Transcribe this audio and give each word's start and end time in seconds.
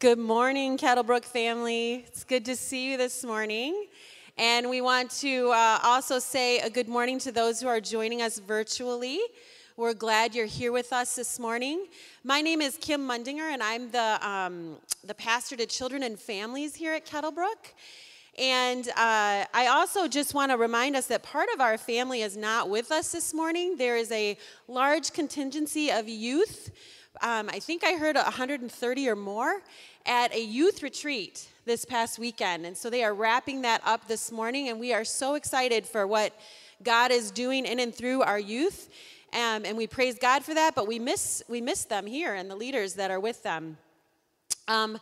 Good 0.00 0.20
morning, 0.20 0.78
Kettlebrook 0.78 1.24
family. 1.24 2.04
It's 2.06 2.22
good 2.22 2.44
to 2.44 2.54
see 2.54 2.88
you 2.88 2.96
this 2.96 3.24
morning. 3.24 3.86
And 4.36 4.70
we 4.70 4.80
want 4.80 5.10
to 5.22 5.50
uh, 5.50 5.80
also 5.82 6.20
say 6.20 6.60
a 6.60 6.70
good 6.70 6.86
morning 6.86 7.18
to 7.18 7.32
those 7.32 7.60
who 7.60 7.66
are 7.66 7.80
joining 7.80 8.22
us 8.22 8.38
virtually. 8.38 9.18
We're 9.76 9.94
glad 9.94 10.36
you're 10.36 10.46
here 10.46 10.70
with 10.70 10.92
us 10.92 11.16
this 11.16 11.40
morning. 11.40 11.86
My 12.22 12.40
name 12.40 12.62
is 12.62 12.78
Kim 12.80 13.08
Mundinger, 13.08 13.52
and 13.52 13.60
I'm 13.60 13.90
the, 13.90 14.24
um, 14.24 14.76
the 15.02 15.14
pastor 15.14 15.56
to 15.56 15.66
children 15.66 16.04
and 16.04 16.16
families 16.16 16.76
here 16.76 16.92
at 16.92 17.04
Kettlebrook. 17.04 17.72
And 18.38 18.86
uh, 18.90 19.46
I 19.52 19.66
also 19.68 20.06
just 20.06 20.32
want 20.32 20.52
to 20.52 20.56
remind 20.56 20.94
us 20.94 21.06
that 21.06 21.24
part 21.24 21.48
of 21.52 21.60
our 21.60 21.76
family 21.76 22.22
is 22.22 22.36
not 22.36 22.70
with 22.70 22.92
us 22.92 23.10
this 23.10 23.34
morning. 23.34 23.76
There 23.76 23.96
is 23.96 24.12
a 24.12 24.38
large 24.68 25.12
contingency 25.12 25.90
of 25.90 26.08
youth. 26.08 26.70
Um, 27.20 27.48
I 27.48 27.58
think 27.58 27.82
I 27.84 27.94
heard 27.94 28.16
130 28.16 29.08
or 29.08 29.16
more 29.16 29.60
at 30.06 30.32
a 30.34 30.40
youth 30.40 30.82
retreat 30.82 31.48
this 31.64 31.84
past 31.84 32.18
weekend. 32.18 32.64
And 32.64 32.76
so 32.76 32.90
they 32.90 33.02
are 33.02 33.14
wrapping 33.14 33.62
that 33.62 33.82
up 33.84 34.06
this 34.06 34.30
morning, 34.30 34.68
and 34.68 34.78
we 34.78 34.92
are 34.92 35.04
so 35.04 35.34
excited 35.34 35.86
for 35.86 36.06
what 36.06 36.32
God 36.82 37.10
is 37.10 37.30
doing 37.30 37.66
in 37.66 37.80
and 37.80 37.94
through 37.94 38.22
our 38.22 38.38
youth. 38.38 38.88
Um, 39.32 39.64
and 39.64 39.76
we 39.76 39.86
praise 39.86 40.18
God 40.18 40.44
for 40.44 40.54
that, 40.54 40.74
but 40.74 40.86
we 40.86 40.98
miss, 40.98 41.42
we 41.48 41.60
miss 41.60 41.84
them 41.84 42.06
here 42.06 42.34
and 42.34 42.50
the 42.50 42.56
leaders 42.56 42.94
that 42.94 43.10
are 43.10 43.20
with 43.20 43.42
them. 43.42 43.78
Um, 44.68 44.98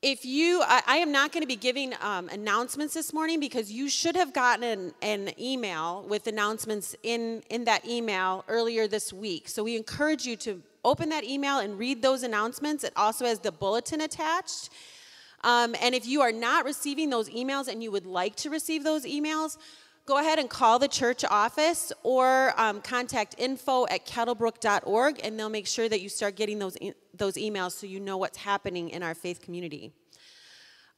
if 0.00 0.24
you 0.24 0.62
i, 0.64 0.80
I 0.86 0.96
am 0.98 1.10
not 1.10 1.32
going 1.32 1.42
to 1.42 1.48
be 1.48 1.56
giving 1.56 1.92
um, 2.00 2.28
announcements 2.28 2.94
this 2.94 3.12
morning 3.12 3.40
because 3.40 3.72
you 3.72 3.88
should 3.88 4.14
have 4.14 4.32
gotten 4.32 4.62
an, 4.62 4.92
an, 5.02 5.40
email 5.40 6.04
with 6.08 6.28
announcements 6.28 6.94
in 7.02 7.42
in 7.50 7.64
that 7.64 7.84
email 7.84 8.44
earlier 8.46 8.86
this 8.86 9.12
week 9.12 9.48
so 9.48 9.64
we 9.64 9.76
encourage 9.76 10.24
you 10.24 10.36
to 10.36 10.62
open 10.84 11.08
that 11.08 11.24
email 11.24 11.58
and 11.58 11.78
read 11.78 12.02
those 12.02 12.22
announcements 12.22 12.84
it 12.84 12.92
also 12.96 13.24
has 13.24 13.38
the 13.40 13.52
bulletin 13.52 14.00
attached 14.00 14.70
um, 15.44 15.76
and 15.80 15.94
if 15.94 16.06
you 16.06 16.20
are 16.20 16.32
not 16.32 16.64
receiving 16.64 17.10
those 17.10 17.28
emails 17.30 17.68
and 17.68 17.82
you 17.82 17.90
would 17.90 18.06
like 18.06 18.34
to 18.36 18.50
receive 18.50 18.84
those 18.84 19.04
emails 19.04 19.56
go 20.08 20.16
ahead 20.16 20.38
and 20.38 20.48
call 20.48 20.78
the 20.78 20.88
church 20.88 21.22
office 21.28 21.92
or 22.02 22.54
um, 22.56 22.80
contact 22.80 23.34
info 23.36 23.86
at 23.88 24.06
kettlebrook.org 24.06 25.20
and 25.22 25.38
they'll 25.38 25.50
make 25.50 25.66
sure 25.66 25.86
that 25.86 26.00
you 26.00 26.08
start 26.08 26.34
getting 26.34 26.58
those, 26.58 26.78
e- 26.80 26.94
those 27.12 27.34
emails 27.34 27.72
so 27.72 27.86
you 27.86 28.00
know 28.00 28.16
what's 28.16 28.38
happening 28.38 28.88
in 28.88 29.02
our 29.02 29.14
faith 29.14 29.42
community. 29.42 29.92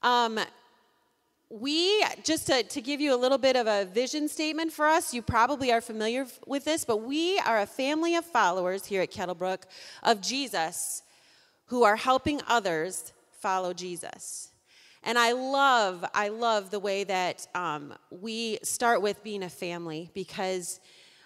Um, 0.04 0.38
we, 1.50 2.04
just 2.22 2.46
to, 2.46 2.62
to 2.62 2.80
give 2.80 3.00
you 3.00 3.12
a 3.12 3.18
little 3.18 3.38
bit 3.38 3.56
of 3.56 3.66
a 3.66 3.84
vision 3.84 4.28
statement 4.28 4.72
for 4.72 4.86
us, 4.86 5.12
you 5.12 5.20
probably 5.20 5.72
are 5.72 5.80
familiar 5.80 6.26
with 6.46 6.64
this, 6.64 6.84
but 6.84 6.98
we 6.98 7.38
are 7.40 7.60
a 7.60 7.66
family 7.66 8.14
of 8.14 8.24
followers 8.24 8.86
here 8.86 9.02
at 9.02 9.10
Kettlebrook 9.10 9.64
of 10.04 10.20
Jesus 10.20 11.02
who 11.66 11.82
are 11.82 11.96
helping 11.96 12.40
others 12.46 13.12
follow 13.32 13.72
Jesus. 13.72 14.50
And 15.02 15.18
I 15.18 15.32
love, 15.32 16.04
I 16.14 16.28
love 16.28 16.70
the 16.70 16.78
way 16.78 17.04
that 17.04 17.46
um, 17.54 17.94
we 18.10 18.58
start 18.62 19.02
with 19.02 19.22
being 19.24 19.42
a 19.42 19.48
family 19.48 20.10
because 20.14 20.78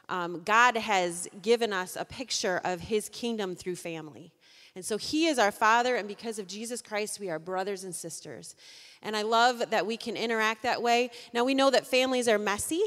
um, 0.09 0.43
God 0.45 0.77
has 0.77 1.29
given 1.43 1.73
us 1.73 1.97
a 1.97 2.05
picture 2.05 2.61
of 2.65 2.81
his 2.81 3.09
kingdom 3.09 3.57
through 3.57 3.77
family. 3.77 4.33
And 4.75 4.85
so 4.85 4.97
he 4.97 5.27
is 5.27 5.39
our 5.39 5.53
father, 5.53 5.95
and 5.97 6.09
because 6.09 6.39
of 6.39 6.49
Jesus 6.49 6.83
Christ, 6.83 7.21
we 7.21 7.31
are 7.31 7.39
brothers 7.39 7.85
and 7.85 7.95
sisters. 7.95 8.57
And 9.03 9.17
I 9.17 9.23
love 9.23 9.71
that 9.71 9.87
we 9.87 9.97
can 9.97 10.17
interact 10.17 10.63
that 10.65 10.83
way. 10.83 11.11
Now, 11.33 11.45
we 11.45 11.55
know 11.55 11.71
that 11.71 11.87
families 11.87 12.27
are 12.27 12.39
messy. 12.39 12.83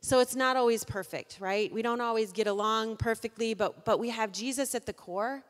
So 0.00 0.18
it's 0.18 0.34
not 0.34 0.56
always 0.56 0.84
perfect, 0.84 1.38
right? 1.40 1.72
We 1.72 1.82
don't 1.82 2.00
always 2.00 2.32
get 2.32 2.46
along 2.46 2.96
perfectly, 2.96 3.54
but, 3.54 3.84
but 3.84 3.98
we 3.98 4.10
have 4.10 4.32
Jesus 4.32 4.74
at 4.74 4.86
the 4.86 4.92
core 4.92 5.44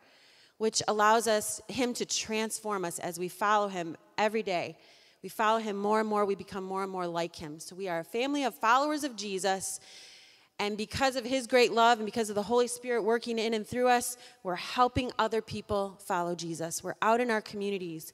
which 0.58 0.82
allows 0.88 1.26
us 1.26 1.60
him 1.68 1.94
to 1.94 2.04
transform 2.04 2.84
us 2.84 2.98
as 2.98 3.18
we 3.18 3.28
follow 3.28 3.68
him 3.68 3.96
every 4.16 4.42
day. 4.42 4.76
We 5.22 5.28
follow 5.28 5.58
him 5.58 5.76
more 5.76 6.00
and 6.00 6.08
more, 6.08 6.24
we 6.24 6.34
become 6.34 6.64
more 6.64 6.82
and 6.82 6.92
more 6.92 7.06
like 7.06 7.34
him. 7.34 7.58
So 7.58 7.74
we 7.74 7.88
are 7.88 8.00
a 8.00 8.04
family 8.04 8.44
of 8.44 8.54
followers 8.54 9.04
of 9.04 9.16
Jesus. 9.16 9.80
And 10.58 10.76
because 10.76 11.16
of 11.16 11.24
his 11.24 11.46
great 11.46 11.72
love 11.72 11.98
and 11.98 12.06
because 12.06 12.28
of 12.28 12.36
the 12.36 12.42
Holy 12.42 12.68
Spirit 12.68 13.02
working 13.02 13.38
in 13.38 13.54
and 13.54 13.66
through 13.66 13.88
us, 13.88 14.16
we're 14.42 14.54
helping 14.54 15.10
other 15.18 15.42
people 15.42 15.98
follow 16.04 16.34
Jesus. 16.34 16.82
We're 16.82 16.94
out 17.02 17.20
in 17.20 17.30
our 17.30 17.40
communities. 17.40 18.12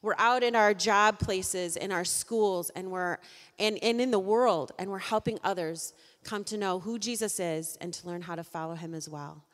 We're 0.00 0.16
out 0.18 0.42
in 0.42 0.56
our 0.56 0.74
job 0.74 1.20
places, 1.20 1.76
in 1.76 1.92
our 1.92 2.04
schools, 2.04 2.70
and 2.70 2.90
we're 2.90 3.18
and, 3.58 3.78
and 3.82 4.00
in 4.00 4.10
the 4.10 4.18
world, 4.18 4.72
and 4.78 4.90
we're 4.90 4.98
helping 4.98 5.38
others 5.44 5.92
come 6.24 6.42
to 6.44 6.56
know 6.56 6.80
who 6.80 6.98
Jesus 6.98 7.38
is 7.38 7.78
and 7.80 7.94
to 7.94 8.06
learn 8.08 8.22
how 8.22 8.34
to 8.34 8.42
follow 8.42 8.74
him 8.74 8.94
as 8.94 9.08
well. 9.08 9.44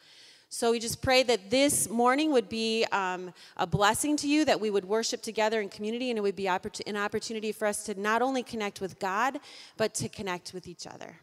So 0.49 0.71
we 0.71 0.79
just 0.79 1.03
pray 1.03 1.23
that 1.25 1.51
this 1.51 1.91
morning 1.91 2.33
would 2.33 2.49
be 2.49 2.87
um, 2.93 3.35
a 3.59 3.67
blessing 3.67 4.17
to 4.19 4.29
you, 4.29 4.47
that 4.47 4.59
we 4.59 4.71
would 4.71 4.87
worship 4.87 5.21
together 5.21 5.61
in 5.61 5.69
community, 5.69 6.09
and 6.09 6.19
it 6.19 6.23
would 6.23 6.37
be 6.37 6.47
an 6.47 6.97
opportunity 6.97 7.53
for 7.53 7.67
us 7.67 7.85
to 7.85 8.01
not 8.01 8.23
only 8.23 8.43
connect 8.43 8.81
with 8.81 8.99
God, 8.99 9.41
but 9.77 9.93
to 9.97 10.09
connect 10.09 10.55
with 10.55 10.67
each 10.67 10.87
other. 10.87 11.17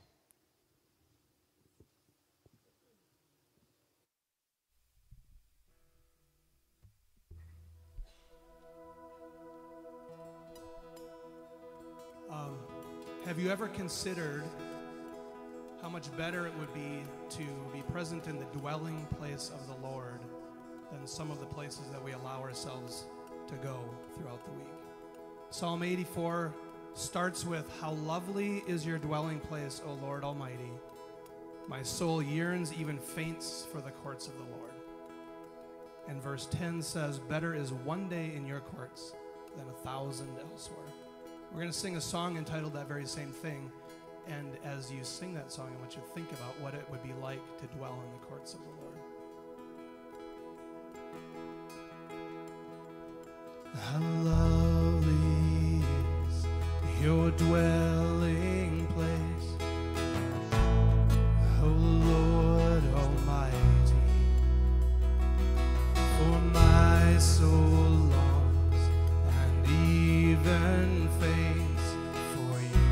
Have 13.26 13.40
you 13.40 13.50
ever 13.50 13.68
considered 13.70 14.44
how 15.82 15.90
much 15.90 16.16
better 16.16 16.46
it 16.46 16.54
would 16.60 16.72
be 16.76 17.04
to 17.30 17.44
be 17.74 17.82
present 17.92 18.28
in 18.28 18.38
the 18.38 18.46
dwelling 18.60 19.08
place 19.18 19.50
of 19.50 19.68
the 19.68 19.88
Lord 19.88 20.20
than 20.92 21.08
some 21.08 21.32
of 21.32 21.40
the 21.40 21.46
places 21.48 21.88
that 21.92 22.04
we 22.04 22.12
allow 22.12 22.42
ourselves 22.42 23.06
to 23.48 23.56
go 23.56 23.80
throughout 24.16 24.46
the 24.46 24.52
week. 24.52 24.68
Psalm 25.50 25.82
84 25.82 26.54
starts 26.94 27.46
with 27.46 27.68
How 27.82 27.94
lovely 27.94 28.64
is 28.68 28.86
your 28.86 29.00
dwelling 29.00 29.40
place, 29.40 29.82
O 29.88 29.94
Lord 30.06 30.24
Almighty. 30.24 30.72
My 31.68 31.82
soul 31.82 32.22
yearns, 32.22 32.74
even 32.74 33.00
faints 33.00 33.66
for 33.72 33.82
the 33.82 33.92
courts 33.92 34.28
of 34.28 34.34
the 34.38 34.56
Lord. 34.56 34.74
And 36.08 36.22
verse 36.22 36.48
10 36.52 36.84
says, 36.84 37.18
Better 37.18 37.56
is 37.56 37.74
one 37.74 38.08
day 38.08 38.34
in 38.36 38.46
your 38.46 38.60
courts 38.60 39.16
than 39.58 39.66
a 39.68 39.84
thousand 39.84 40.30
elsewhere. 40.52 40.86
We're 41.56 41.62
going 41.62 41.72
to 41.72 41.80
sing 41.80 41.96
a 41.96 42.02
song 42.02 42.36
entitled 42.36 42.74
that 42.74 42.86
very 42.90 43.06
same 43.06 43.32
thing. 43.32 43.72
And 44.28 44.58
as 44.66 44.92
you 44.92 45.06
sing 45.06 45.34
that 45.36 45.54
song, 45.54 45.72
I 45.74 45.80
want 45.80 45.96
you 45.96 46.02
to 46.02 46.08
think 46.10 46.30
about 46.34 46.60
what 46.60 46.74
it 46.74 46.86
would 46.92 47.02
be 47.02 47.14
like 47.22 47.40
to 47.62 47.68
dwell 47.78 47.98
in 48.06 48.12
the 48.12 48.26
courts 48.26 48.56
of 48.56 48.60
the 48.60 48.72
Lord. 48.82 49.00
How 53.74 54.02
lovely 54.30 55.82
is 56.28 56.46
your 57.02 57.32
dwelling 57.32 58.88
place, 58.88 59.48
O 61.64 61.68
Lord 61.68 62.84
Almighty. 62.96 64.04
For 66.18 66.38
my 66.52 67.18
soul 67.18 68.12
longs 68.12 68.90
and 69.30 69.66
even 69.70 71.05
faints 71.20 71.88
for 72.34 72.56
you. 72.74 72.88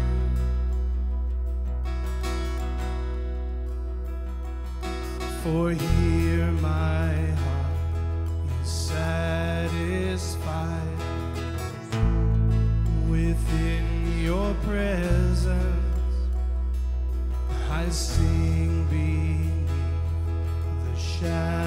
For 5.43 5.71
here 5.71 6.51
my 6.61 7.13
heart 7.41 7.77
is 8.61 8.69
satisfied 8.69 10.21
within 13.09 13.85
your 14.21 14.53
presence. 14.65 15.83
I 17.69 17.89
sing 17.89 18.85
beneath 18.89 19.69
the 20.85 20.95
shadow 20.99 21.62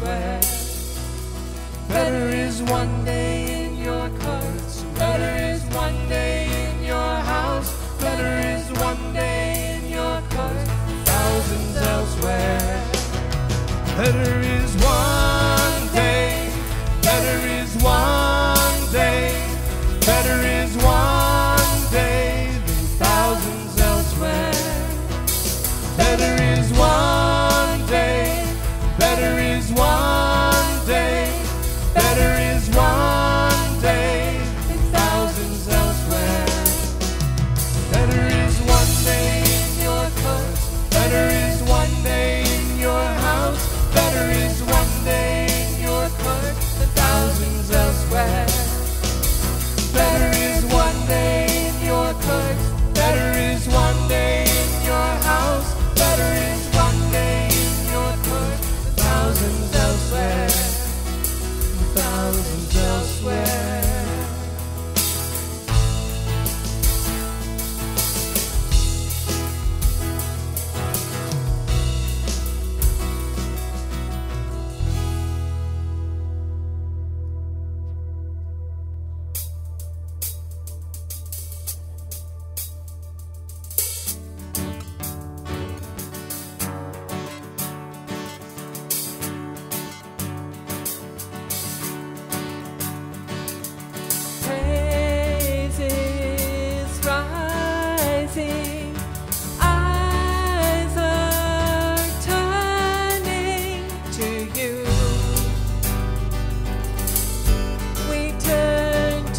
sweat. 0.00 0.46
Better 1.88 2.28
is 2.28 2.62
one 2.62 3.04
day 3.04 3.64
in 3.64 3.76
your 3.76 4.08
coats, 4.20 4.82
better 4.96 5.32
is 5.52 5.62
one 5.74 6.08
day 6.08 6.46
in 6.64 6.84
your 6.84 7.14
house, 7.34 7.70
better 8.00 8.32
is 8.56 8.66
one 8.80 9.12
day 9.12 9.76
in 9.76 9.90
your 9.90 10.16
coat, 10.36 10.66
thousands 11.04 11.76
elsewhere. 11.76 12.84
Better 13.96 14.39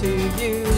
to 0.02 0.08
you. 0.42 0.71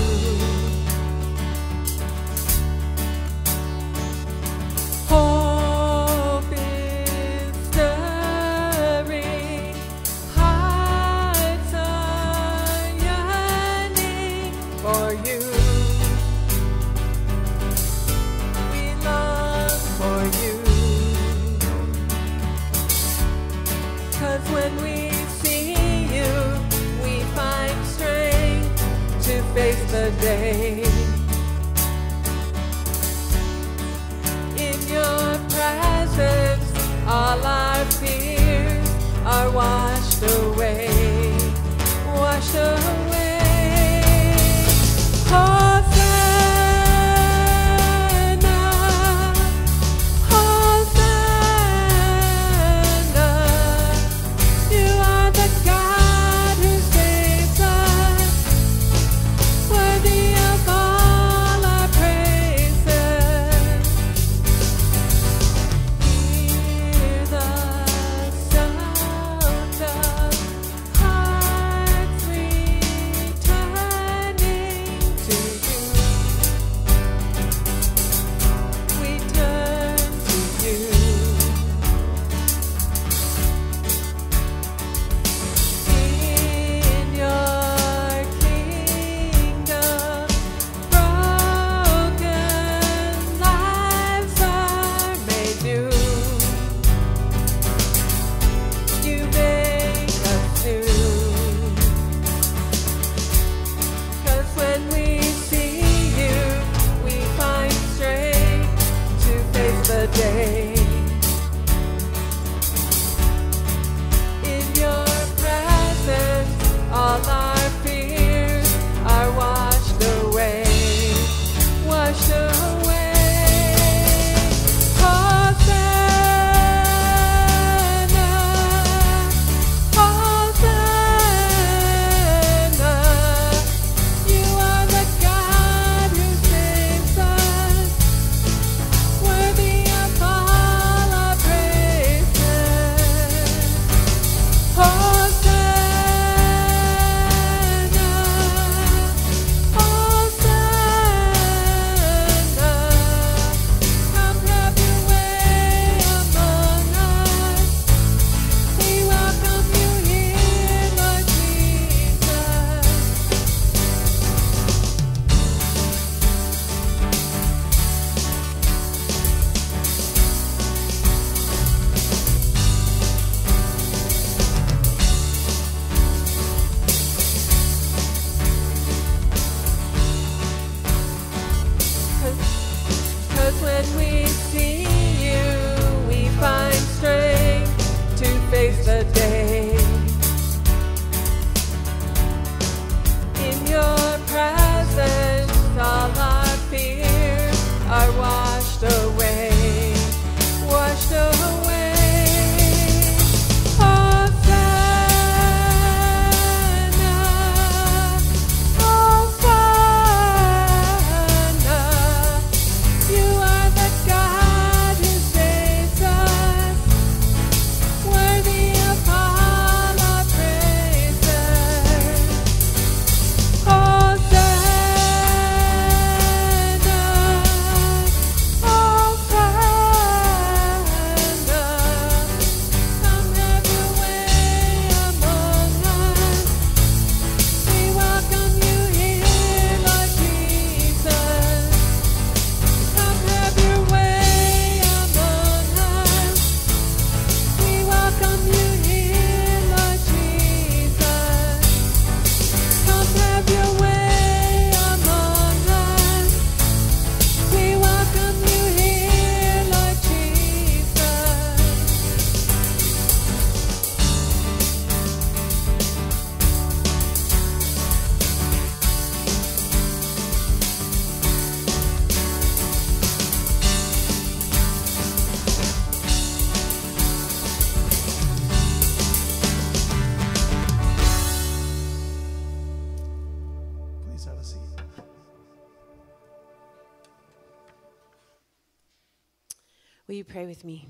With 290.53 290.63
me? 290.63 290.87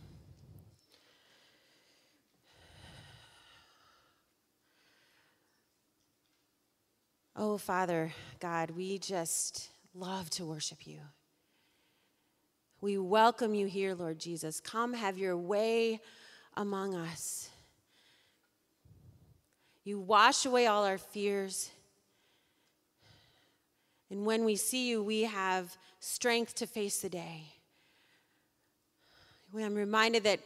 Oh, 7.33 7.57
Father 7.57 8.11
God, 8.41 8.71
we 8.71 8.97
just 8.97 9.69
love 9.95 10.29
to 10.31 10.43
worship 10.43 10.85
you. 10.85 10.99
We 12.81 12.97
welcome 12.97 13.55
you 13.55 13.67
here, 13.67 13.95
Lord 13.95 14.19
Jesus. 14.19 14.59
Come 14.59 14.93
have 14.95 15.17
your 15.17 15.37
way 15.37 16.01
among 16.57 16.93
us. 16.93 17.47
You 19.85 19.97
wash 19.97 20.45
away 20.45 20.67
all 20.67 20.83
our 20.83 20.97
fears. 20.97 21.71
And 24.09 24.25
when 24.25 24.43
we 24.43 24.57
see 24.57 24.89
you, 24.89 25.01
we 25.01 25.21
have 25.21 25.77
strength 26.01 26.53
to 26.55 26.67
face 26.67 26.99
the 26.99 27.09
day. 27.09 27.52
I'm 29.61 29.75
reminded 29.75 30.23
that 30.23 30.39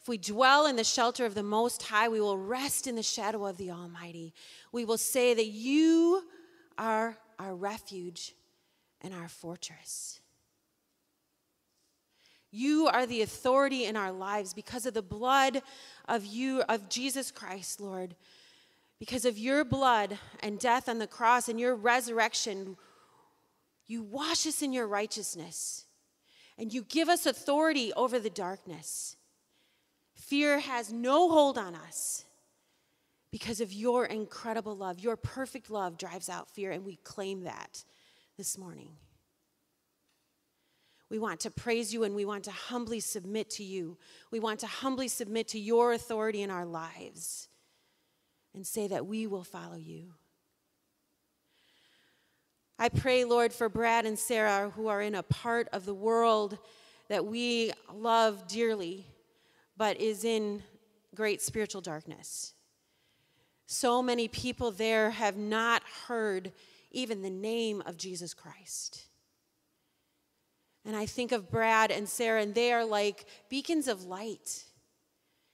if 0.00 0.08
we 0.08 0.18
dwell 0.18 0.66
in 0.66 0.76
the 0.76 0.84
shelter 0.84 1.24
of 1.24 1.34
the 1.34 1.42
Most 1.42 1.82
High, 1.82 2.08
we 2.08 2.20
will 2.20 2.36
rest 2.36 2.86
in 2.86 2.96
the 2.96 3.02
shadow 3.02 3.46
of 3.46 3.56
the 3.56 3.70
Almighty. 3.70 4.34
We 4.72 4.84
will 4.84 4.98
say 4.98 5.32
that 5.32 5.46
you 5.46 6.22
are 6.76 7.16
our 7.38 7.54
refuge 7.54 8.34
and 9.00 9.14
our 9.14 9.28
fortress. 9.28 10.20
You 12.50 12.88
are 12.88 13.06
the 13.06 13.22
authority 13.22 13.86
in 13.86 13.96
our 13.96 14.12
lives 14.12 14.52
because 14.52 14.84
of 14.86 14.94
the 14.94 15.02
blood 15.02 15.62
of 16.06 16.26
you, 16.26 16.62
of 16.68 16.88
Jesus 16.88 17.30
Christ, 17.30 17.80
Lord. 17.80 18.14
Because 18.98 19.24
of 19.24 19.38
your 19.38 19.64
blood 19.64 20.18
and 20.40 20.58
death 20.58 20.88
on 20.88 20.98
the 20.98 21.06
cross 21.06 21.48
and 21.48 21.58
your 21.58 21.74
resurrection, 21.74 22.76
you 23.86 24.02
wash 24.02 24.46
us 24.46 24.62
in 24.62 24.72
your 24.72 24.86
righteousness 24.86 25.86
and 26.58 26.72
you 26.72 26.82
give 26.82 27.08
us 27.08 27.26
authority 27.26 27.92
over 27.94 28.18
the 28.18 28.30
darkness. 28.30 29.16
Fear 30.14 30.60
has 30.60 30.92
no 30.92 31.30
hold 31.30 31.58
on 31.58 31.74
us 31.74 32.24
because 33.30 33.60
of 33.60 33.72
your 33.72 34.04
incredible 34.04 34.76
love. 34.76 35.00
Your 35.00 35.16
perfect 35.16 35.70
love 35.70 35.98
drives 35.98 36.28
out 36.28 36.50
fear, 36.50 36.70
and 36.70 36.84
we 36.84 36.96
claim 36.96 37.44
that 37.44 37.84
this 38.36 38.56
morning. 38.58 38.90
We 41.12 41.18
want 41.18 41.40
to 41.40 41.50
praise 41.50 41.92
you 41.92 42.04
and 42.04 42.14
we 42.14 42.24
want 42.24 42.44
to 42.44 42.50
humbly 42.50 42.98
submit 42.98 43.50
to 43.50 43.64
you. 43.64 43.98
We 44.30 44.40
want 44.40 44.60
to 44.60 44.66
humbly 44.66 45.08
submit 45.08 45.48
to 45.48 45.58
your 45.58 45.92
authority 45.92 46.40
in 46.40 46.50
our 46.50 46.64
lives 46.64 47.50
and 48.54 48.66
say 48.66 48.88
that 48.88 49.06
we 49.06 49.26
will 49.26 49.44
follow 49.44 49.76
you. 49.76 50.14
I 52.82 52.88
pray, 52.88 53.22
Lord, 53.22 53.52
for 53.52 53.68
Brad 53.68 54.06
and 54.06 54.18
Sarah 54.18 54.72
who 54.74 54.88
are 54.88 55.00
in 55.00 55.14
a 55.14 55.22
part 55.22 55.68
of 55.72 55.86
the 55.86 55.94
world 55.94 56.58
that 57.08 57.24
we 57.24 57.70
love 57.94 58.48
dearly, 58.48 59.06
but 59.76 60.00
is 60.00 60.24
in 60.24 60.64
great 61.14 61.40
spiritual 61.40 61.80
darkness. 61.80 62.54
So 63.66 64.02
many 64.02 64.26
people 64.26 64.72
there 64.72 65.10
have 65.10 65.36
not 65.36 65.84
heard 66.08 66.50
even 66.90 67.22
the 67.22 67.30
name 67.30 67.84
of 67.86 67.96
Jesus 67.96 68.34
Christ. 68.34 69.04
And 70.84 70.96
I 70.96 71.06
think 71.06 71.30
of 71.30 71.52
Brad 71.52 71.92
and 71.92 72.08
Sarah, 72.08 72.42
and 72.42 72.52
they 72.52 72.72
are 72.72 72.84
like 72.84 73.26
beacons 73.48 73.86
of 73.86 74.06
light 74.06 74.64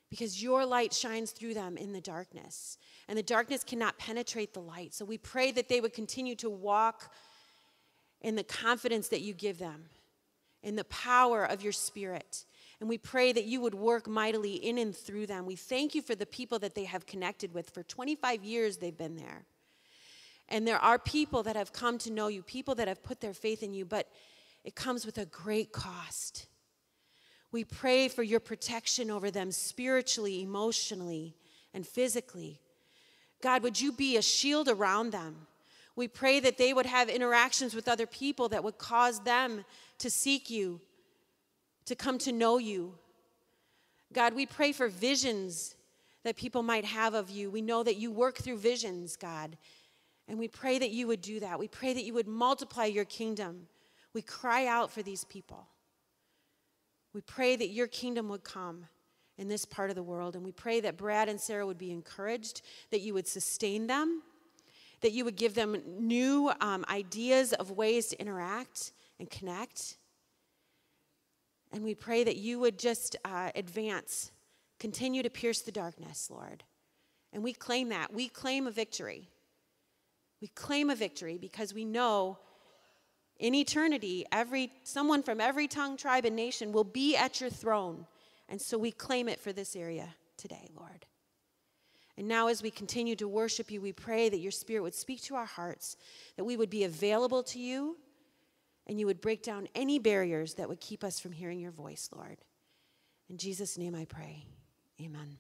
because 0.08 0.42
your 0.42 0.64
light 0.64 0.94
shines 0.94 1.32
through 1.32 1.52
them 1.52 1.76
in 1.76 1.92
the 1.92 2.00
darkness. 2.00 2.78
And 3.08 3.16
the 3.16 3.22
darkness 3.22 3.64
cannot 3.64 3.98
penetrate 3.98 4.52
the 4.52 4.60
light. 4.60 4.92
So 4.92 5.04
we 5.04 5.18
pray 5.18 5.50
that 5.52 5.68
they 5.68 5.80
would 5.80 5.94
continue 5.94 6.34
to 6.36 6.50
walk 6.50 7.10
in 8.20 8.36
the 8.36 8.44
confidence 8.44 9.08
that 9.08 9.22
you 9.22 9.32
give 9.32 9.58
them, 9.58 9.86
in 10.62 10.76
the 10.76 10.84
power 10.84 11.44
of 11.44 11.62
your 11.62 11.72
spirit. 11.72 12.44
And 12.80 12.88
we 12.88 12.98
pray 12.98 13.32
that 13.32 13.44
you 13.44 13.60
would 13.60 13.74
work 13.74 14.06
mightily 14.06 14.54
in 14.54 14.78
and 14.78 14.94
through 14.94 15.26
them. 15.26 15.46
We 15.46 15.56
thank 15.56 15.94
you 15.94 16.02
for 16.02 16.14
the 16.14 16.26
people 16.26 16.58
that 16.60 16.74
they 16.74 16.84
have 16.84 17.06
connected 17.06 17.54
with. 17.54 17.70
For 17.70 17.82
25 17.82 18.44
years, 18.44 18.76
they've 18.76 18.96
been 18.96 19.16
there. 19.16 19.46
And 20.48 20.66
there 20.66 20.78
are 20.78 20.98
people 20.98 21.42
that 21.44 21.56
have 21.56 21.72
come 21.72 21.98
to 21.98 22.12
know 22.12 22.28
you, 22.28 22.42
people 22.42 22.74
that 22.76 22.88
have 22.88 23.02
put 23.02 23.20
their 23.20 23.34
faith 23.34 23.62
in 23.62 23.74
you, 23.74 23.84
but 23.84 24.08
it 24.64 24.74
comes 24.74 25.04
with 25.04 25.18
a 25.18 25.26
great 25.26 25.72
cost. 25.72 26.46
We 27.50 27.64
pray 27.64 28.08
for 28.08 28.22
your 28.22 28.40
protection 28.40 29.10
over 29.10 29.30
them 29.30 29.50
spiritually, 29.50 30.42
emotionally, 30.42 31.34
and 31.74 31.86
physically. 31.86 32.60
God, 33.40 33.62
would 33.62 33.80
you 33.80 33.92
be 33.92 34.16
a 34.16 34.23
shield 34.23 34.68
around 34.68 35.11
them? 35.11 35.47
We 35.97 36.09
pray 36.09 36.40
that 36.40 36.59
they 36.59 36.73
would 36.73 36.87
have 36.87 37.09
interactions 37.09 37.75
with 37.75 37.88
other 37.88 38.07
people 38.07 38.49
that 38.50 38.62
would 38.62 38.78
cause 38.78 39.21
them 39.21 39.64
to 39.99 40.11
seek 40.11 40.49
you, 40.49 40.80
to 41.87 41.95
come 41.95 42.18
to 42.18 42.33
know 42.33 42.59
you. 42.59 42.95
God, 44.12 44.35
we 44.35 44.47
pray 44.47 44.73
for 44.73 44.88
visions 44.88 45.75
that 46.25 46.37
people 46.37 46.62
might 46.62 46.85
have 46.85 47.14
of 47.14 47.30
you. 47.30 47.50
We 47.50 47.62
know 47.62 47.83
that 47.83 47.97
you 47.97 48.11
work 48.11 48.38
through 48.38 48.59
visions, 48.59 49.16
God. 49.16 49.57
And 50.28 50.38
we 50.38 50.49
pray 50.49 50.78
that 50.78 50.90
you 50.90 51.07
would 51.07 51.21
do 51.21 51.40
that. 51.40 51.59
We 51.59 51.68
pray 51.68 51.95
that 51.95 52.04
you 52.04 52.14
would 52.14 52.28
multiply 52.28 52.85
your 52.85 53.04
kingdom. 53.04 53.66
We 54.14 54.23
cry 54.23 54.66
out 54.66 54.90
for 54.90 55.02
these 55.02 55.25
people. 55.25 55.66
We 57.12 57.23
pray 57.23 57.57
that 57.57 57.71
your 57.71 57.87
kingdom 57.87 58.28
would 58.28 58.45
come 58.45 58.87
in 59.38 59.49
this 59.49 59.64
part 59.64 59.88
of 59.88 59.97
the 59.97 60.02
world. 60.02 60.35
And 60.35 60.45
we 60.45 60.52
pray 60.52 60.80
that 60.80 60.97
Brad 60.97 61.28
and 61.28 61.40
Sarah 61.40 61.66
would 61.66 61.78
be 61.78 61.92
encouraged, 61.92 62.62
that 62.90 63.00
you 63.00 63.14
would 63.14 63.26
sustain 63.26 63.87
them, 63.87 64.23
that 65.00 65.12
you 65.12 65.25
would 65.25 65.37
give 65.37 65.54
them 65.54 65.80
new 65.87 66.50
um, 66.61 66.85
ideas 66.90 67.52
of 67.52 67.71
ways 67.71 68.09
to 68.09 68.21
interact 68.21 68.92
and 69.18 69.30
connect. 69.30 69.97
And 71.73 71.85
we 71.85 71.95
pray 71.95 72.25
that 72.25 72.37
you 72.37 72.59
would 72.59 72.78
just 72.78 73.16
uh, 73.25 73.50
advance, 73.54 74.33
continue 74.80 75.23
to 75.23 75.30
pierce 75.30 75.62
the 75.62 75.73
darkness, 75.73 76.30
Lord. 76.30 76.64
And 77.33 77.42
we 77.42 77.52
claim 77.52 77.90
that. 77.90 78.12
We 78.12 78.28
claim 78.28 78.66
a 78.66 78.71
victory. 78.71 79.28
We 80.40 80.49
claim 80.49 80.90
a 80.90 80.97
victory 80.97 81.38
because 81.38 81.75
we 81.75 81.85
know 81.85 82.38
in 83.38 83.54
eternity, 83.54 84.25
every, 84.33 84.73
someone 84.83 85.23
from 85.23 85.40
every 85.40 85.68
tongue, 85.68 85.97
tribe, 85.97 86.25
and 86.25 86.35
nation 86.35 86.73
will 86.73 86.85
be 86.85 87.16
at 87.16 87.40
your 87.40 87.50
throne. 87.50 88.07
And 88.48 88.60
so 88.60 88.78
we 88.78 88.90
claim 88.90 89.28
it 89.28 89.40
for 89.40 89.52
this 89.52 89.76
area 89.76 90.08
today, 90.36 90.70
Lord. 90.74 91.06
And 92.16 92.26
now, 92.26 92.48
as 92.48 92.62
we 92.62 92.70
continue 92.70 93.14
to 93.16 93.28
worship 93.28 93.70
you, 93.70 93.80
we 93.80 93.92
pray 93.92 94.28
that 94.28 94.38
your 94.38 94.50
Spirit 94.50 94.82
would 94.82 94.94
speak 94.94 95.22
to 95.22 95.36
our 95.36 95.44
hearts, 95.44 95.96
that 96.36 96.44
we 96.44 96.56
would 96.56 96.70
be 96.70 96.82
available 96.82 97.44
to 97.44 97.60
you, 97.60 97.96
and 98.88 98.98
you 98.98 99.06
would 99.06 99.20
break 99.20 99.42
down 99.42 99.68
any 99.74 100.00
barriers 100.00 100.54
that 100.54 100.68
would 100.68 100.80
keep 100.80 101.04
us 101.04 101.20
from 101.20 101.30
hearing 101.30 101.60
your 101.60 101.70
voice, 101.70 102.08
Lord. 102.12 102.38
In 103.28 103.36
Jesus' 103.36 103.78
name 103.78 103.94
I 103.94 104.04
pray. 104.04 104.46
Amen. 105.00 105.36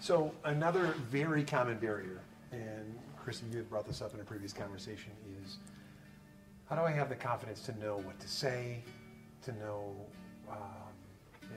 So 0.00 0.32
another 0.44 0.94
very 1.10 1.44
common 1.44 1.76
barrier, 1.76 2.22
and 2.50 2.98
Chrissy, 3.22 3.44
you 3.50 3.58
had 3.58 3.68
brought 3.68 3.86
this 3.86 4.02
up 4.02 4.14
in 4.14 4.20
a 4.20 4.24
previous 4.24 4.52
conversation, 4.52 5.12
is 5.44 5.58
how 6.68 6.76
do 6.76 6.82
I 6.82 6.90
have 6.90 7.08
the 7.08 7.16
confidence 7.16 7.60
to 7.62 7.78
know 7.78 7.96
what 7.98 8.18
to 8.20 8.28
say, 8.28 8.82
to 9.42 9.52
know 9.52 9.94
um, 10.50 10.58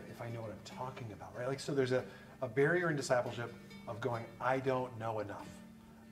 if 0.09 0.21
I 0.21 0.29
know 0.29 0.41
what 0.41 0.51
I'm 0.51 0.77
talking 0.77 1.07
about, 1.13 1.35
right? 1.37 1.47
Like, 1.47 1.59
so 1.59 1.73
there's 1.73 1.91
a, 1.91 2.03
a 2.41 2.47
barrier 2.47 2.89
in 2.89 2.95
discipleship 2.95 3.53
of 3.87 4.01
going, 4.01 4.25
I 4.41 4.59
don't 4.59 4.97
know 4.99 5.19
enough. 5.19 5.47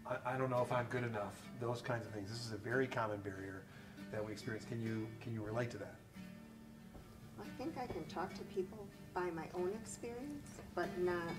I, 0.08 0.34
I 0.34 0.38
don't 0.38 0.50
know 0.50 0.62
if 0.62 0.72
I'm 0.72 0.86
good 0.86 1.04
enough. 1.04 1.42
Those 1.60 1.82
kinds 1.82 2.06
of 2.06 2.14
things. 2.14 2.30
This 2.30 2.46
is 2.46 2.54
a 2.54 2.58
very 2.58 2.88
common 2.88 3.20
barrier 3.20 3.64
that 4.12 4.26
we 4.26 4.32
experience. 4.32 4.66
Can 4.66 4.82
you 4.82 5.08
can 5.22 5.34
you 5.34 5.42
relate 5.42 5.72
to 5.72 5.78
that? 5.78 5.96
I 7.40 7.46
think 7.58 7.76
I 7.78 7.88
can 7.88 8.04
talk 8.06 8.34
to 8.34 8.42
people 8.46 8.86
by 9.14 9.30
my 9.32 9.46
own 9.56 9.72
experience, 9.82 10.48
but 10.76 10.90
not 11.00 11.34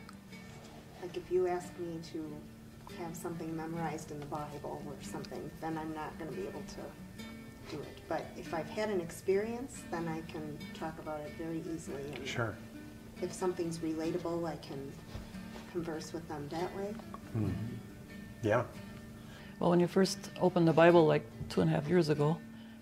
like 1.03 1.17
if 1.17 1.31
you 1.31 1.49
ask 1.49 1.77
me 1.79 2.01
to 2.13 2.25
have 2.99 3.17
something 3.17 3.57
memorized 3.57 4.11
in 4.11 4.21
the 4.21 4.27
Bible 4.27 4.83
or 4.87 4.95
something, 5.01 5.51
then 5.61 5.79
I'm 5.79 5.95
not 5.95 6.17
going 6.19 6.31
to 6.31 6.37
be 6.37 6.47
able 6.47 6.63
to 6.63 7.77
do 7.77 7.81
it. 7.83 7.99
But 8.09 8.27
if 8.37 8.53
I've 8.55 8.69
had 8.69 8.91
an 8.91 9.01
experience, 9.01 9.83
then 9.91 10.09
I 10.09 10.21
can 10.31 10.59
talk 10.75 10.99
about 10.99 11.21
it 11.21 11.33
very 11.39 11.63
easily. 11.75 12.03
And 12.15 12.27
Sure. 12.27 12.55
If 13.21 13.33
something's 13.33 13.79
relatable, 13.79 14.49
I 14.49 14.57
can 14.57 14.93
converse 15.71 16.13
with 16.13 16.27
them 16.29 16.49
that 16.51 16.75
way. 16.77 16.95
Hmm. 17.33 17.51
Yeah. 18.43 18.65
Well, 19.59 19.71
when 19.71 19.81
you 19.81 19.87
first 19.87 20.31
opened 20.41 20.67
the 20.67 20.73
Bible 20.73 21.07
like 21.07 21.25
two 21.49 21.61
and 21.61 21.71
a 21.71 21.73
half 21.73 21.89
years 21.89 22.09
ago, 22.09 22.37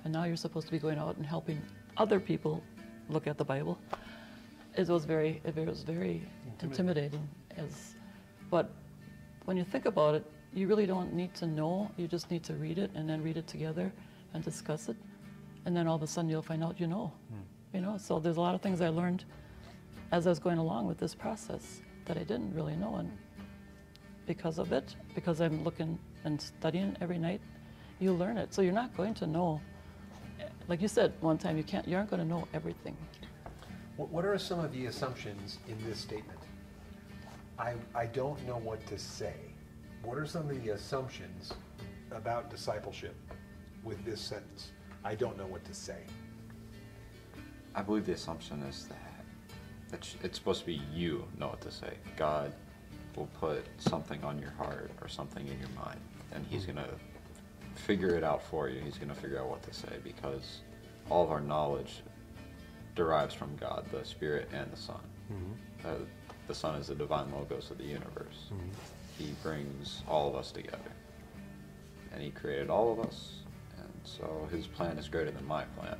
and 0.04 0.12
now 0.12 0.24
you're 0.24 0.36
supposed 0.36 0.66
to 0.66 0.72
be 0.72 0.78
going 0.78 0.98
out 0.98 1.16
and 1.16 1.26
helping 1.26 1.60
other 1.98 2.18
people 2.18 2.62
look 3.10 3.26
at 3.26 3.36
the 3.36 3.44
Bible, 3.44 3.78
it 4.76 4.88
was 4.88 5.04
very, 5.04 5.42
it 5.44 5.54
was 5.54 5.82
very 5.82 6.26
intimidating. 6.62 7.28
As, 7.56 7.94
but 8.50 8.70
when 9.44 9.56
you 9.56 9.64
think 9.64 9.86
about 9.86 10.14
it, 10.14 10.24
you 10.52 10.66
really 10.66 10.86
don't 10.86 11.12
need 11.12 11.34
to 11.34 11.46
know. 11.46 11.90
You 11.96 12.08
just 12.08 12.30
need 12.30 12.42
to 12.44 12.54
read 12.54 12.78
it 12.78 12.90
and 12.94 13.08
then 13.08 13.22
read 13.22 13.36
it 13.36 13.46
together 13.46 13.92
and 14.34 14.42
discuss 14.44 14.88
it, 14.88 14.96
and 15.64 15.76
then 15.76 15.86
all 15.86 15.96
of 15.96 16.02
a 16.02 16.06
sudden 16.06 16.30
you'll 16.30 16.42
find 16.42 16.62
out 16.62 16.80
you 16.80 16.86
know. 16.86 17.12
Hmm. 17.30 17.76
You 17.76 17.80
know. 17.80 17.98
So 17.98 18.18
there's 18.18 18.36
a 18.36 18.40
lot 18.40 18.54
of 18.54 18.62
things 18.62 18.80
I 18.80 18.88
learned 18.88 19.24
as 20.12 20.26
I 20.26 20.30
was 20.30 20.38
going 20.38 20.58
along 20.58 20.86
with 20.86 20.98
this 20.98 21.14
process 21.14 21.82
that 22.06 22.16
I 22.16 22.24
didn't 22.24 22.52
really 22.54 22.76
know, 22.76 22.96
and 22.96 23.10
because 24.26 24.58
of 24.58 24.72
it, 24.72 24.94
because 25.14 25.40
I'm 25.40 25.64
looking 25.64 25.98
and 26.24 26.40
studying 26.40 26.96
every 27.00 27.18
night 27.18 27.40
you 28.00 28.12
learn 28.12 28.38
it. 28.38 28.52
So 28.52 28.62
you're 28.62 28.72
not 28.72 28.96
going 28.96 29.14
to 29.14 29.26
know, 29.26 29.60
like 30.68 30.80
you 30.82 30.88
said 30.88 31.12
one 31.20 31.38
time, 31.38 31.56
you 31.56 31.62
can't, 31.62 31.86
you 31.86 31.96
aren't 31.96 32.10
going 32.10 32.22
to 32.22 32.28
know 32.28 32.48
everything. 32.54 32.96
What, 33.96 34.08
what 34.10 34.24
are 34.24 34.38
some 34.38 34.58
of 34.58 34.72
the 34.72 34.86
assumptions 34.86 35.58
in 35.68 35.76
this 35.84 35.98
statement? 35.98 36.39
I, 37.60 37.74
I 37.94 38.06
don't 38.06 38.44
know 38.46 38.56
what 38.56 38.84
to 38.86 38.98
say. 38.98 39.34
What 40.02 40.16
are 40.16 40.24
some 40.24 40.48
of 40.48 40.64
the 40.64 40.70
assumptions 40.70 41.52
about 42.10 42.48
discipleship 42.48 43.14
with 43.84 44.02
this 44.02 44.18
sentence? 44.18 44.70
I 45.04 45.14
don't 45.14 45.36
know 45.36 45.46
what 45.46 45.62
to 45.66 45.74
say. 45.74 45.98
I 47.74 47.82
believe 47.82 48.06
the 48.06 48.12
assumption 48.12 48.62
is 48.62 48.86
that 48.86 48.96
it's, 49.92 50.16
it's 50.22 50.38
supposed 50.38 50.60
to 50.60 50.66
be 50.66 50.80
you 50.90 51.26
know 51.38 51.48
what 51.48 51.60
to 51.60 51.70
say. 51.70 51.98
God 52.16 52.50
will 53.14 53.28
put 53.38 53.66
something 53.76 54.24
on 54.24 54.38
your 54.38 54.52
heart 54.52 54.90
or 55.02 55.08
something 55.08 55.46
in 55.46 55.58
your 55.58 55.68
mind, 55.84 56.00
and 56.32 56.46
He's 56.48 56.64
going 56.64 56.76
to 56.76 56.88
figure 57.74 58.14
it 58.14 58.24
out 58.24 58.42
for 58.42 58.70
you. 58.70 58.80
He's 58.80 58.96
going 58.96 59.10
to 59.10 59.14
figure 59.14 59.38
out 59.38 59.50
what 59.50 59.62
to 59.64 59.74
say 59.74 59.98
because 60.02 60.60
all 61.10 61.24
of 61.24 61.30
our 61.30 61.40
knowledge 61.40 62.02
derives 62.94 63.34
from 63.34 63.54
God, 63.56 63.84
the 63.92 64.02
Spirit, 64.04 64.48
and 64.52 64.72
the 64.72 64.76
Son. 64.76 65.00
Mm-hmm. 65.30 65.86
Uh, 65.86 66.06
the 66.50 66.54
Son 66.56 66.74
is 66.74 66.88
the 66.88 66.96
divine 66.96 67.30
logos 67.30 67.70
of 67.70 67.78
the 67.78 67.84
universe. 67.84 68.50
Mm-hmm. 68.52 69.22
He 69.22 69.32
brings 69.40 70.02
all 70.08 70.28
of 70.28 70.34
us 70.34 70.50
together. 70.50 70.92
And 72.12 72.20
He 72.20 72.30
created 72.30 72.70
all 72.70 72.92
of 72.92 72.98
us, 73.06 73.34
and 73.78 73.92
so 74.02 74.48
His 74.50 74.66
plan 74.66 74.98
is 74.98 75.06
greater 75.06 75.30
than 75.30 75.46
my 75.46 75.62
plan. 75.78 75.96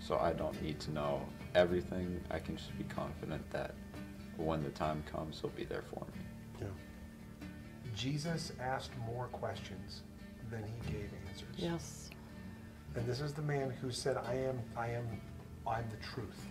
So 0.00 0.18
I 0.18 0.32
don't 0.32 0.60
need 0.60 0.80
to 0.80 0.90
know 0.90 1.22
everything. 1.54 2.20
I 2.28 2.40
can 2.40 2.56
just 2.56 2.76
be 2.76 2.82
confident 2.84 3.48
that 3.52 3.72
when 4.36 4.64
the 4.64 4.70
time 4.70 5.04
comes, 5.10 5.40
He'll 5.40 5.50
be 5.50 5.64
there 5.64 5.84
for 5.88 6.00
me. 6.00 6.22
Yeah. 6.60 6.66
Jesus 7.94 8.50
asked 8.58 8.90
more 9.06 9.28
questions 9.28 10.02
than 10.50 10.64
he 10.64 10.92
gave 10.92 11.08
answers. 11.28 11.54
Yes. 11.56 12.10
And 12.96 13.06
this 13.06 13.20
is 13.20 13.32
the 13.32 13.42
man 13.42 13.70
who 13.80 13.92
said, 13.92 14.16
I 14.16 14.34
am, 14.34 14.58
I 14.76 14.88
am, 14.88 15.06
I'm 15.64 15.84
the 15.88 16.04
truth. 16.04 16.48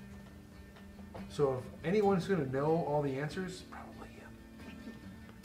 So 1.29 1.63
if 1.63 1.87
anyone's 1.87 2.27
going 2.27 2.45
to 2.45 2.51
know 2.51 2.85
all 2.87 3.01
the 3.01 3.19
answers, 3.19 3.63
probably 3.71 4.09
him. 4.09 4.29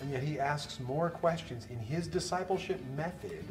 And 0.00 0.10
yet 0.10 0.22
he 0.22 0.38
asks 0.38 0.80
more 0.80 1.10
questions. 1.10 1.66
In 1.70 1.78
his 1.78 2.06
discipleship 2.06 2.80
method 2.96 3.44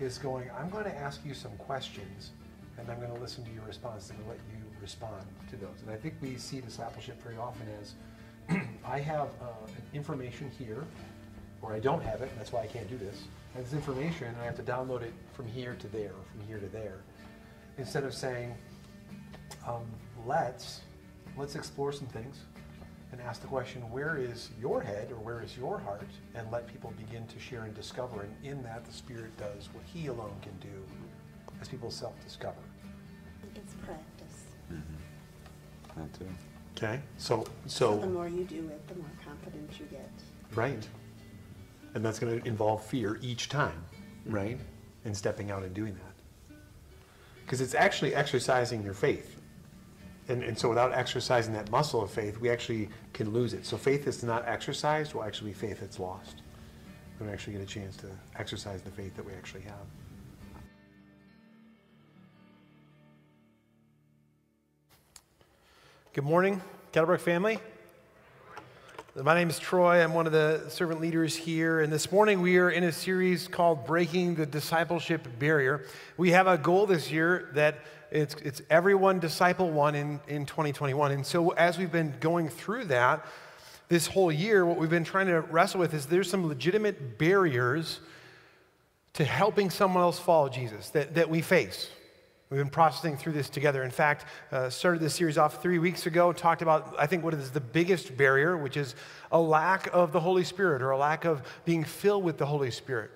is 0.00 0.18
going, 0.18 0.50
I'm 0.58 0.68
going 0.70 0.84
to 0.84 0.96
ask 0.96 1.24
you 1.24 1.34
some 1.34 1.52
questions 1.58 2.32
and 2.78 2.90
I'm 2.90 2.98
going 2.98 3.14
to 3.14 3.20
listen 3.20 3.44
to 3.44 3.50
your 3.52 3.64
response 3.64 4.10
and 4.10 4.18
let 4.28 4.38
you 4.50 4.62
respond 4.80 5.22
to 5.50 5.56
those. 5.56 5.82
And 5.82 5.90
I 5.90 5.96
think 5.96 6.14
we 6.20 6.36
see 6.36 6.60
discipleship 6.60 7.22
very 7.22 7.36
often 7.36 7.66
as 7.80 7.94
I 8.84 9.00
have 9.00 9.28
uh, 9.40 9.46
information 9.94 10.50
here, 10.58 10.84
or 11.62 11.72
I 11.72 11.80
don't 11.80 12.02
have 12.02 12.22
it, 12.22 12.30
and 12.30 12.38
that's 12.38 12.52
why 12.52 12.62
I 12.62 12.66
can't 12.66 12.88
do 12.88 12.98
this. 12.98 13.24
I 13.54 13.58
have 13.58 13.70
this 13.70 13.74
information, 13.74 14.28
and 14.28 14.36
I 14.40 14.44
have 14.44 14.56
to 14.56 14.62
download 14.62 15.02
it 15.02 15.12
from 15.32 15.46
here 15.46 15.76
to 15.80 15.88
there, 15.88 16.10
or 16.10 16.24
from 16.30 16.46
here 16.46 16.58
to 16.58 16.68
there. 16.68 16.98
Instead 17.78 18.04
of 18.04 18.14
saying, 18.14 18.54
um, 19.66 19.82
let's 20.26 20.82
let's 21.36 21.54
explore 21.54 21.92
some 21.92 22.06
things 22.08 22.40
and 23.12 23.20
ask 23.20 23.40
the 23.40 23.46
question, 23.46 23.82
where 23.90 24.16
is 24.16 24.50
your 24.60 24.80
head 24.80 25.10
or 25.10 25.16
where 25.16 25.42
is 25.42 25.56
your 25.56 25.78
heart? 25.78 26.08
And 26.34 26.50
let 26.50 26.66
people 26.66 26.92
begin 26.98 27.26
to 27.28 27.38
share 27.38 27.62
and 27.64 27.74
discover. 27.74 28.22
And 28.22 28.34
in 28.44 28.62
that, 28.64 28.84
the 28.84 28.92
Spirit 28.92 29.36
does 29.36 29.68
what 29.72 29.84
He 29.84 30.08
alone 30.08 30.34
can 30.42 30.56
do 30.58 30.82
as 31.60 31.68
people 31.68 31.90
self-discover. 31.90 32.56
It's 33.54 33.74
practice. 33.84 34.44
Mm-hmm. 34.72 36.00
That 36.00 36.18
too. 36.18 36.26
Okay. 36.76 37.00
So 37.16 37.46
So 37.66 37.96
the 37.96 38.06
more 38.06 38.28
you 38.28 38.44
do 38.44 38.68
it, 38.68 38.86
the 38.88 38.96
more 38.96 39.10
confident 39.24 39.70
you 39.78 39.86
get. 39.86 40.10
right. 40.54 40.86
And 41.94 42.04
that's 42.04 42.18
going 42.18 42.38
to 42.38 42.46
involve 42.46 42.84
fear 42.84 43.18
each 43.22 43.48
time, 43.48 43.82
right? 44.26 44.58
Mm-hmm. 44.58 45.06
And 45.06 45.16
stepping 45.16 45.50
out 45.50 45.62
and 45.62 45.72
doing 45.72 45.94
that. 45.94 46.56
Because 47.44 47.62
it's 47.62 47.74
actually 47.74 48.14
exercising 48.14 48.82
your 48.82 48.92
faith. 48.92 49.35
And, 50.28 50.42
and 50.42 50.58
so 50.58 50.68
without 50.68 50.92
exercising 50.92 51.52
that 51.54 51.70
muscle 51.70 52.02
of 52.02 52.10
faith, 52.10 52.38
we 52.40 52.50
actually 52.50 52.88
can 53.12 53.30
lose 53.30 53.54
it. 53.54 53.64
So 53.64 53.76
faith 53.76 54.04
that's 54.04 54.22
not 54.22 54.46
exercised 54.46 55.14
will 55.14 55.22
actually 55.22 55.50
be 55.50 55.54
faith 55.54 55.80
that's 55.80 56.00
lost. 56.00 56.42
We 57.18 57.26
don't 57.26 57.32
actually 57.32 57.54
get 57.54 57.62
a 57.62 57.66
chance 57.66 57.96
to 57.98 58.08
exercise 58.36 58.82
the 58.82 58.90
faith 58.90 59.14
that 59.16 59.24
we 59.24 59.32
actually 59.32 59.62
have. 59.62 59.74
Good 66.12 66.24
morning, 66.24 66.60
Kettlebrook 66.92 67.20
family. 67.20 67.58
My 69.22 69.34
name 69.34 69.48
is 69.48 69.58
Troy. 69.58 70.02
I'm 70.02 70.12
one 70.12 70.26
of 70.26 70.32
the 70.32 70.68
servant 70.68 71.00
leaders 71.00 71.34
here. 71.34 71.80
And 71.80 71.90
this 71.90 72.12
morning 72.12 72.42
we 72.42 72.58
are 72.58 72.68
in 72.68 72.84
a 72.84 72.92
series 72.92 73.48
called 73.48 73.86
Breaking 73.86 74.34
the 74.34 74.44
Discipleship 74.44 75.26
Barrier. 75.38 75.86
We 76.18 76.32
have 76.32 76.46
a 76.46 76.58
goal 76.58 76.84
this 76.84 77.10
year 77.10 77.48
that 77.54 77.78
it's, 78.10 78.34
it's 78.36 78.62
everyone 78.70 79.18
disciple 79.18 79.70
one 79.70 79.94
in, 79.94 80.20
in 80.28 80.46
2021. 80.46 81.12
And 81.12 81.26
so 81.26 81.50
as 81.50 81.78
we've 81.78 81.92
been 81.92 82.14
going 82.20 82.48
through 82.48 82.86
that 82.86 83.24
this 83.88 84.06
whole 84.06 84.32
year, 84.32 84.66
what 84.66 84.78
we've 84.78 84.90
been 84.90 85.04
trying 85.04 85.26
to 85.26 85.40
wrestle 85.40 85.80
with 85.80 85.94
is 85.94 86.06
there's 86.06 86.30
some 86.30 86.46
legitimate 86.46 87.18
barriers 87.18 88.00
to 89.14 89.24
helping 89.24 89.70
someone 89.70 90.02
else 90.02 90.18
follow 90.18 90.48
Jesus 90.48 90.90
that, 90.90 91.14
that 91.14 91.30
we 91.30 91.40
face. 91.40 91.90
We've 92.50 92.58
been 92.58 92.68
processing 92.68 93.16
through 93.16 93.32
this 93.32 93.48
together. 93.48 93.82
In 93.82 93.90
fact, 93.90 94.26
uh, 94.52 94.70
started 94.70 95.00
this 95.00 95.14
series 95.14 95.36
off 95.36 95.60
three 95.60 95.80
weeks 95.80 96.06
ago, 96.06 96.32
talked 96.32 96.62
about, 96.62 96.94
I 96.96 97.06
think, 97.06 97.24
what 97.24 97.34
is 97.34 97.50
the 97.50 97.60
biggest 97.60 98.16
barrier, 98.16 98.56
which 98.56 98.76
is 98.76 98.94
a 99.32 99.40
lack 99.40 99.88
of 99.92 100.12
the 100.12 100.20
Holy 100.20 100.44
Spirit 100.44 100.80
or 100.80 100.92
a 100.92 100.98
lack 100.98 101.24
of 101.24 101.42
being 101.64 101.82
filled 101.82 102.22
with 102.22 102.38
the 102.38 102.46
Holy 102.46 102.70
Spirit. 102.70 103.10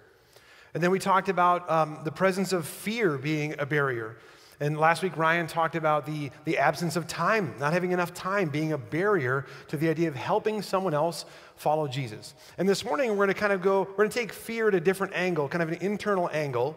And 0.74 0.82
then 0.82 0.90
we 0.90 0.98
talked 0.98 1.28
about 1.28 1.70
um, 1.70 2.00
the 2.04 2.10
presence 2.10 2.52
of 2.52 2.66
fear 2.66 3.18
being 3.18 3.54
a 3.58 3.66
barrier. 3.66 4.16
And 4.62 4.78
last 4.78 5.02
week, 5.02 5.16
Ryan 5.16 5.46
talked 5.46 5.74
about 5.74 6.04
the, 6.04 6.30
the 6.44 6.58
absence 6.58 6.94
of 6.94 7.06
time, 7.06 7.54
not 7.58 7.72
having 7.72 7.92
enough 7.92 8.12
time 8.12 8.50
being 8.50 8.72
a 8.72 8.78
barrier 8.78 9.46
to 9.68 9.78
the 9.78 9.88
idea 9.88 10.06
of 10.06 10.14
helping 10.14 10.60
someone 10.60 10.92
else 10.92 11.24
follow 11.56 11.88
Jesus. 11.88 12.34
And 12.58 12.68
this 12.68 12.84
morning, 12.84 13.08
we're 13.10 13.24
going 13.24 13.28
to 13.28 13.34
kind 13.34 13.54
of 13.54 13.62
go, 13.62 13.80
we're 13.80 13.96
going 13.96 14.10
to 14.10 14.18
take 14.18 14.34
fear 14.34 14.68
at 14.68 14.74
a 14.74 14.80
different 14.80 15.14
angle, 15.14 15.48
kind 15.48 15.62
of 15.62 15.70
an 15.70 15.78
internal 15.80 16.28
angle. 16.30 16.76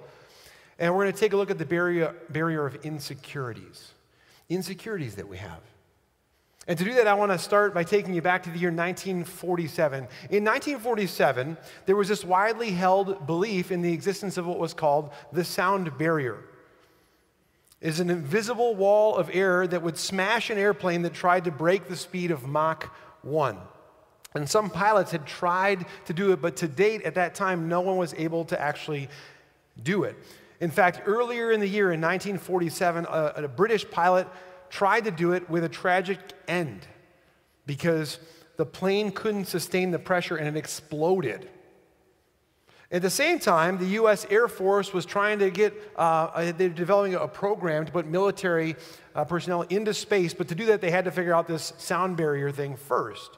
And 0.80 0.96
we're 0.96 1.04
going 1.04 1.14
to 1.14 1.20
take 1.20 1.34
a 1.34 1.38
look 1.38 1.52
at 1.52 1.58
the 1.58 1.66
barrier, 1.66 2.16
barrier 2.30 2.66
of 2.66 2.76
insecurities, 2.86 3.92
insecurities 4.48 5.16
that 5.16 5.28
we 5.28 5.38
have. 5.38 5.60
And 6.66 6.80
to 6.80 6.86
do 6.86 6.94
that, 6.94 7.08
I 7.08 7.14
want 7.16 7.34
to 7.34 7.38
start 7.38 7.74
by 7.74 7.84
taking 7.84 8.14
you 8.14 8.22
back 8.22 8.44
to 8.44 8.50
the 8.50 8.58
year 8.58 8.70
1947. 8.70 9.98
In 10.30 10.46
1947, 10.46 11.58
there 11.86 11.98
was 11.98 12.08
this 12.08 12.24
widely 12.24 12.72
held 12.72 13.28
belief 13.28 13.74
in 13.74 13.82
the 13.82 13.92
existence 13.92 14.38
of 14.38 14.46
what 14.48 14.58
was 14.58 14.74
called 14.74 15.12
the 15.34 15.44
sound 15.44 15.98
barrier. 15.98 16.46
Is 17.84 18.00
an 18.00 18.10
invisible 18.10 18.76
wall 18.76 19.16
of 19.16 19.30
air 19.32 19.68
that 19.68 19.84
would 19.84 19.98
smash 19.98 20.50
an 20.50 20.58
airplane 20.58 21.04
that 21.04 21.14
tried 21.14 21.44
to 21.44 21.52
break 21.52 21.88
the 21.88 21.96
speed 21.96 22.32
of 22.32 22.48
Mach 22.48 22.90
1. 23.22 23.58
And 24.36 24.50
some 24.50 24.70
pilots 24.70 25.12
had 25.12 25.28
tried 25.28 25.86
to 26.06 26.14
do 26.14 26.32
it, 26.32 26.42
but 26.42 26.56
to 26.58 26.68
date, 26.68 27.04
at 27.04 27.16
that 27.16 27.36
time, 27.36 27.68
no 27.68 27.82
one 27.82 27.98
was 27.98 28.14
able 28.16 28.46
to 28.46 28.60
actually 28.60 29.10
do 29.84 30.04
it. 30.06 30.16
In 30.60 30.72
fact, 30.72 31.02
earlier 31.06 31.52
in 31.52 31.60
the 31.60 31.68
year 31.68 31.92
in 31.92 32.00
1947, 32.00 33.06
a, 33.06 33.34
a, 33.44 33.48
British 33.50 33.90
pilot 33.92 34.28
tried 34.70 35.04
to 35.04 35.12
do 35.12 35.34
it 35.34 35.50
with 35.50 35.66
a 35.66 35.70
tragic 35.70 36.20
end 36.48 36.88
because 37.66 38.18
the 38.56 38.66
plane 38.66 39.12
couldn't 39.12 39.46
sustain 39.46 39.92
the 39.92 40.00
pressure 40.00 40.38
and 40.38 40.48
it 40.48 40.58
exploded. 40.58 41.50
At 42.92 43.02
the 43.02 43.10
same 43.10 43.40
time, 43.40 43.78
the 43.78 43.88
U.S. 44.02 44.26
Air 44.30 44.48
Force 44.48 44.94
was 44.94 45.06
trying 45.06 45.40
to 45.40 45.50
get, 45.50 45.74
uh, 45.96 46.52
they're 46.52 46.70
developing 46.70 47.16
a 47.16 47.28
program 47.28 47.86
to 47.86 47.92
put 47.92 48.06
military 48.06 48.76
uh, 49.16 49.26
personnel 49.26 49.64
into 49.64 49.94
space, 49.94 50.34
but 50.34 50.48
to 50.50 50.56
do 50.56 50.66
that, 50.68 50.82
they 50.82 50.92
had 50.92 51.06
to 51.06 51.12
figure 51.12 51.34
out 51.34 51.48
this 51.48 51.74
sound 51.78 52.18
barrier 52.18 52.52
thing 52.52 52.76
first. 52.76 53.38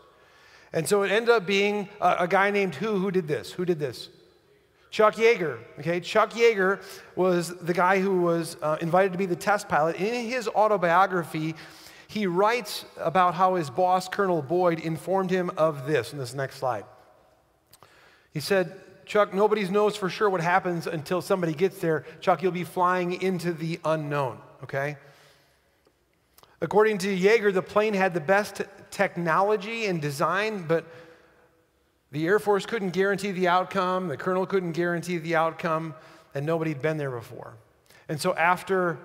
And 0.74 0.88
so 0.88 1.04
it 1.04 1.12
ended 1.12 1.30
up 1.30 1.46
being 1.46 1.88
a, 2.02 2.16
a 2.20 2.28
guy 2.28 2.52
named 2.52 2.76
who 2.76 3.00
who 3.00 3.12
did 3.12 3.28
this? 3.28 3.52
Who 3.54 3.64
did 3.64 3.80
this? 3.80 4.10
Chuck 4.92 5.16
Yeager. 5.16 5.60
Okay, 5.80 6.00
Chuck 6.00 6.32
Yeager 6.32 6.82
was 7.16 7.56
the 7.58 7.74
guy 7.74 8.00
who 8.00 8.22
was 8.22 8.58
uh, 8.62 8.78
invited 8.82 9.12
to 9.14 9.18
be 9.18 9.26
the 9.26 9.36
test 9.36 9.68
pilot. 9.68 9.98
In 9.98 10.30
his 10.30 10.48
autobiography, 10.48 11.56
he 12.08 12.28
writes 12.28 12.86
about 12.98 13.34
how 13.34 13.56
his 13.56 13.70
boss, 13.70 14.08
Colonel 14.08 14.42
Boyd, 14.42 14.80
informed 14.80 15.32
him 15.32 15.52
of 15.58 15.88
this 15.88 16.14
in 16.14 16.20
this 16.20 16.34
next 16.34 16.58
slide. 16.58 16.86
He 18.34 18.40
said, 18.40 18.80
Chuck, 19.06 19.34
nobody 19.34 19.68
knows 19.70 19.96
for 19.96 20.10
sure 20.10 20.30
what 20.30 20.42
happens 20.42 20.88
until 20.88 21.22
somebody 21.22 21.54
gets 21.54 21.80
there. 21.80 22.06
Chuck, 22.22 22.42
you'll 22.42 22.52
be 22.52 22.64
flying 22.64 23.22
into 23.22 23.54
the 23.54 23.80
unknown, 23.86 24.40
okay? 24.64 24.98
According 26.62 26.98
to 27.00 27.16
Yeager, 27.16 27.54
the 27.54 27.62
plane 27.62 27.94
had 27.94 28.14
the 28.14 28.20
best 28.20 28.62
technology 28.90 29.86
and 29.86 30.02
design, 30.02 30.66
but 30.68 30.86
the 32.12 32.26
Air 32.26 32.40
Force 32.40 32.66
couldn't 32.66 32.92
guarantee 32.92 33.32
the 33.32 33.48
outcome, 33.48 34.08
the 34.08 34.18
colonel 34.18 34.46
couldn't 34.46 34.72
guarantee 34.72 35.18
the 35.18 35.36
outcome, 35.36 35.94
and 36.34 36.46
nobody 36.46 36.72
had 36.72 36.82
been 36.82 36.98
there 36.98 37.12
before. 37.12 37.56
And 38.10 38.20
so 38.20 38.34
after 38.36 38.98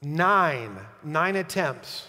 nine, 0.00 0.78
nine 1.02 1.36
attempts 1.36 2.08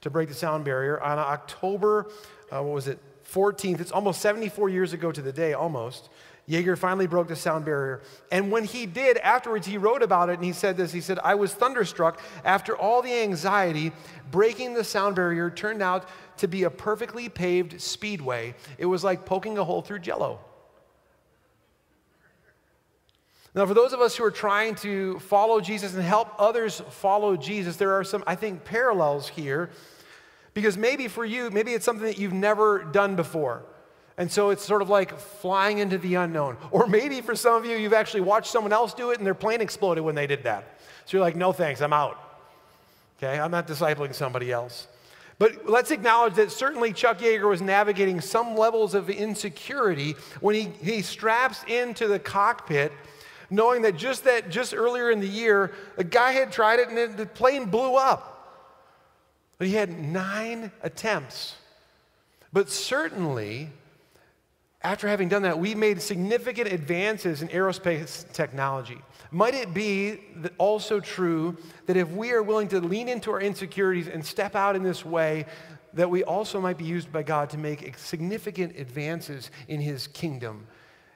to 0.00 0.10
break 0.10 0.28
the 0.28 0.34
sound 0.34 0.64
barrier, 0.64 1.00
on 1.00 1.18
October, 1.18 2.06
uh, 2.52 2.62
what 2.62 2.74
was 2.74 2.88
it, 2.88 2.98
14th, 3.30 3.80
it's 3.80 3.92
almost 3.92 4.20
74 4.20 4.68
years 4.70 4.92
ago 4.92 5.12
to 5.12 5.20
the 5.20 5.32
day, 5.32 5.52
almost, 5.52 6.08
Yeager 6.48 6.78
finally 6.78 7.06
broke 7.06 7.28
the 7.28 7.36
sound 7.36 7.66
barrier. 7.66 8.00
And 8.32 8.50
when 8.50 8.64
he 8.64 8.86
did, 8.86 9.18
afterwards, 9.18 9.66
he 9.66 9.76
wrote 9.76 10.02
about 10.02 10.30
it 10.30 10.34
and 10.34 10.44
he 10.44 10.52
said 10.52 10.76
this 10.76 10.92
He 10.92 11.00
said, 11.00 11.18
I 11.22 11.34
was 11.34 11.52
thunderstruck 11.52 12.20
after 12.44 12.76
all 12.76 13.02
the 13.02 13.12
anxiety. 13.12 13.92
Breaking 14.30 14.74
the 14.74 14.84
sound 14.84 15.14
barrier 15.14 15.50
turned 15.50 15.82
out 15.82 16.08
to 16.38 16.48
be 16.48 16.62
a 16.62 16.70
perfectly 16.70 17.28
paved 17.28 17.80
speedway. 17.80 18.54
It 18.78 18.86
was 18.86 19.04
like 19.04 19.26
poking 19.26 19.58
a 19.58 19.64
hole 19.64 19.82
through 19.82 19.98
jello. 20.00 20.40
Now, 23.54 23.66
for 23.66 23.74
those 23.74 23.92
of 23.92 24.00
us 24.00 24.16
who 24.16 24.24
are 24.24 24.30
trying 24.30 24.74
to 24.76 25.18
follow 25.18 25.60
Jesus 25.60 25.94
and 25.94 26.02
help 26.02 26.28
others 26.38 26.80
follow 26.90 27.36
Jesus, 27.36 27.76
there 27.76 27.92
are 27.92 28.04
some, 28.04 28.22
I 28.26 28.36
think, 28.36 28.64
parallels 28.64 29.28
here. 29.28 29.70
Because 30.54 30.76
maybe 30.76 31.08
for 31.08 31.24
you, 31.24 31.50
maybe 31.50 31.72
it's 31.72 31.84
something 31.84 32.06
that 32.06 32.18
you've 32.18 32.32
never 32.32 32.84
done 32.84 33.16
before. 33.16 33.64
And 34.18 34.30
so 34.30 34.50
it's 34.50 34.64
sort 34.64 34.82
of 34.82 34.90
like 34.90 35.18
flying 35.18 35.78
into 35.78 35.96
the 35.96 36.16
unknown. 36.16 36.56
Or 36.72 36.86
maybe 36.86 37.20
for 37.20 37.36
some 37.36 37.54
of 37.54 37.64
you, 37.64 37.76
you've 37.76 37.92
actually 37.92 38.22
watched 38.22 38.50
someone 38.50 38.72
else 38.72 38.92
do 38.92 39.12
it 39.12 39.18
and 39.18 39.26
their 39.26 39.34
plane 39.34 39.60
exploded 39.60 40.02
when 40.04 40.16
they 40.16 40.26
did 40.26 40.42
that. 40.42 40.78
So 41.06 41.16
you're 41.16 41.24
like, 41.24 41.36
no 41.36 41.52
thanks, 41.52 41.80
I'm 41.80 41.92
out. 41.92 42.18
Okay, 43.16 43.38
I'm 43.38 43.50
not 43.50 43.66
discipling 43.66 44.14
somebody 44.14 44.52
else. 44.52 44.88
But 45.38 45.68
let's 45.70 45.92
acknowledge 45.92 46.34
that 46.34 46.50
certainly 46.50 46.92
Chuck 46.92 47.20
Yeager 47.20 47.48
was 47.48 47.62
navigating 47.62 48.20
some 48.20 48.56
levels 48.56 48.94
of 48.94 49.08
insecurity 49.08 50.16
when 50.40 50.56
he, 50.56 50.72
he 50.82 51.00
straps 51.00 51.62
into 51.64 52.08
the 52.08 52.18
cockpit 52.18 52.92
knowing 53.50 53.82
that 53.82 53.96
just 53.96 54.24
that 54.24 54.50
just 54.50 54.74
earlier 54.74 55.10
in 55.10 55.20
the 55.20 55.28
year, 55.28 55.72
a 55.96 56.04
guy 56.04 56.32
had 56.32 56.52
tried 56.52 56.80
it 56.80 56.88
and 56.88 57.16
the 57.16 57.26
plane 57.26 57.66
blew 57.66 57.96
up. 57.96 58.34
But 59.58 59.68
he 59.68 59.74
had 59.74 59.98
nine 59.98 60.70
attempts. 60.82 61.56
But 62.52 62.70
certainly, 62.70 63.70
after 64.82 65.08
having 65.08 65.28
done 65.28 65.42
that, 65.42 65.58
we 65.58 65.74
made 65.74 66.00
significant 66.00 66.72
advances 66.72 67.42
in 67.42 67.48
aerospace 67.48 68.30
technology. 68.32 68.98
Might 69.30 69.54
it 69.54 69.74
be 69.74 70.20
also 70.56 71.00
true 71.00 71.56
that 71.86 71.96
if 71.96 72.08
we 72.10 72.30
are 72.30 72.42
willing 72.42 72.68
to 72.68 72.80
lean 72.80 73.08
into 73.08 73.32
our 73.32 73.40
insecurities 73.40 74.08
and 74.08 74.24
step 74.24 74.54
out 74.54 74.76
in 74.76 74.82
this 74.82 75.04
way, 75.04 75.46
that 75.94 76.08
we 76.08 76.22
also 76.22 76.60
might 76.60 76.78
be 76.78 76.84
used 76.84 77.10
by 77.12 77.22
God 77.22 77.50
to 77.50 77.58
make 77.58 77.98
significant 77.98 78.78
advances 78.78 79.50
in 79.66 79.80
His 79.80 80.06
kingdom 80.06 80.66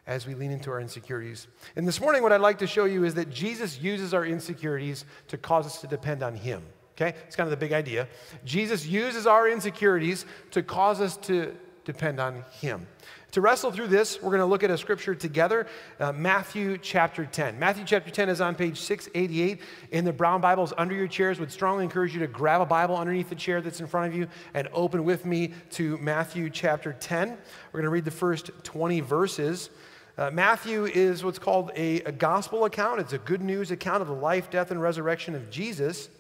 as 0.06 0.26
we 0.26 0.34
lean 0.34 0.50
into 0.50 0.70
our 0.70 0.80
insecurities. 0.80 1.46
And 1.76 1.86
this 1.86 2.00
morning, 2.00 2.22
what 2.24 2.32
I'd 2.32 2.40
like 2.40 2.58
to 2.58 2.66
show 2.66 2.86
you 2.86 3.04
is 3.04 3.14
that 3.14 3.30
Jesus 3.30 3.80
uses 3.80 4.12
our 4.12 4.26
insecurities 4.26 5.04
to 5.28 5.38
cause 5.38 5.66
us 5.66 5.80
to 5.82 5.86
depend 5.86 6.24
on 6.24 6.34
Him. 6.34 6.62
Okay? 6.96 7.16
It's 7.26 7.36
kind 7.36 7.46
of 7.46 7.52
the 7.52 7.56
big 7.56 7.72
idea. 7.72 8.08
Jesus 8.44 8.84
uses 8.84 9.26
our 9.26 9.48
insecurities 9.48 10.26
to 10.50 10.62
cause 10.62 11.00
us 11.00 11.16
to 11.18 11.54
depend 11.84 12.18
on 12.18 12.44
Him. 12.60 12.86
To 13.32 13.40
wrestle 13.40 13.72
through 13.72 13.86
this, 13.86 14.20
we're 14.20 14.28
going 14.28 14.40
to 14.40 14.46
look 14.46 14.62
at 14.62 14.70
a 14.70 14.76
scripture 14.76 15.14
together 15.14 15.66
uh, 15.98 16.12
Matthew 16.12 16.76
chapter 16.76 17.24
10. 17.24 17.58
Matthew 17.58 17.82
chapter 17.86 18.10
10 18.10 18.28
is 18.28 18.42
on 18.42 18.54
page 18.54 18.78
688 18.78 19.58
in 19.90 20.04
the 20.04 20.12
brown 20.12 20.42
Bibles 20.42 20.74
under 20.76 20.94
your 20.94 21.08
chairs. 21.08 21.40
Would 21.40 21.50
strongly 21.50 21.84
encourage 21.84 22.12
you 22.12 22.20
to 22.20 22.26
grab 22.26 22.60
a 22.60 22.66
Bible 22.66 22.94
underneath 22.94 23.30
the 23.30 23.34
chair 23.34 23.62
that's 23.62 23.80
in 23.80 23.86
front 23.86 24.12
of 24.12 24.14
you 24.14 24.28
and 24.52 24.68
open 24.74 25.02
with 25.04 25.24
me 25.24 25.54
to 25.70 25.96
Matthew 25.96 26.50
chapter 26.50 26.92
10. 26.92 27.30
We're 27.30 27.80
going 27.80 27.84
to 27.84 27.88
read 27.88 28.04
the 28.04 28.10
first 28.10 28.50
20 28.64 29.00
verses. 29.00 29.70
Uh, 30.18 30.30
Matthew 30.30 30.84
is 30.84 31.24
what's 31.24 31.38
called 31.38 31.70
a, 31.74 32.02
a 32.02 32.12
gospel 32.12 32.66
account. 32.66 33.00
It's 33.00 33.14
a 33.14 33.18
good 33.18 33.40
news 33.40 33.70
account 33.70 34.02
of 34.02 34.08
the 34.08 34.14
life, 34.14 34.50
death, 34.50 34.70
and 34.70 34.82
resurrection 34.82 35.34
of 35.34 35.48
Jesus. 35.48 36.10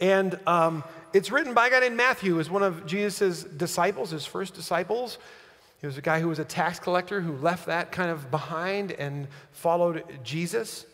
And 0.00 0.40
um, 0.46 0.84
it's 1.12 1.30
written 1.30 1.52
by 1.52 1.66
a 1.66 1.70
guy 1.70 1.80
named 1.80 1.98
Matthew, 1.98 2.30
who 2.30 2.36
was 2.36 2.48
one 2.48 2.62
of 2.62 2.86
Jesus' 2.86 3.44
disciples, 3.44 4.08
his 4.08 4.24
first 4.24 4.54
disciples. 4.54 5.18
He 5.86 5.88
was 5.88 5.98
a 5.98 6.02
guy 6.02 6.18
who 6.18 6.26
was 6.26 6.40
a 6.40 6.44
tax 6.44 6.80
collector 6.80 7.20
who 7.20 7.36
left 7.36 7.66
that 7.66 7.92
kind 7.92 8.10
of 8.10 8.28
behind 8.28 8.90
and 8.90 9.28
followed 9.52 10.02
Jesus. 10.24 10.84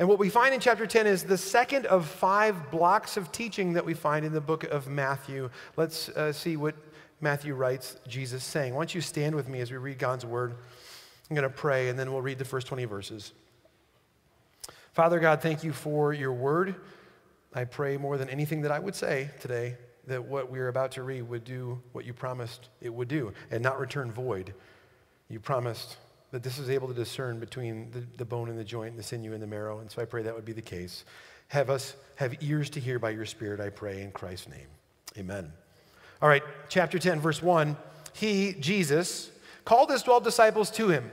And 0.00 0.08
what 0.08 0.18
we 0.18 0.28
find 0.28 0.52
in 0.52 0.58
chapter 0.58 0.88
10 0.88 1.06
is 1.06 1.22
the 1.22 1.38
second 1.38 1.86
of 1.86 2.04
five 2.04 2.72
blocks 2.72 3.16
of 3.16 3.30
teaching 3.30 3.74
that 3.74 3.84
we 3.84 3.94
find 3.94 4.26
in 4.26 4.32
the 4.32 4.40
book 4.40 4.64
of 4.64 4.88
Matthew. 4.88 5.50
Let's 5.76 6.08
uh, 6.08 6.32
see 6.32 6.56
what 6.56 6.74
Matthew 7.20 7.54
writes 7.54 7.96
Jesus 8.08 8.42
saying. 8.42 8.74
Why 8.74 8.80
don't 8.80 8.92
you 8.96 9.00
stand 9.00 9.36
with 9.36 9.48
me 9.48 9.60
as 9.60 9.70
we 9.70 9.76
read 9.76 10.00
God's 10.00 10.26
word? 10.26 10.56
I'm 11.30 11.36
going 11.36 11.48
to 11.48 11.56
pray 11.56 11.88
and 11.88 11.96
then 11.96 12.10
we'll 12.10 12.20
read 12.20 12.40
the 12.40 12.44
first 12.44 12.66
20 12.66 12.86
verses. 12.86 13.34
Father 14.94 15.20
God, 15.20 15.42
thank 15.42 15.62
you 15.62 15.72
for 15.72 16.12
your 16.12 16.32
word. 16.32 16.74
I 17.54 17.66
pray 17.66 17.98
more 17.98 18.18
than 18.18 18.28
anything 18.28 18.62
that 18.62 18.72
I 18.72 18.80
would 18.80 18.96
say 18.96 19.30
today 19.38 19.76
that 20.06 20.24
what 20.24 20.50
we're 20.50 20.68
about 20.68 20.92
to 20.92 21.02
read 21.02 21.22
would 21.22 21.44
do 21.44 21.80
what 21.92 22.04
you 22.04 22.12
promised 22.12 22.68
it 22.80 22.92
would 22.92 23.08
do 23.08 23.32
and 23.50 23.62
not 23.62 23.78
return 23.78 24.10
void. 24.12 24.54
You 25.28 25.40
promised 25.40 25.96
that 26.30 26.42
this 26.42 26.58
is 26.58 26.68
able 26.68 26.88
to 26.88 26.94
discern 26.94 27.38
between 27.38 27.90
the, 27.92 28.04
the 28.18 28.24
bone 28.24 28.48
and 28.48 28.58
the 28.58 28.64
joint, 28.64 28.90
and 28.90 28.98
the 28.98 29.02
sinew 29.02 29.32
and 29.32 29.42
the 29.42 29.46
marrow. 29.46 29.78
And 29.78 29.90
so 29.90 30.02
I 30.02 30.04
pray 30.04 30.22
that 30.22 30.34
would 30.34 30.44
be 30.44 30.52
the 30.52 30.62
case. 30.62 31.04
Have 31.48 31.70
us 31.70 31.94
have 32.16 32.34
ears 32.42 32.70
to 32.70 32.80
hear 32.80 32.98
by 32.98 33.10
your 33.10 33.24
Spirit, 33.24 33.60
I 33.60 33.70
pray, 33.70 34.02
in 34.02 34.10
Christ's 34.10 34.48
name. 34.48 34.66
Amen. 35.16 35.52
All 36.20 36.28
right, 36.28 36.42
chapter 36.68 36.98
10, 36.98 37.20
verse 37.20 37.42
1. 37.42 37.76
He, 38.12 38.54
Jesus, 38.54 39.30
called 39.64 39.90
his 39.90 40.02
12 40.02 40.24
disciples 40.24 40.70
to 40.72 40.88
him 40.88 41.10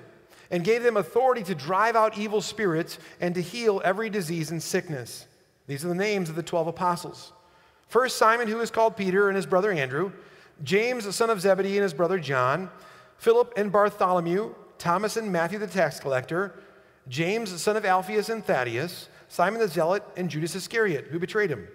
and 0.51 0.63
gave 0.63 0.83
them 0.83 0.97
authority 0.97 1.43
to 1.43 1.55
drive 1.55 1.95
out 1.95 2.17
evil 2.17 2.41
spirits 2.41 2.99
and 3.19 3.33
to 3.35 3.41
heal 3.41 3.81
every 3.83 4.09
disease 4.09 4.51
and 4.51 4.61
sickness. 4.61 5.25
These 5.67 5.85
are 5.85 5.89
the 5.89 5.95
names 5.95 6.29
of 6.29 6.35
the 6.35 6.43
12 6.43 6.67
apostles. 6.67 7.31
First, 7.91 8.15
Simon, 8.15 8.47
who 8.47 8.61
is 8.61 8.71
called 8.71 8.95
Peter, 8.95 9.27
and 9.27 9.35
his 9.35 9.45
brother 9.45 9.69
Andrew, 9.69 10.13
James, 10.63 11.03
the 11.03 11.11
son 11.11 11.29
of 11.29 11.41
Zebedee, 11.41 11.75
and 11.75 11.83
his 11.83 11.93
brother 11.93 12.19
John, 12.19 12.69
Philip 13.17 13.51
and 13.57 13.69
Bartholomew, 13.69 14.55
Thomas 14.77 15.17
and 15.17 15.29
Matthew 15.29 15.59
the 15.59 15.67
tax 15.67 15.99
collector, 15.99 16.57
James, 17.09 17.51
the 17.51 17.59
son 17.59 17.75
of 17.75 17.83
Alphaeus 17.83 18.29
and 18.29 18.45
Thaddeus, 18.45 19.09
Simon 19.27 19.59
the 19.59 19.67
zealot, 19.67 20.05
and 20.15 20.29
Judas 20.29 20.55
Iscariot, 20.55 21.07
who 21.07 21.19
betrayed 21.19 21.49
him. 21.49 21.67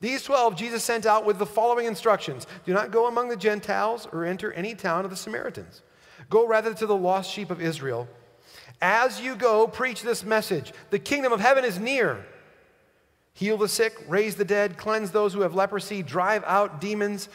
These 0.00 0.24
12 0.24 0.56
Jesus 0.56 0.82
sent 0.82 1.06
out 1.06 1.24
with 1.24 1.38
the 1.38 1.46
following 1.46 1.86
instructions 1.86 2.48
Do 2.66 2.74
not 2.74 2.90
go 2.90 3.06
among 3.06 3.28
the 3.28 3.36
Gentiles 3.36 4.08
or 4.10 4.24
enter 4.24 4.52
any 4.54 4.74
town 4.74 5.04
of 5.04 5.12
the 5.12 5.16
Samaritans. 5.16 5.82
Go 6.28 6.44
rather 6.44 6.74
to 6.74 6.86
the 6.86 6.96
lost 6.96 7.30
sheep 7.30 7.52
of 7.52 7.62
Israel. 7.62 8.08
As 8.82 9.20
you 9.20 9.36
go, 9.36 9.68
preach 9.68 10.02
this 10.02 10.24
message 10.24 10.72
The 10.90 10.98
kingdom 10.98 11.32
of 11.32 11.38
heaven 11.38 11.64
is 11.64 11.78
near. 11.78 12.26
Heal 13.34 13.56
the 13.56 13.68
sick, 13.68 13.96
raise 14.08 14.36
the 14.36 14.44
dead, 14.44 14.76
cleanse 14.76 15.10
those 15.10 15.32
who 15.32 15.40
have 15.40 15.54
leprosy, 15.54 16.02
drive 16.02 16.44
out 16.46 16.80
demons. 16.80 17.28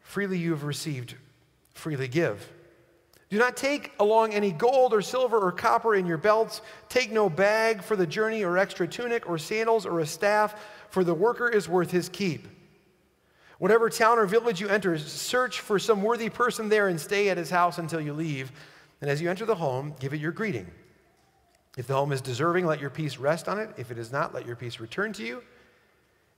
Freely 0.00 0.38
you 0.38 0.50
have 0.50 0.64
received, 0.64 1.14
freely 1.74 2.08
give. 2.08 2.50
Do 3.30 3.38
not 3.38 3.56
take 3.56 3.92
along 3.98 4.32
any 4.32 4.52
gold 4.52 4.94
or 4.94 5.02
silver 5.02 5.38
or 5.38 5.50
copper 5.50 5.94
in 5.94 6.06
your 6.06 6.18
belts. 6.18 6.60
Take 6.88 7.10
no 7.10 7.28
bag 7.28 7.82
for 7.82 7.96
the 7.96 8.06
journey 8.06 8.44
or 8.44 8.58
extra 8.58 8.86
tunic 8.86 9.28
or 9.28 9.38
sandals 9.38 9.86
or 9.86 10.00
a 10.00 10.06
staff, 10.06 10.54
for 10.90 11.02
the 11.02 11.14
worker 11.14 11.48
is 11.48 11.68
worth 11.68 11.90
his 11.90 12.08
keep. 12.08 12.46
Whatever 13.58 13.88
town 13.88 14.18
or 14.18 14.26
village 14.26 14.60
you 14.60 14.68
enter, 14.68 14.96
search 14.98 15.60
for 15.60 15.78
some 15.78 16.02
worthy 16.02 16.28
person 16.28 16.68
there 16.68 16.88
and 16.88 17.00
stay 17.00 17.28
at 17.28 17.36
his 17.36 17.50
house 17.50 17.78
until 17.78 18.00
you 18.00 18.12
leave. 18.12 18.52
And 19.00 19.10
as 19.10 19.20
you 19.20 19.28
enter 19.28 19.44
the 19.44 19.54
home, 19.54 19.94
give 19.98 20.14
it 20.14 20.20
your 20.20 20.32
greeting. 20.32 20.70
If 21.76 21.86
the 21.86 21.94
home 21.94 22.12
is 22.12 22.20
deserving, 22.20 22.66
let 22.66 22.80
your 22.80 22.90
peace 22.90 23.18
rest 23.18 23.48
on 23.48 23.58
it. 23.58 23.70
If 23.76 23.90
it 23.90 23.98
is 23.98 24.12
not, 24.12 24.32
let 24.32 24.46
your 24.46 24.56
peace 24.56 24.78
return 24.78 25.12
to 25.14 25.24
you. 25.24 25.42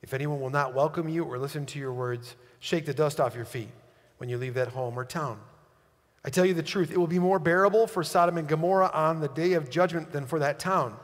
If 0.02 0.14
anyone 0.14 0.40
will 0.40 0.50
not 0.50 0.74
welcome 0.74 1.08
you 1.08 1.24
or 1.24 1.38
listen 1.38 1.66
to 1.66 1.78
your 1.78 1.92
words, 1.92 2.36
shake 2.58 2.86
the 2.86 2.94
dust 2.94 3.20
off 3.20 3.34
your 3.34 3.44
feet 3.44 3.68
when 4.18 4.30
you 4.30 4.38
leave 4.38 4.54
that 4.54 4.68
home 4.68 4.98
or 4.98 5.04
town. 5.04 5.38
I 6.24 6.30
tell 6.30 6.46
you 6.46 6.54
the 6.54 6.62
truth, 6.62 6.90
it 6.90 6.96
will 6.96 7.06
be 7.06 7.18
more 7.18 7.38
bearable 7.38 7.86
for 7.86 8.02
Sodom 8.02 8.38
and 8.38 8.48
Gomorrah 8.48 8.90
on 8.92 9.20
the 9.20 9.28
day 9.28 9.52
of 9.52 9.70
judgment 9.70 10.10
than 10.10 10.26
for 10.26 10.38
that 10.38 10.58
town. 10.58 10.96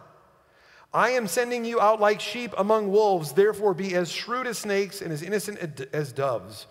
I 0.94 1.10
am 1.10 1.26
sending 1.26 1.64
you 1.64 1.80
out 1.80 2.00
like 2.00 2.20
sheep 2.20 2.52
among 2.58 2.90
wolves, 2.90 3.32
therefore 3.32 3.72
be 3.72 3.94
as 3.94 4.10
shrewd 4.10 4.46
as 4.46 4.58
snakes 4.58 5.00
and 5.00 5.12
as 5.12 5.22
innocent 5.22 5.58
as 5.92 6.12
doves. 6.12 6.66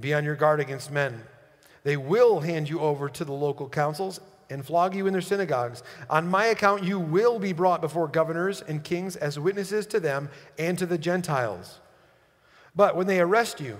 Be 0.00 0.14
on 0.14 0.24
your 0.24 0.34
guard 0.34 0.60
against 0.60 0.90
men. 0.90 1.22
They 1.84 1.96
will 1.96 2.40
hand 2.40 2.68
you 2.68 2.80
over 2.80 3.08
to 3.10 3.24
the 3.24 3.32
local 3.32 3.68
councils 3.68 4.18
and 4.54 4.64
flog 4.64 4.94
you 4.94 5.08
in 5.08 5.12
their 5.12 5.20
synagogues. 5.20 5.82
On 6.08 6.28
my 6.28 6.46
account, 6.46 6.84
you 6.84 7.00
will 7.00 7.40
be 7.40 7.52
brought 7.52 7.80
before 7.80 8.06
governors 8.06 8.62
and 8.62 8.84
kings 8.84 9.16
as 9.16 9.36
witnesses 9.36 9.84
to 9.88 9.98
them 9.98 10.30
and 10.58 10.78
to 10.78 10.86
the 10.86 10.96
Gentiles. 10.96 11.80
But 12.76 12.94
when 12.96 13.08
they 13.08 13.20
arrest 13.20 13.60
you, 13.60 13.76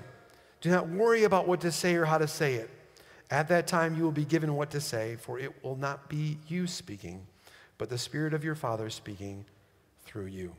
do 0.61 0.71
not 0.71 0.89
worry 0.89 1.23
about 1.23 1.47
what 1.47 1.61
to 1.61 1.71
say 1.71 1.95
or 1.95 2.05
how 2.05 2.19
to 2.19 2.27
say 2.27 2.55
it. 2.55 2.71
At 3.31 3.47
that 3.49 3.69
time, 3.69 3.97
you 3.97 4.03
will 4.03 4.13
be 4.13 4.25
given 4.25 4.55
what 4.55 4.71
to 4.73 4.81
say, 4.81 5.17
for 5.17 5.39
it 5.39 5.65
will 5.65 5.77
not 5.77 6.09
be 6.09 6.39
you 6.49 6.67
speaking, 6.67 7.25
but 7.79 7.89
the 7.89 7.99
Spirit 7.99 8.35
of 8.35 8.43
your 8.43 8.57
Father 8.57 8.91
speaking 8.91 9.45
through 10.05 10.27
you. 10.27 10.53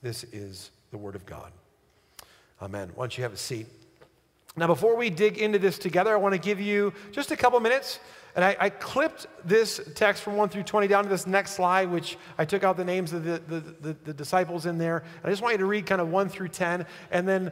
This 0.00 0.22
is 0.24 0.70
the 0.92 0.98
Word 0.98 1.16
of 1.16 1.26
God. 1.26 1.50
Amen. 2.62 2.92
Why 2.94 3.02
don't 3.02 3.18
you 3.18 3.24
have 3.24 3.32
a 3.32 3.36
seat? 3.36 3.66
Now, 4.56 4.66
before 4.66 4.96
we 4.96 5.10
dig 5.10 5.38
into 5.38 5.58
this 5.58 5.78
together, 5.78 6.12
I 6.12 6.16
want 6.16 6.32
to 6.34 6.40
give 6.40 6.60
you 6.60 6.92
just 7.12 7.30
a 7.30 7.36
couple 7.36 7.60
minutes 7.60 7.98
and 8.34 8.44
I, 8.44 8.56
I, 8.60 8.68
clipped 8.68 9.26
this 9.46 9.80
text 9.94 10.22
from 10.22 10.36
1 10.36 10.50
through 10.50 10.64
20 10.64 10.88
down 10.88 11.04
to 11.04 11.08
this 11.08 11.26
next 11.26 11.52
slide, 11.52 11.90
which 11.90 12.18
I 12.36 12.44
took 12.44 12.64
out 12.64 12.76
the 12.76 12.84
names 12.84 13.14
of 13.14 13.24
the, 13.24 13.40
the, 13.48 13.60
the, 13.80 13.96
the 14.04 14.12
disciples 14.12 14.66
in 14.66 14.76
there. 14.76 15.04
I 15.24 15.30
just 15.30 15.40
want 15.40 15.54
you 15.54 15.58
to 15.58 15.64
read 15.64 15.86
kind 15.86 16.02
of 16.02 16.08
1 16.08 16.28
through 16.28 16.48
10 16.48 16.84
and 17.10 17.26
then 17.26 17.50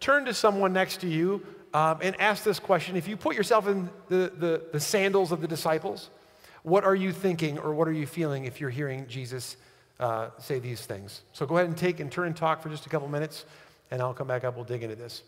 turn 0.00 0.26
to 0.26 0.34
someone 0.34 0.74
next 0.74 1.00
to 1.00 1.08
you 1.08 1.46
um, 1.72 1.98
and 2.02 2.14
ask 2.20 2.44
this 2.44 2.58
question. 2.58 2.94
If 2.94 3.08
you 3.08 3.16
put 3.16 3.36
yourself 3.36 3.68
in 3.68 3.88
the, 4.08 4.30
the, 4.36 4.62
the 4.70 4.80
sandals 4.80 5.32
of 5.32 5.40
the 5.40 5.48
disciples, 5.48 6.10
What 6.62 6.84
are 6.84 6.94
you 6.94 7.12
thinking 7.12 7.58
or 7.58 7.72
what 7.72 7.88
are 7.88 7.92
you 7.92 8.06
feeling 8.06 8.44
if 8.44 8.60
you're 8.60 8.68
hearing 8.68 9.06
Jesus 9.08 9.56
uh, 9.98 10.28
say 10.38 10.58
these 10.58 10.84
things? 10.84 11.22
So 11.32 11.46
go 11.46 11.56
ahead 11.56 11.68
and 11.68 11.76
take 11.76 12.00
and 12.00 12.12
turn 12.12 12.26
and 12.26 12.36
talk 12.36 12.62
for 12.62 12.68
just 12.68 12.84
a 12.84 12.90
couple 12.90 13.08
minutes, 13.08 13.46
and 13.90 14.02
I'll 14.02 14.12
come 14.12 14.28
back 14.28 14.44
up. 14.44 14.56
We'll 14.56 14.64
dig 14.64 14.82
into 14.82 14.96
this. 14.96 15.22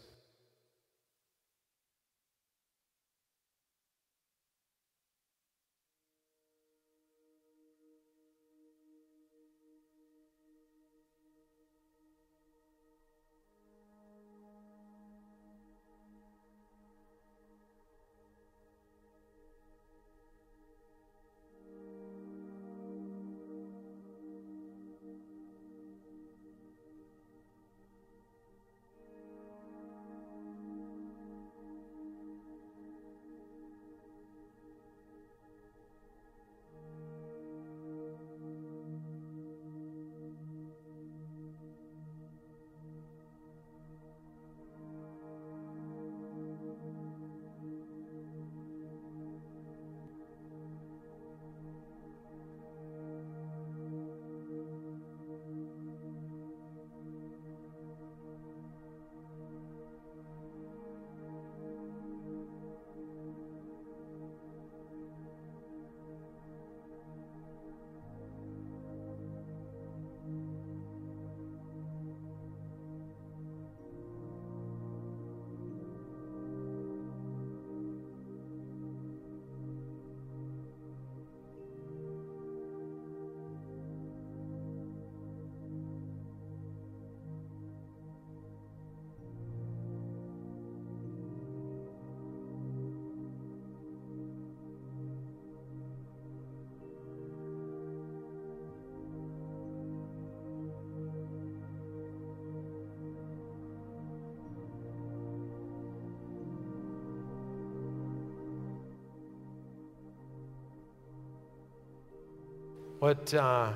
What, 113.01 113.33
uh, 113.33 113.73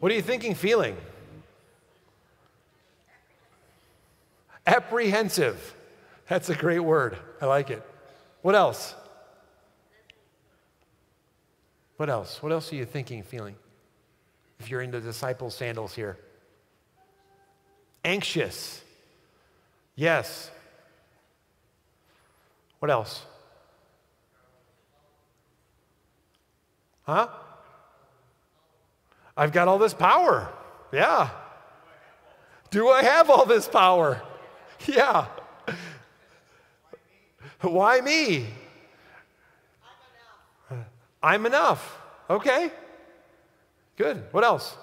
what 0.00 0.10
are 0.10 0.14
you 0.16 0.22
thinking, 0.22 0.56
feeling? 0.56 0.96
Apprehensive. 4.66 5.76
That's 6.28 6.48
a 6.48 6.56
great 6.56 6.80
word. 6.80 7.16
I 7.40 7.46
like 7.46 7.70
it. 7.70 7.80
What 8.42 8.56
else? 8.56 8.96
What 11.96 12.10
else? 12.10 12.42
What 12.42 12.50
else 12.50 12.72
are 12.72 12.76
you 12.76 12.84
thinking, 12.84 13.22
feeling? 13.22 13.54
If 14.58 14.68
you're 14.68 14.82
in 14.82 14.90
the 14.90 15.00
disciples' 15.00 15.54
sandals 15.54 15.94
here. 15.94 16.18
Anxious. 18.04 18.82
Yes. 19.94 20.50
What 22.80 22.90
else? 22.90 23.22
Huh? 27.04 27.28
I've 29.36 29.52
got 29.52 29.68
all 29.68 29.78
this 29.78 29.94
power. 29.94 30.52
Yeah. 30.92 31.30
Do 32.70 32.88
I 32.88 33.02
have 33.02 33.30
all 33.30 33.46
this 33.46 33.68
power? 33.68 34.22
Yeah. 34.86 35.26
Why 37.60 38.00
me? 38.00 38.46
I'm 41.22 41.46
enough. 41.46 41.98
Okay. 42.28 42.70
Good. 43.96 44.24
What 44.32 44.42
else? 44.42 44.76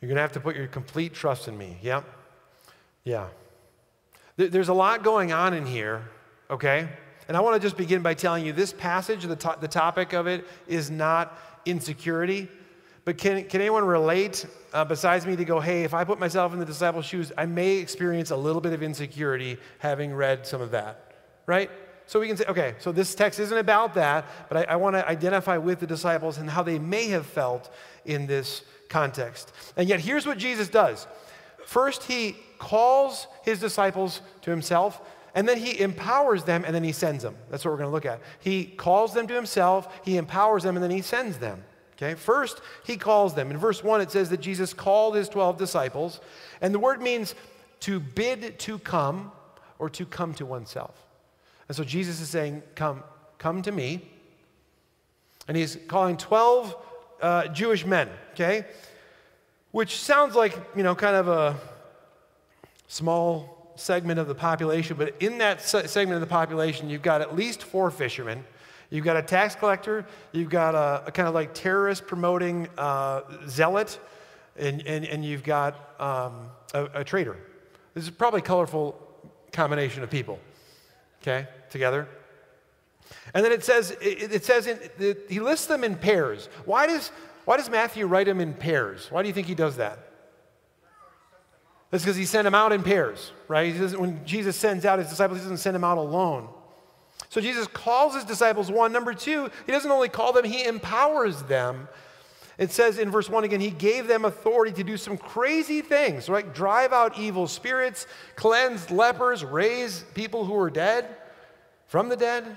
You're 0.00 0.08
going 0.08 0.16
to 0.16 0.22
have 0.22 0.32
to 0.32 0.40
put 0.40 0.56
your 0.56 0.66
complete 0.66 1.14
trust 1.14 1.48
in 1.48 1.58
me. 1.58 1.78
Yep. 1.82 2.04
Yeah. 3.04 3.28
There's 4.36 4.68
a 4.68 4.74
lot 4.74 5.02
going 5.02 5.32
on 5.32 5.54
in 5.54 5.66
here, 5.66 6.04
okay? 6.50 6.88
And 7.28 7.36
I 7.36 7.40
want 7.40 7.60
to 7.60 7.60
just 7.60 7.76
begin 7.76 8.02
by 8.02 8.14
telling 8.14 8.46
you 8.46 8.52
this 8.52 8.72
passage, 8.72 9.24
the, 9.24 9.36
to- 9.36 9.58
the 9.60 9.68
topic 9.68 10.12
of 10.12 10.26
it, 10.26 10.44
is 10.66 10.90
not 10.90 11.38
insecurity. 11.64 12.48
But 13.04 13.18
can, 13.18 13.44
can 13.44 13.60
anyone 13.60 13.84
relate, 13.84 14.46
uh, 14.72 14.84
besides 14.84 15.26
me, 15.26 15.36
to 15.36 15.44
go, 15.44 15.60
hey, 15.60 15.84
if 15.84 15.94
I 15.94 16.04
put 16.04 16.18
myself 16.18 16.52
in 16.52 16.58
the 16.58 16.64
disciples' 16.64 17.06
shoes, 17.06 17.32
I 17.38 17.46
may 17.46 17.76
experience 17.76 18.30
a 18.30 18.36
little 18.36 18.60
bit 18.60 18.72
of 18.72 18.82
insecurity 18.82 19.58
having 19.78 20.12
read 20.12 20.46
some 20.46 20.60
of 20.60 20.72
that, 20.72 21.14
right? 21.46 21.70
So 22.06 22.20
we 22.20 22.28
can 22.28 22.36
say, 22.36 22.44
okay, 22.46 22.74
so 22.78 22.92
this 22.92 23.14
text 23.14 23.40
isn't 23.40 23.58
about 23.58 23.94
that, 23.94 24.24
but 24.48 24.68
I, 24.68 24.72
I 24.74 24.76
want 24.76 24.94
to 24.94 25.08
identify 25.08 25.56
with 25.56 25.80
the 25.80 25.86
disciples 25.86 26.38
and 26.38 26.48
how 26.48 26.62
they 26.62 26.78
may 26.78 27.08
have 27.08 27.26
felt 27.26 27.72
in 28.04 28.26
this 28.26 28.62
context. 28.88 29.52
And 29.76 29.88
yet, 29.88 30.00
here's 30.00 30.26
what 30.26 30.38
Jesus 30.38 30.68
does 30.68 31.06
first, 31.64 32.04
he 32.04 32.36
calls 32.58 33.26
his 33.42 33.58
disciples 33.58 34.20
to 34.42 34.50
himself. 34.50 35.00
And 35.36 35.46
then 35.46 35.58
he 35.58 35.78
empowers 35.80 36.44
them 36.44 36.64
and 36.64 36.74
then 36.74 36.82
he 36.82 36.92
sends 36.92 37.22
them. 37.22 37.36
That's 37.50 37.62
what 37.62 37.70
we're 37.70 37.76
going 37.76 37.90
to 37.90 37.94
look 37.94 38.06
at. 38.06 38.22
He 38.40 38.64
calls 38.64 39.12
them 39.12 39.26
to 39.26 39.34
himself, 39.34 40.00
he 40.02 40.16
empowers 40.16 40.62
them, 40.62 40.76
and 40.76 40.82
then 40.82 40.90
he 40.90 41.02
sends 41.02 41.38
them. 41.38 41.62
Okay, 41.92 42.14
first 42.14 42.60
he 42.84 42.96
calls 42.96 43.34
them. 43.34 43.50
In 43.50 43.58
verse 43.58 43.84
1, 43.84 44.00
it 44.00 44.10
says 44.10 44.30
that 44.30 44.40
Jesus 44.40 44.72
called 44.72 45.14
his 45.14 45.28
12 45.28 45.58
disciples, 45.58 46.20
and 46.60 46.74
the 46.74 46.78
word 46.78 47.02
means 47.02 47.34
to 47.80 48.00
bid 48.00 48.58
to 48.60 48.78
come 48.78 49.30
or 49.78 49.90
to 49.90 50.06
come 50.06 50.32
to 50.34 50.46
oneself. 50.46 50.94
And 51.68 51.76
so 51.76 51.84
Jesus 51.84 52.20
is 52.20 52.30
saying, 52.30 52.62
Come, 52.74 53.02
come 53.38 53.60
to 53.62 53.72
me. 53.72 54.08
And 55.48 55.56
he's 55.56 55.76
calling 55.86 56.16
12 56.16 56.76
uh, 57.20 57.48
Jewish 57.48 57.84
men, 57.84 58.08
okay? 58.32 58.64
Which 59.70 59.98
sounds 59.98 60.34
like, 60.34 60.58
you 60.74 60.82
know, 60.82 60.94
kind 60.94 61.16
of 61.16 61.28
a 61.28 61.56
small 62.88 63.55
segment 63.76 64.18
of 64.18 64.26
the 64.26 64.34
population, 64.34 64.96
but 64.96 65.14
in 65.20 65.38
that 65.38 65.60
segment 65.60 66.14
of 66.14 66.20
the 66.20 66.26
population, 66.26 66.90
you've 66.90 67.02
got 67.02 67.20
at 67.20 67.36
least 67.36 67.62
four 67.62 67.90
fishermen. 67.90 68.44
You've 68.88 69.04
got 69.04 69.16
a 69.16 69.22
tax 69.22 69.56
collector, 69.56 70.06
you've 70.30 70.48
got 70.48 70.76
a, 70.76 71.08
a 71.08 71.10
kind 71.10 71.26
of 71.26 71.34
like 71.34 71.54
terrorist 71.54 72.06
promoting 72.06 72.68
uh, 72.78 73.22
zealot, 73.48 73.98
and, 74.56 74.86
and, 74.86 75.04
and 75.04 75.24
you've 75.24 75.42
got 75.42 76.00
um, 76.00 76.50
a, 76.72 77.00
a 77.00 77.04
traitor. 77.04 77.36
This 77.94 78.04
is 78.04 78.10
probably 78.10 78.38
a 78.38 78.44
colorful 78.44 78.96
combination 79.50 80.04
of 80.04 80.10
people, 80.10 80.38
okay, 81.20 81.48
together. 81.68 82.08
And 83.34 83.44
then 83.44 83.50
it 83.50 83.64
says, 83.64 83.90
it, 84.00 84.32
it 84.32 84.44
says 84.44 84.68
in, 84.68 84.78
it, 85.00 85.26
he 85.28 85.40
lists 85.40 85.66
them 85.66 85.82
in 85.82 85.96
pairs. 85.96 86.48
Why 86.64 86.86
does, 86.86 87.10
why 87.44 87.56
does 87.56 87.68
Matthew 87.68 88.06
write 88.06 88.26
them 88.26 88.40
in 88.40 88.54
pairs? 88.54 89.10
Why 89.10 89.22
do 89.22 89.28
you 89.28 89.34
think 89.34 89.48
he 89.48 89.54
does 89.56 89.76
that? 89.78 90.05
That's 91.90 92.02
because 92.02 92.16
he 92.16 92.24
sent 92.24 92.44
them 92.44 92.54
out 92.54 92.72
in 92.72 92.82
pairs, 92.82 93.32
right? 93.48 93.74
When 93.96 94.24
Jesus 94.24 94.56
sends 94.56 94.84
out 94.84 94.98
his 94.98 95.08
disciples, 95.08 95.38
he 95.38 95.44
doesn't 95.44 95.58
send 95.58 95.74
them 95.74 95.84
out 95.84 95.98
alone. 95.98 96.48
So 97.28 97.40
Jesus 97.40 97.66
calls 97.68 98.14
his 98.14 98.24
disciples 98.24 98.70
one. 98.70 98.92
Number 98.92 99.14
two, 99.14 99.50
he 99.66 99.72
doesn't 99.72 99.90
only 99.90 100.08
call 100.08 100.32
them, 100.32 100.44
he 100.44 100.64
empowers 100.64 101.42
them. 101.44 101.88
It 102.58 102.70
says 102.70 102.98
in 102.98 103.10
verse 103.10 103.28
1 103.28 103.44
again, 103.44 103.60
he 103.60 103.70
gave 103.70 104.06
them 104.06 104.24
authority 104.24 104.72
to 104.72 104.84
do 104.84 104.96
some 104.96 105.18
crazy 105.18 105.82
things, 105.82 106.28
right? 106.28 106.54
Drive 106.54 106.92
out 106.92 107.18
evil 107.18 107.46
spirits, 107.46 108.06
cleanse 108.34 108.90
lepers, 108.90 109.44
raise 109.44 110.04
people 110.14 110.46
who 110.46 110.56
are 110.58 110.70
dead 110.70 111.06
from 111.86 112.08
the 112.08 112.16
dead. 112.16 112.56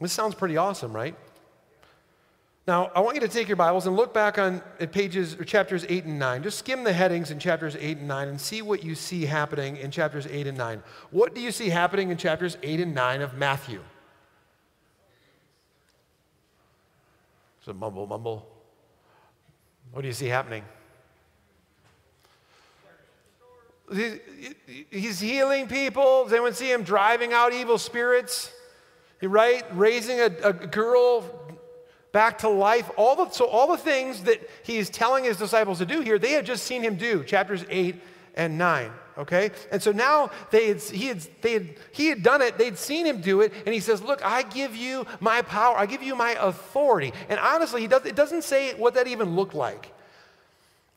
This 0.00 0.12
sounds 0.12 0.34
pretty 0.34 0.56
awesome, 0.56 0.92
right? 0.92 1.14
Now, 2.68 2.90
I 2.94 3.00
want 3.00 3.14
you 3.14 3.22
to 3.22 3.28
take 3.28 3.48
your 3.48 3.56
Bibles 3.56 3.86
and 3.86 3.96
look 3.96 4.12
back 4.12 4.36
on 4.36 4.60
pages 4.92 5.32
or 5.40 5.44
chapters 5.44 5.86
8 5.88 6.04
and 6.04 6.18
9. 6.18 6.42
Just 6.42 6.58
skim 6.58 6.84
the 6.84 6.92
headings 6.92 7.30
in 7.30 7.38
chapters 7.38 7.74
8 7.80 7.96
and 7.96 8.06
9 8.06 8.28
and 8.28 8.38
see 8.38 8.60
what 8.60 8.84
you 8.84 8.94
see 8.94 9.24
happening 9.24 9.78
in 9.78 9.90
chapters 9.90 10.26
8 10.26 10.48
and 10.48 10.58
9. 10.58 10.82
What 11.10 11.34
do 11.34 11.40
you 11.40 11.50
see 11.50 11.70
happening 11.70 12.10
in 12.10 12.18
chapters 12.18 12.58
8 12.62 12.80
and 12.80 12.94
9 12.94 13.22
of 13.22 13.32
Matthew? 13.32 13.80
So 17.64 17.72
mumble, 17.72 18.06
mumble. 18.06 18.46
What 19.92 20.02
do 20.02 20.06
you 20.06 20.12
see 20.12 20.28
happening? 20.28 20.62
He's 24.90 25.18
healing 25.18 25.68
people. 25.68 26.24
Does 26.24 26.34
anyone 26.34 26.52
see 26.52 26.70
him 26.70 26.82
driving 26.82 27.32
out 27.32 27.54
evil 27.54 27.78
spirits? 27.78 28.52
Right? 29.22 29.64
Raising 29.72 30.20
a, 30.20 30.26
a 30.44 30.52
girl 30.52 31.37
back 32.12 32.38
to 32.38 32.48
life. 32.48 32.90
All 32.96 33.16
the, 33.16 33.30
so, 33.30 33.46
all 33.46 33.66
the 33.68 33.76
things 33.76 34.24
that 34.24 34.48
he's 34.62 34.90
telling 34.90 35.24
his 35.24 35.36
disciples 35.36 35.78
to 35.78 35.86
do 35.86 36.00
here, 36.00 36.18
they 36.18 36.32
had 36.32 36.46
just 36.46 36.64
seen 36.64 36.82
him 36.82 36.96
do, 36.96 37.24
chapters 37.24 37.64
8 37.68 37.96
and 38.34 38.58
9. 38.58 38.90
Okay? 39.18 39.50
And 39.72 39.82
so 39.82 39.90
now 39.90 40.30
they 40.50 40.68
had, 40.68 40.80
he, 40.80 41.06
had, 41.06 41.26
they 41.42 41.52
had, 41.54 41.74
he 41.92 42.06
had 42.06 42.22
done 42.22 42.40
it, 42.40 42.56
they'd 42.56 42.78
seen 42.78 43.04
him 43.04 43.20
do 43.20 43.40
it, 43.40 43.52
and 43.66 43.74
he 43.74 43.80
says, 43.80 44.00
Look, 44.00 44.24
I 44.24 44.42
give 44.42 44.76
you 44.76 45.06
my 45.20 45.42
power, 45.42 45.76
I 45.76 45.86
give 45.86 46.02
you 46.02 46.14
my 46.14 46.36
authority. 46.40 47.12
And 47.28 47.40
honestly, 47.40 47.80
he 47.80 47.88
does, 47.88 48.06
it 48.06 48.14
doesn't 48.14 48.42
say 48.42 48.74
what 48.74 48.94
that 48.94 49.08
even 49.08 49.34
looked 49.34 49.54
like. 49.54 49.92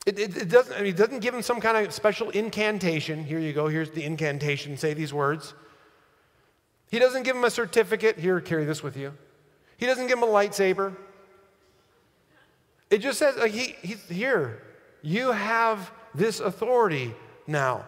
It, 0.06 0.18
it, 0.18 0.36
it 0.36 0.48
doesn't, 0.48 0.74
I 0.74 0.78
mean, 0.78 0.94
it 0.94 0.96
doesn't 0.96 1.20
give 1.20 1.34
him 1.34 1.42
some 1.42 1.60
kind 1.60 1.84
of 1.84 1.92
special 1.92 2.30
incantation. 2.30 3.24
Here 3.24 3.38
you 3.38 3.52
go, 3.52 3.66
here's 3.68 3.90
the 3.90 4.04
incantation, 4.04 4.76
say 4.76 4.94
these 4.94 5.12
words. 5.12 5.54
He 6.90 6.98
doesn't 6.98 7.22
give 7.24 7.34
him 7.34 7.44
a 7.44 7.50
certificate. 7.50 8.18
Here, 8.18 8.40
carry 8.40 8.64
this 8.64 8.82
with 8.82 8.96
you. 8.96 9.14
He 9.82 9.88
doesn't 9.88 10.06
give 10.06 10.18
him 10.18 10.22
a 10.22 10.28
lightsaber. 10.28 10.94
It 12.88 12.98
just 12.98 13.18
says, 13.18 13.36
like, 13.36 13.50
he, 13.50 13.74
here. 14.14 14.62
You 15.02 15.32
have 15.32 15.90
this 16.14 16.38
authority 16.38 17.16
now. 17.48 17.84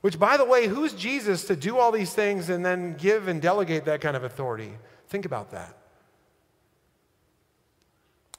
Which, 0.00 0.18
by 0.18 0.38
the 0.38 0.46
way, 0.46 0.68
who's 0.68 0.94
Jesus 0.94 1.44
to 1.48 1.54
do 1.54 1.76
all 1.76 1.92
these 1.92 2.14
things 2.14 2.48
and 2.48 2.64
then 2.64 2.94
give 2.94 3.28
and 3.28 3.42
delegate 3.42 3.84
that 3.84 4.00
kind 4.00 4.16
of 4.16 4.24
authority? 4.24 4.72
Think 5.08 5.26
about 5.26 5.50
that. 5.50 5.76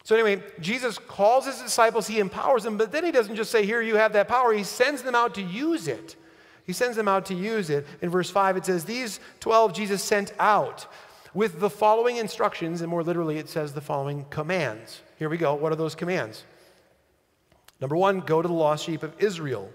So, 0.04 0.16
anyway, 0.16 0.42
Jesus 0.60 0.98
calls 0.98 1.46
his 1.46 1.62
disciples, 1.62 2.08
he 2.08 2.18
empowers 2.18 2.64
them, 2.64 2.76
but 2.76 2.92
then 2.92 3.06
he 3.06 3.12
doesn't 3.12 3.36
just 3.36 3.52
say, 3.52 3.68
Here, 3.68 3.84
you 3.84 3.98
have 3.98 4.14
that 4.14 4.28
power. 4.28 4.52
He 4.52 4.64
sends 4.64 5.04
them 5.04 5.14
out 5.14 5.36
to 5.36 5.44
use 5.44 5.88
it. 5.88 6.16
He 6.66 6.74
sends 6.74 6.98
them 6.98 7.08
out 7.08 7.28
to 7.28 7.36
use 7.36 7.70
it. 7.70 7.86
In 8.02 8.10
verse 8.10 8.32
5, 8.32 8.58
it 8.58 8.66
says, 8.66 8.84
These 8.84 9.20
12 9.42 9.74
Jesus 9.74 10.02
sent 10.02 10.34
out 10.40 10.88
with 11.34 11.60
the 11.60 11.70
following 11.70 12.18
instructions, 12.18 12.82
and 12.82 12.90
more 12.90 13.04
literally, 13.04 13.38
it 13.38 13.50
says 13.50 13.74
the 13.74 13.82
following 13.82 14.26
commands. 14.30 15.02
Here 15.18 15.30
we 15.30 15.38
go. 15.38 15.54
What 15.56 15.72
are 15.72 15.76
those 15.76 15.96
commands? 15.96 16.44
Number 17.80 17.96
one, 17.96 18.22
go 18.22 18.42
to 18.42 18.48
the 18.48 18.54
lost 18.54 18.86
sheep 18.86 19.04
of 19.04 19.14
Israel. 19.20 19.70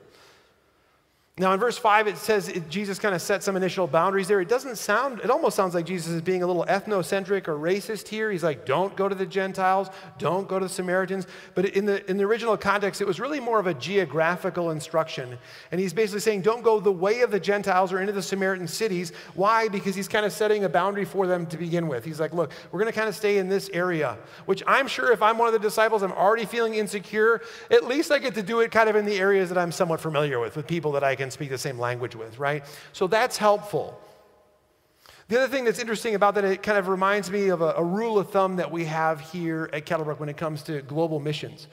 Now, 1.38 1.54
in 1.54 1.60
verse 1.60 1.78
5, 1.78 2.08
it 2.08 2.18
says 2.18 2.50
it, 2.50 2.68
Jesus 2.68 2.98
kind 2.98 3.14
of 3.14 3.22
set 3.22 3.42
some 3.42 3.56
initial 3.56 3.86
boundaries 3.86 4.28
there. 4.28 4.42
It 4.42 4.50
doesn't 4.50 4.76
sound, 4.76 5.20
it 5.20 5.30
almost 5.30 5.56
sounds 5.56 5.74
like 5.74 5.86
Jesus 5.86 6.12
is 6.12 6.20
being 6.20 6.42
a 6.42 6.46
little 6.46 6.66
ethnocentric 6.66 7.48
or 7.48 7.54
racist 7.54 8.08
here. 8.08 8.30
He's 8.30 8.42
like, 8.42 8.66
don't 8.66 8.94
go 8.96 9.08
to 9.08 9.14
the 9.14 9.24
Gentiles, 9.24 9.88
don't 10.18 10.46
go 10.46 10.58
to 10.58 10.66
the 10.66 10.72
Samaritans. 10.72 11.26
But 11.54 11.70
in 11.70 11.86
the, 11.86 12.08
in 12.10 12.18
the 12.18 12.24
original 12.24 12.54
context, 12.58 13.00
it 13.00 13.06
was 13.06 13.18
really 13.18 13.40
more 13.40 13.58
of 13.58 13.66
a 13.66 13.72
geographical 13.72 14.72
instruction. 14.72 15.38
And 15.70 15.80
he's 15.80 15.94
basically 15.94 16.20
saying, 16.20 16.42
don't 16.42 16.62
go 16.62 16.80
the 16.80 16.92
way 16.92 17.22
of 17.22 17.30
the 17.30 17.40
Gentiles 17.40 17.94
or 17.94 18.00
into 18.02 18.12
the 18.12 18.20
Samaritan 18.20 18.68
cities. 18.68 19.12
Why? 19.32 19.68
Because 19.68 19.94
he's 19.94 20.08
kind 20.08 20.26
of 20.26 20.32
setting 20.32 20.64
a 20.64 20.68
boundary 20.68 21.06
for 21.06 21.26
them 21.26 21.46
to 21.46 21.56
begin 21.56 21.88
with. 21.88 22.04
He's 22.04 22.20
like, 22.20 22.34
look, 22.34 22.52
we're 22.70 22.80
going 22.80 22.92
to 22.92 22.98
kind 22.98 23.08
of 23.08 23.16
stay 23.16 23.38
in 23.38 23.48
this 23.48 23.70
area, 23.72 24.18
which 24.44 24.62
I'm 24.66 24.86
sure 24.86 25.12
if 25.12 25.22
I'm 25.22 25.38
one 25.38 25.46
of 25.48 25.54
the 25.54 25.60
disciples, 25.60 26.02
I'm 26.02 26.12
already 26.12 26.44
feeling 26.44 26.74
insecure. 26.74 27.40
At 27.70 27.84
least 27.84 28.12
I 28.12 28.18
get 28.18 28.34
to 28.34 28.42
do 28.42 28.60
it 28.60 28.70
kind 28.70 28.90
of 28.90 28.96
in 28.96 29.06
the 29.06 29.18
areas 29.18 29.48
that 29.48 29.56
I'm 29.56 29.72
somewhat 29.72 30.02
familiar 30.02 30.38
with, 30.38 30.56
with 30.56 30.66
people 30.66 30.92
that 30.92 31.02
I 31.02 31.14
can 31.14 31.21
can 31.22 31.30
speak 31.30 31.50
the 31.50 31.58
same 31.58 31.78
language 31.78 32.14
with, 32.14 32.38
right? 32.38 32.64
So 32.92 33.06
that's 33.06 33.36
helpful. 33.36 33.98
The 35.28 35.38
other 35.38 35.48
thing 35.48 35.64
that's 35.64 35.78
interesting 35.78 36.14
about 36.14 36.34
that, 36.34 36.44
it 36.44 36.62
kind 36.62 36.76
of 36.76 36.88
reminds 36.88 37.30
me 37.30 37.48
of 37.48 37.62
a, 37.62 37.74
a 37.76 37.84
rule 37.84 38.18
of 38.18 38.30
thumb 38.30 38.56
that 38.56 38.70
we 38.70 38.84
have 38.84 39.20
here 39.20 39.70
at 39.72 39.86
Kettlebrook 39.86 40.18
when 40.18 40.28
it 40.28 40.36
comes 40.36 40.62
to 40.64 40.82
global 40.82 41.20
missions. 41.20 41.68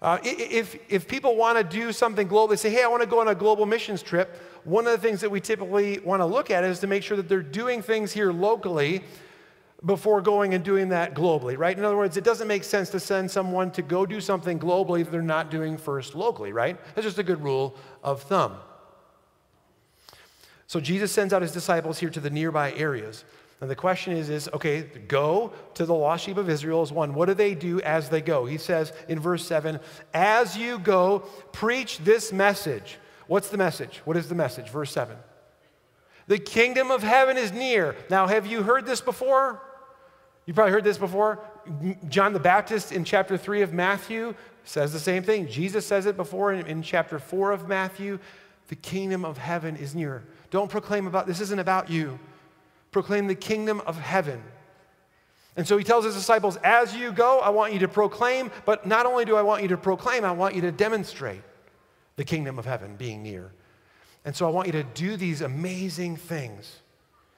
Uh, 0.00 0.18
if, 0.24 0.76
if 0.88 1.06
people 1.06 1.36
want 1.36 1.56
to 1.58 1.62
do 1.62 1.92
something 1.92 2.26
global, 2.26 2.48
they 2.48 2.56
say, 2.56 2.70
hey, 2.70 2.82
I 2.82 2.88
want 2.88 3.02
to 3.02 3.08
go 3.08 3.20
on 3.20 3.28
a 3.28 3.36
global 3.36 3.66
missions 3.66 4.02
trip. 4.02 4.36
One 4.64 4.84
of 4.86 4.92
the 4.92 4.98
things 4.98 5.20
that 5.20 5.30
we 5.30 5.40
typically 5.40 6.00
want 6.00 6.20
to 6.20 6.26
look 6.26 6.50
at 6.50 6.64
is 6.64 6.80
to 6.80 6.88
make 6.88 7.04
sure 7.04 7.16
that 7.16 7.28
they're 7.28 7.40
doing 7.40 7.82
things 7.82 8.10
here 8.10 8.32
locally 8.32 9.04
before 9.84 10.20
going 10.20 10.54
and 10.54 10.64
doing 10.64 10.90
that 10.90 11.14
globally, 11.14 11.58
right? 11.58 11.76
In 11.76 11.84
other 11.84 11.96
words, 11.96 12.16
it 12.16 12.24
doesn't 12.24 12.46
make 12.46 12.64
sense 12.64 12.90
to 12.90 13.00
send 13.00 13.30
someone 13.30 13.70
to 13.72 13.82
go 13.82 14.06
do 14.06 14.20
something 14.20 14.58
globally 14.58 15.00
if 15.00 15.10
they're 15.10 15.22
not 15.22 15.50
doing 15.50 15.76
first 15.76 16.14
locally, 16.14 16.52
right? 16.52 16.78
That's 16.94 17.04
just 17.04 17.18
a 17.18 17.24
good 17.24 17.42
rule 17.42 17.74
of 18.02 18.22
thumb. 18.22 18.56
So 20.68 20.80
Jesus 20.80 21.10
sends 21.10 21.34
out 21.34 21.42
his 21.42 21.52
disciples 21.52 21.98
here 21.98 22.10
to 22.10 22.20
the 22.20 22.30
nearby 22.30 22.72
areas. 22.74 23.24
And 23.60 23.70
the 23.70 23.76
question 23.76 24.12
is, 24.16 24.28
is 24.28 24.48
okay, 24.54 24.82
go 24.82 25.52
to 25.74 25.84
the 25.84 25.94
lost 25.94 26.24
sheep 26.24 26.36
of 26.36 26.48
Israel 26.48 26.82
is 26.82 26.92
one. 26.92 27.14
What 27.14 27.26
do 27.26 27.34
they 27.34 27.54
do 27.54 27.80
as 27.82 28.08
they 28.08 28.20
go? 28.20 28.46
He 28.46 28.58
says 28.58 28.92
in 29.08 29.20
verse 29.20 29.46
7, 29.46 29.78
as 30.14 30.56
you 30.56 30.78
go, 30.78 31.20
preach 31.52 31.98
this 31.98 32.32
message. 32.32 32.98
What's 33.26 33.50
the 33.50 33.58
message? 33.58 34.00
What 34.04 34.16
is 34.16 34.28
the 34.28 34.34
message? 34.34 34.68
Verse 34.68 34.90
7. 34.92 35.16
The 36.26 36.38
kingdom 36.38 36.90
of 36.90 37.02
heaven 37.02 37.36
is 37.36 37.52
near. 37.52 37.96
Now, 38.08 38.26
have 38.26 38.46
you 38.46 38.62
heard 38.62 38.86
this 38.86 39.00
before? 39.00 39.60
You 40.46 40.54
probably 40.54 40.72
heard 40.72 40.84
this 40.84 40.98
before. 40.98 41.40
John 42.08 42.32
the 42.32 42.40
Baptist 42.40 42.92
in 42.92 43.04
chapter 43.04 43.36
3 43.36 43.62
of 43.62 43.72
Matthew 43.72 44.34
says 44.64 44.92
the 44.92 44.98
same 44.98 45.22
thing. 45.22 45.48
Jesus 45.48 45.86
says 45.86 46.06
it 46.06 46.16
before 46.16 46.52
in, 46.52 46.66
in 46.66 46.82
chapter 46.82 47.18
4 47.18 47.52
of 47.52 47.68
Matthew. 47.68 48.18
The 48.68 48.76
kingdom 48.76 49.24
of 49.24 49.38
heaven 49.38 49.76
is 49.76 49.94
near. 49.94 50.24
Don't 50.50 50.70
proclaim 50.70 51.06
about 51.06 51.26
this 51.26 51.40
isn't 51.40 51.58
about 51.58 51.90
you. 51.90 52.18
Proclaim 52.90 53.26
the 53.26 53.34
kingdom 53.34 53.80
of 53.86 53.98
heaven. 53.98 54.42
And 55.56 55.68
so 55.68 55.76
he 55.76 55.84
tells 55.84 56.04
his 56.04 56.14
disciples, 56.14 56.56
as 56.58 56.96
you 56.96 57.12
go, 57.12 57.40
I 57.40 57.50
want 57.50 57.72
you 57.72 57.78
to 57.80 57.88
proclaim, 57.88 58.50
but 58.64 58.86
not 58.86 59.04
only 59.04 59.24
do 59.24 59.36
I 59.36 59.42
want 59.42 59.62
you 59.62 59.68
to 59.68 59.76
proclaim, 59.76 60.24
I 60.24 60.32
want 60.32 60.54
you 60.54 60.62
to 60.62 60.72
demonstrate 60.72 61.42
the 62.16 62.24
kingdom 62.24 62.58
of 62.58 62.64
heaven 62.64 62.96
being 62.96 63.22
near. 63.22 63.52
And 64.24 64.34
so 64.34 64.46
I 64.46 64.50
want 64.50 64.66
you 64.66 64.72
to 64.72 64.82
do 64.82 65.16
these 65.16 65.42
amazing 65.42 66.16
things. 66.16 66.81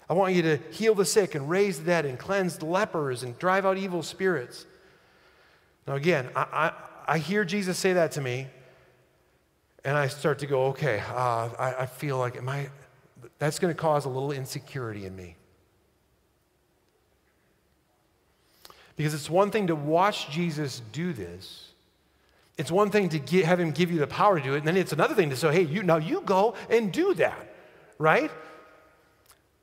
I 0.08 0.12
want 0.12 0.34
you 0.34 0.42
to 0.42 0.58
heal 0.70 0.94
the 0.94 1.04
sick 1.04 1.34
and 1.34 1.48
raise 1.48 1.78
the 1.78 1.86
dead 1.86 2.04
and 2.04 2.18
cleanse 2.18 2.58
the 2.58 2.66
lepers 2.66 3.22
and 3.22 3.38
drive 3.38 3.64
out 3.64 3.78
evil 3.78 4.02
spirits. 4.02 4.66
Now, 5.86 5.94
again, 5.94 6.28
I, 6.36 6.72
I, 7.06 7.14
I 7.14 7.18
hear 7.18 7.44
Jesus 7.44 7.78
say 7.78 7.94
that 7.94 8.12
to 8.12 8.20
me, 8.20 8.46
and 9.84 9.96
I 9.96 10.08
start 10.08 10.38
to 10.40 10.46
go, 10.46 10.66
okay, 10.66 11.02
uh, 11.10 11.48
I, 11.58 11.74
I 11.80 11.86
feel 11.86 12.18
like, 12.18 12.36
am 12.36 12.48
I, 12.48 12.68
that's 13.38 13.58
going 13.58 13.74
to 13.74 13.78
cause 13.78 14.04
a 14.04 14.08
little 14.08 14.32
insecurity 14.32 15.06
in 15.06 15.14
me. 15.14 15.36
Because 18.96 19.12
it's 19.12 19.28
one 19.28 19.50
thing 19.50 19.66
to 19.66 19.74
watch 19.74 20.30
Jesus 20.30 20.80
do 20.92 21.12
this. 21.12 21.72
It's 22.56 22.70
one 22.70 22.90
thing 22.90 23.08
to 23.08 23.18
get, 23.18 23.44
have 23.44 23.58
him 23.58 23.72
give 23.72 23.90
you 23.90 23.98
the 23.98 24.06
power 24.06 24.38
to 24.38 24.44
do 24.44 24.54
it, 24.54 24.58
and 24.58 24.66
then 24.66 24.76
it's 24.76 24.92
another 24.92 25.14
thing 25.14 25.30
to 25.30 25.36
say, 25.36 25.52
hey, 25.52 25.62
you, 25.62 25.82
now 25.82 25.96
you 25.96 26.20
go 26.20 26.54
and 26.70 26.92
do 26.92 27.14
that, 27.14 27.54
right? 27.98 28.30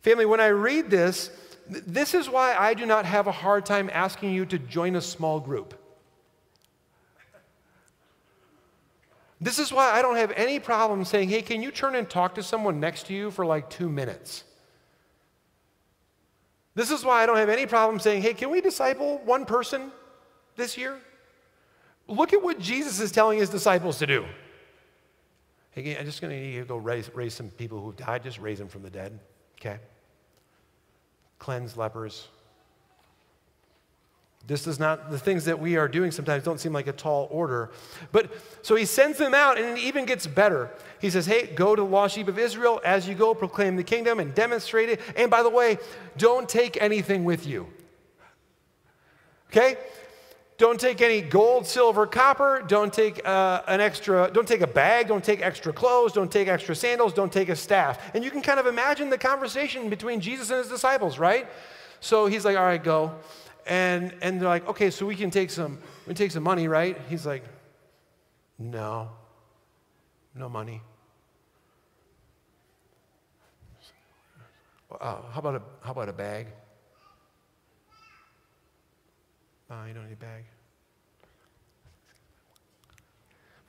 Family, 0.02 0.26
when 0.26 0.40
I 0.40 0.48
read 0.48 0.90
this, 0.90 1.30
this 1.68 2.14
is 2.14 2.30
why 2.30 2.56
I 2.56 2.74
do 2.74 2.86
not 2.86 3.06
have 3.06 3.28
a 3.28 3.32
hard 3.32 3.66
time 3.66 3.90
asking 3.94 4.34
you 4.34 4.46
to 4.48 4.60
join 4.60 4.96
a 4.96 5.02
small 5.02 5.40
group. 5.40 5.74
This 9.40 9.58
is 9.58 9.72
why 9.74 9.92
I 9.92 10.04
don't 10.04 10.18
have 10.18 10.32
any 10.32 10.60
problem 10.60 11.04
saying, 11.04 11.30
hey, 11.30 11.42
can 11.42 11.64
you 11.64 11.72
turn 11.72 11.96
and 11.96 12.08
talk 12.08 12.36
to 12.36 12.44
someone 12.44 12.80
next 12.80 13.08
to 13.08 13.14
you 13.14 13.32
for 13.32 13.44
like 13.46 13.70
two 13.70 13.90
minutes? 13.90 14.44
This 16.76 16.92
is 16.92 17.04
why 17.04 17.24
I 17.24 17.26
don't 17.26 17.38
have 17.38 17.50
any 17.50 17.66
problem 17.66 18.00
saying, 18.00 18.22
hey, 18.22 18.34
can 18.34 18.52
we 18.52 18.62
disciple 18.62 19.20
one 19.26 19.46
person 19.46 19.92
this 20.56 20.78
year? 20.78 21.00
Look 22.08 22.34
at 22.34 22.42
what 22.42 22.60
Jesus 22.60 23.00
is 23.00 23.12
telling 23.12 23.40
his 23.40 23.50
disciples 23.50 23.98
to 24.00 24.08
do. 24.08 24.26
Hey, 25.72 25.98
I'm 25.98 26.06
just 26.06 26.22
going 26.22 26.54
to 26.54 26.66
go 26.66 26.78
raise, 26.78 27.10
raise 27.14 27.34
some 27.34 27.50
people 27.50 27.80
who 27.80 27.88
have 27.88 27.98
died, 27.98 28.24
just 28.24 28.40
raise 28.40 28.60
them 28.60 28.68
from 28.68 28.84
the 28.84 28.90
dead, 28.90 29.20
okay? 29.60 29.80
Cleanse 31.42 31.76
lepers. 31.76 32.28
This 34.46 34.68
is 34.68 34.80
not 34.80 35.10
the 35.10 35.18
things 35.18 35.46
that 35.46 35.60
we 35.60 35.76
are 35.76 35.88
doing 35.88 36.12
sometimes 36.12 36.44
don't 36.44 36.60
seem 36.60 36.72
like 36.72 36.86
a 36.86 36.94
tall 36.94 37.28
order. 37.32 37.72
But 38.12 38.32
so 38.62 38.76
he 38.76 38.86
sends 38.86 39.18
them 39.18 39.34
out, 39.34 39.58
and 39.58 39.78
it 39.78 39.82
even 39.82 40.06
gets 40.06 40.28
better. 40.28 40.70
He 41.00 41.10
says, 41.10 41.26
Hey, 41.26 41.48
go 41.48 41.76
to 41.76 41.82
the 41.82 41.88
lost 41.88 42.14
sheep 42.14 42.28
of 42.28 42.38
Israel. 42.38 42.80
As 42.86 43.08
you 43.08 43.16
go, 43.16 43.34
proclaim 43.34 43.76
the 43.76 43.84
kingdom 43.84 44.20
and 44.20 44.36
demonstrate 44.36 44.90
it. 44.90 45.02
And 45.16 45.32
by 45.32 45.42
the 45.42 45.50
way, 45.50 45.80
don't 46.16 46.48
take 46.48 46.80
anything 46.80 47.24
with 47.24 47.48
you. 47.48 47.68
Okay? 49.50 49.78
Don't 50.62 50.80
take 50.80 51.02
any 51.02 51.22
gold, 51.22 51.66
silver, 51.66 52.06
copper. 52.06 52.64
Don't 52.68 52.94
take 52.94 53.28
uh, 53.28 53.64
an 53.68 53.82
extra, 53.82 54.30
don't 54.32 54.48
take 54.48 54.62
a 54.62 54.68
bag. 54.68 55.08
Don't 55.08 55.24
take 55.24 55.42
extra 55.42 55.74
clothes. 55.74 56.14
Don't 56.14 56.32
take 56.32 56.48
extra 56.48 56.76
sandals. 56.76 57.14
Don't 57.14 57.34
take 57.34 57.50
a 57.50 57.56
staff. 57.56 58.14
And 58.14 58.24
you 58.24 58.30
can 58.30 58.44
kind 58.44 58.60
of 58.60 58.68
imagine 58.68 59.10
the 59.10 59.18
conversation 59.18 59.90
between 59.90 60.22
Jesus 60.22 60.52
and 60.52 60.60
his 60.60 60.68
disciples, 60.68 61.18
right? 61.18 61.48
So 62.00 62.28
he's 62.28 62.46
like, 62.46 62.58
all 62.58 62.64
right, 62.64 62.84
go. 62.84 63.16
And, 63.66 64.14
and 64.22 64.40
they're 64.40 64.48
like, 64.48 64.68
okay, 64.68 64.92
so 64.92 65.04
we 65.08 65.16
can 65.16 65.32
take 65.32 65.50
some, 65.50 65.80
we 66.06 66.14
can 66.14 66.16
take 66.16 66.30
some 66.30 66.44
money, 66.44 66.68
right? 66.68 66.96
He's 67.10 67.26
like, 67.26 67.44
no, 68.60 69.10
no 70.36 70.48
money. 70.48 70.84
Uh, 74.92 75.22
how, 75.32 75.40
about 75.40 75.56
a, 75.56 75.62
how 75.82 75.94
about 75.94 76.08
a 76.08 76.14
bag? 76.14 76.50
Uh, 79.72 79.86
you 79.88 79.94
don't 79.94 80.04
need 80.06 80.14
a 80.14 80.16
bag. 80.18 80.44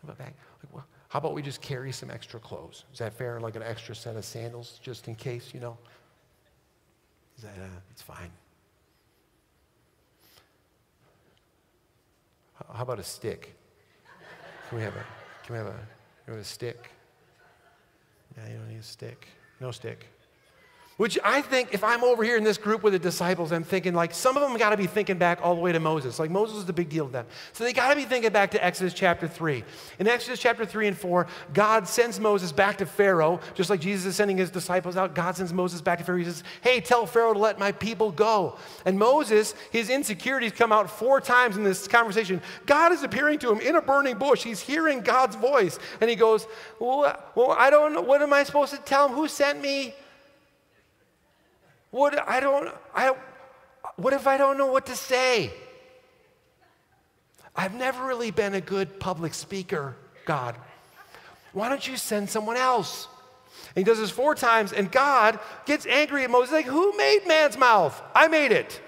How 0.02 0.04
about 0.04 0.18
bag? 0.18 0.34
Like, 0.64 0.74
well, 0.74 0.84
how 1.08 1.20
about 1.20 1.32
we 1.32 1.42
just 1.42 1.60
carry 1.60 1.92
some 1.92 2.10
extra 2.10 2.40
clothes? 2.40 2.84
Is 2.92 2.98
that 2.98 3.12
fair? 3.12 3.38
Like 3.38 3.54
an 3.54 3.62
extra 3.62 3.94
set 3.94 4.16
of 4.16 4.24
sandals, 4.24 4.80
just 4.82 5.06
in 5.06 5.14
case, 5.14 5.54
you 5.54 5.60
know? 5.60 5.78
Is 7.36 7.44
that, 7.44 7.56
uh, 7.56 7.78
it's 7.92 8.02
fine. 8.02 8.30
How 12.72 12.82
about 12.82 12.98
a 12.98 13.04
stick? 13.04 13.54
Can 14.68 14.78
we 14.78 14.84
have 14.84 14.96
a, 14.96 15.04
can 15.44 15.52
we 15.52 15.58
have 15.58 15.66
a, 15.66 15.78
we 16.26 16.32
have 16.32 16.40
a 16.40 16.44
stick? 16.44 16.90
Yeah, 18.36 18.48
you 18.48 18.56
don't 18.56 18.68
need 18.68 18.80
a 18.80 18.82
stick. 18.82 19.28
No 19.60 19.70
stick. 19.70 20.06
Which 21.02 21.18
I 21.24 21.42
think, 21.42 21.74
if 21.74 21.82
I'm 21.82 22.04
over 22.04 22.22
here 22.22 22.36
in 22.36 22.44
this 22.44 22.56
group 22.56 22.84
with 22.84 22.92
the 22.92 22.98
disciples, 23.00 23.50
I'm 23.50 23.64
thinking 23.64 23.92
like 23.92 24.14
some 24.14 24.36
of 24.36 24.42
them 24.44 24.56
got 24.56 24.70
to 24.70 24.76
be 24.76 24.86
thinking 24.86 25.18
back 25.18 25.40
all 25.42 25.56
the 25.56 25.60
way 25.60 25.72
to 25.72 25.80
Moses. 25.80 26.20
Like 26.20 26.30
Moses 26.30 26.58
is 26.58 26.64
the 26.64 26.72
big 26.72 26.90
deal 26.90 27.06
to 27.06 27.12
them. 27.12 27.26
So 27.54 27.64
they 27.64 27.72
got 27.72 27.88
to 27.90 27.96
be 27.96 28.04
thinking 28.04 28.30
back 28.30 28.52
to 28.52 28.64
Exodus 28.64 28.94
chapter 28.94 29.26
3. 29.26 29.64
In 29.98 30.06
Exodus 30.06 30.38
chapter 30.38 30.64
3 30.64 30.86
and 30.86 30.96
4, 30.96 31.26
God 31.52 31.88
sends 31.88 32.20
Moses 32.20 32.52
back 32.52 32.78
to 32.78 32.86
Pharaoh, 32.86 33.40
just 33.54 33.68
like 33.68 33.80
Jesus 33.80 34.06
is 34.06 34.14
sending 34.14 34.36
his 34.36 34.48
disciples 34.48 34.96
out. 34.96 35.16
God 35.16 35.34
sends 35.34 35.52
Moses 35.52 35.80
back 35.80 35.98
to 35.98 36.04
Pharaoh. 36.04 36.18
He 36.18 36.24
says, 36.24 36.44
Hey, 36.60 36.80
tell 36.80 37.04
Pharaoh 37.04 37.32
to 37.32 37.38
let 37.40 37.58
my 37.58 37.72
people 37.72 38.12
go. 38.12 38.56
And 38.84 38.96
Moses, 38.96 39.56
his 39.72 39.90
insecurities 39.90 40.52
come 40.52 40.70
out 40.70 40.88
four 40.88 41.20
times 41.20 41.56
in 41.56 41.64
this 41.64 41.88
conversation. 41.88 42.40
God 42.64 42.92
is 42.92 43.02
appearing 43.02 43.40
to 43.40 43.50
him 43.50 43.58
in 43.58 43.74
a 43.74 43.82
burning 43.82 44.18
bush. 44.18 44.44
He's 44.44 44.60
hearing 44.60 45.00
God's 45.00 45.34
voice. 45.34 45.80
And 46.00 46.08
he 46.08 46.14
goes, 46.14 46.46
Well, 46.78 47.20
well 47.34 47.56
I 47.58 47.70
don't 47.70 47.92
know. 47.92 48.02
What 48.02 48.22
am 48.22 48.32
I 48.32 48.44
supposed 48.44 48.72
to 48.72 48.78
tell 48.78 49.08
him? 49.08 49.16
Who 49.16 49.26
sent 49.26 49.60
me? 49.60 49.96
What 51.92 52.28
I 52.28 52.40
don't 52.40 52.74
I 52.94 53.14
what 53.96 54.12
if 54.12 54.26
I 54.26 54.36
don't 54.36 54.58
know 54.58 54.66
what 54.66 54.86
to 54.86 54.96
say? 54.96 55.52
I've 57.54 57.74
never 57.74 58.04
really 58.06 58.30
been 58.30 58.54
a 58.54 58.60
good 58.60 58.98
public 58.98 59.34
speaker, 59.34 59.94
God. 60.24 60.56
Why 61.52 61.68
don't 61.68 61.86
you 61.86 61.98
send 61.98 62.30
someone 62.30 62.56
else? 62.56 63.08
And 63.76 63.84
he 63.86 63.90
does 63.90 63.98
this 63.98 64.10
four 64.10 64.34
times, 64.34 64.72
and 64.72 64.90
God 64.90 65.38
gets 65.66 65.84
angry 65.84 66.24
at 66.24 66.30
Moses, 66.30 66.52
like, 66.52 66.64
Who 66.64 66.96
made 66.96 67.26
man's 67.26 67.58
mouth? 67.58 68.00
I 68.14 68.26
made 68.28 68.52
it. 68.52 68.80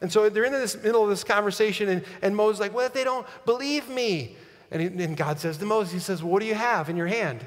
And 0.00 0.10
so 0.10 0.28
they're 0.30 0.44
in 0.44 0.52
this 0.52 0.82
middle 0.82 1.02
of 1.02 1.10
this 1.10 1.24
conversation, 1.24 1.90
and, 1.90 2.04
and 2.22 2.34
Moses 2.34 2.60
like, 2.60 2.74
Well, 2.74 2.86
if 2.86 2.94
they 2.94 3.04
don't 3.04 3.26
believe 3.44 3.88
me? 3.90 4.36
And, 4.70 4.80
he, 4.80 5.04
and 5.04 5.14
God 5.14 5.38
says 5.38 5.58
to 5.58 5.66
Moses, 5.66 5.92
He 5.92 5.98
says, 5.98 6.22
well, 6.22 6.32
What 6.32 6.40
do 6.40 6.46
you 6.46 6.54
have 6.54 6.88
in 6.88 6.96
your 6.96 7.06
hand? 7.06 7.44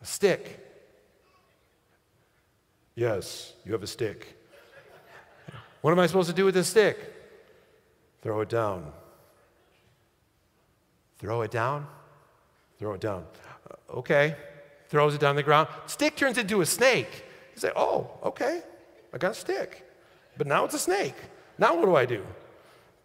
A 0.00 0.06
stick. 0.06 0.61
Yes, 2.94 3.54
you 3.64 3.72
have 3.72 3.82
a 3.82 3.86
stick. 3.86 4.38
What 5.80 5.92
am 5.92 5.98
I 5.98 6.06
supposed 6.06 6.28
to 6.28 6.34
do 6.34 6.44
with 6.44 6.54
this 6.54 6.68
stick? 6.68 6.98
Throw 8.22 8.40
it 8.40 8.48
down. 8.48 8.92
Throw 11.18 11.42
it 11.42 11.50
down? 11.50 11.86
Throw 12.78 12.92
it 12.94 13.00
down. 13.00 13.24
Uh, 13.68 13.98
okay. 13.98 14.36
Throws 14.88 15.14
it 15.14 15.20
down 15.20 15.36
the 15.36 15.42
ground. 15.42 15.68
Stick 15.86 16.16
turns 16.16 16.38
into 16.38 16.60
a 16.60 16.66
snake. 16.66 17.24
You 17.54 17.60
say, 17.60 17.72
oh, 17.74 18.10
okay. 18.22 18.62
I 19.12 19.18
got 19.18 19.32
a 19.32 19.34
stick. 19.34 19.86
But 20.36 20.46
now 20.46 20.64
it's 20.64 20.74
a 20.74 20.78
snake. 20.78 21.14
Now 21.58 21.74
what 21.76 21.86
do 21.86 21.96
I 21.96 22.04
do? 22.04 22.24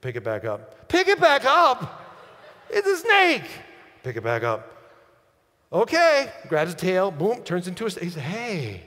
Pick 0.01 0.15
it 0.15 0.23
back 0.23 0.45
up. 0.45 0.87
Pick 0.87 1.07
it 1.07 1.19
back 1.19 1.45
up? 1.45 2.03
It's 2.69 2.87
a 2.87 2.97
snake. 2.97 3.49
Pick 4.03 4.15
it 4.17 4.23
back 4.23 4.43
up. 4.43 4.73
Okay. 5.71 6.31
Grabs 6.47 6.75
the 6.75 6.79
tail, 6.79 7.11
boom, 7.11 7.43
turns 7.43 7.67
into 7.67 7.85
a 7.85 7.89
snake. 7.89 8.03
He 8.03 8.09
says, 8.09 8.23
hey, 8.23 8.83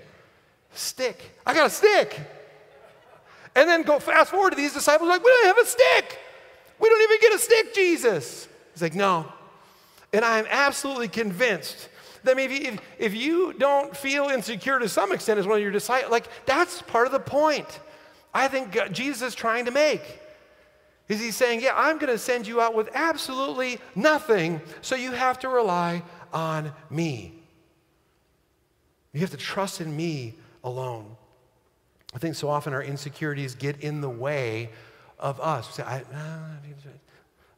Stick. 0.72 1.38
I 1.46 1.54
got 1.54 1.66
a 1.66 1.70
stick. 1.70 2.18
And 3.54 3.68
then 3.68 3.82
go 3.82 3.98
fast 3.98 4.30
forward 4.30 4.50
to 4.50 4.56
these 4.56 4.72
disciples, 4.72 5.08
like, 5.08 5.24
we 5.24 5.30
don't 5.30 5.46
have 5.46 5.58
a 5.58 5.66
stick. 5.66 6.18
We 6.78 6.88
don't 6.88 7.02
even 7.02 7.20
get 7.20 7.34
a 7.34 7.38
stick, 7.38 7.74
Jesus. 7.74 8.48
He's 8.72 8.82
like, 8.82 8.94
no. 8.94 9.30
And 10.12 10.24
I'm 10.24 10.46
absolutely 10.48 11.08
convinced 11.08 11.88
that 12.24 12.36
maybe 12.36 12.66
if, 12.66 12.80
if 12.98 13.14
you 13.14 13.54
don't 13.54 13.96
feel 13.96 14.28
insecure 14.28 14.78
to 14.78 14.88
some 14.88 15.12
extent 15.12 15.38
as 15.38 15.46
one 15.46 15.56
of 15.56 15.62
your 15.62 15.72
disciples, 15.72 16.10
like 16.10 16.28
that's 16.46 16.82
part 16.82 17.06
of 17.06 17.12
the 17.12 17.20
point 17.20 17.80
I 18.32 18.48
think 18.48 18.72
God, 18.72 18.92
Jesus 18.92 19.22
is 19.22 19.34
trying 19.34 19.64
to 19.64 19.70
make. 19.70 20.02
Is 21.08 21.20
he 21.20 21.32
saying, 21.32 21.60
yeah, 21.60 21.72
I'm 21.74 21.98
going 21.98 22.12
to 22.12 22.18
send 22.18 22.46
you 22.46 22.60
out 22.60 22.74
with 22.74 22.88
absolutely 22.94 23.80
nothing, 23.96 24.60
so 24.80 24.94
you 24.94 25.10
have 25.10 25.40
to 25.40 25.48
rely 25.48 26.02
on 26.32 26.72
me. 26.88 27.34
You 29.12 29.20
have 29.20 29.30
to 29.30 29.36
trust 29.36 29.80
in 29.80 29.96
me 29.96 30.36
alone. 30.64 31.16
I 32.14 32.18
think 32.18 32.34
so 32.34 32.48
often 32.48 32.72
our 32.72 32.82
insecurities 32.82 33.54
get 33.54 33.80
in 33.80 34.00
the 34.00 34.11
way 34.11 34.70
of 35.18 35.40
us. 35.40 35.68
We 35.68 35.72
say, 35.74 35.82
I, 35.82 35.98
uh, 35.98 36.90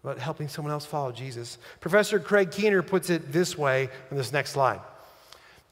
about 0.05 0.18
helping 0.18 0.48
someone 0.48 0.72
else 0.72 0.84
follow 0.84 1.12
Jesus. 1.12 1.59
Professor 1.80 2.18
Craig 2.18 2.50
Keener 2.50 2.82
puts 2.82 3.09
it 3.09 3.30
this 3.32 3.57
way 3.57 3.88
in 4.11 4.16
this 4.16 4.32
next 4.32 4.50
slide. 4.50 4.80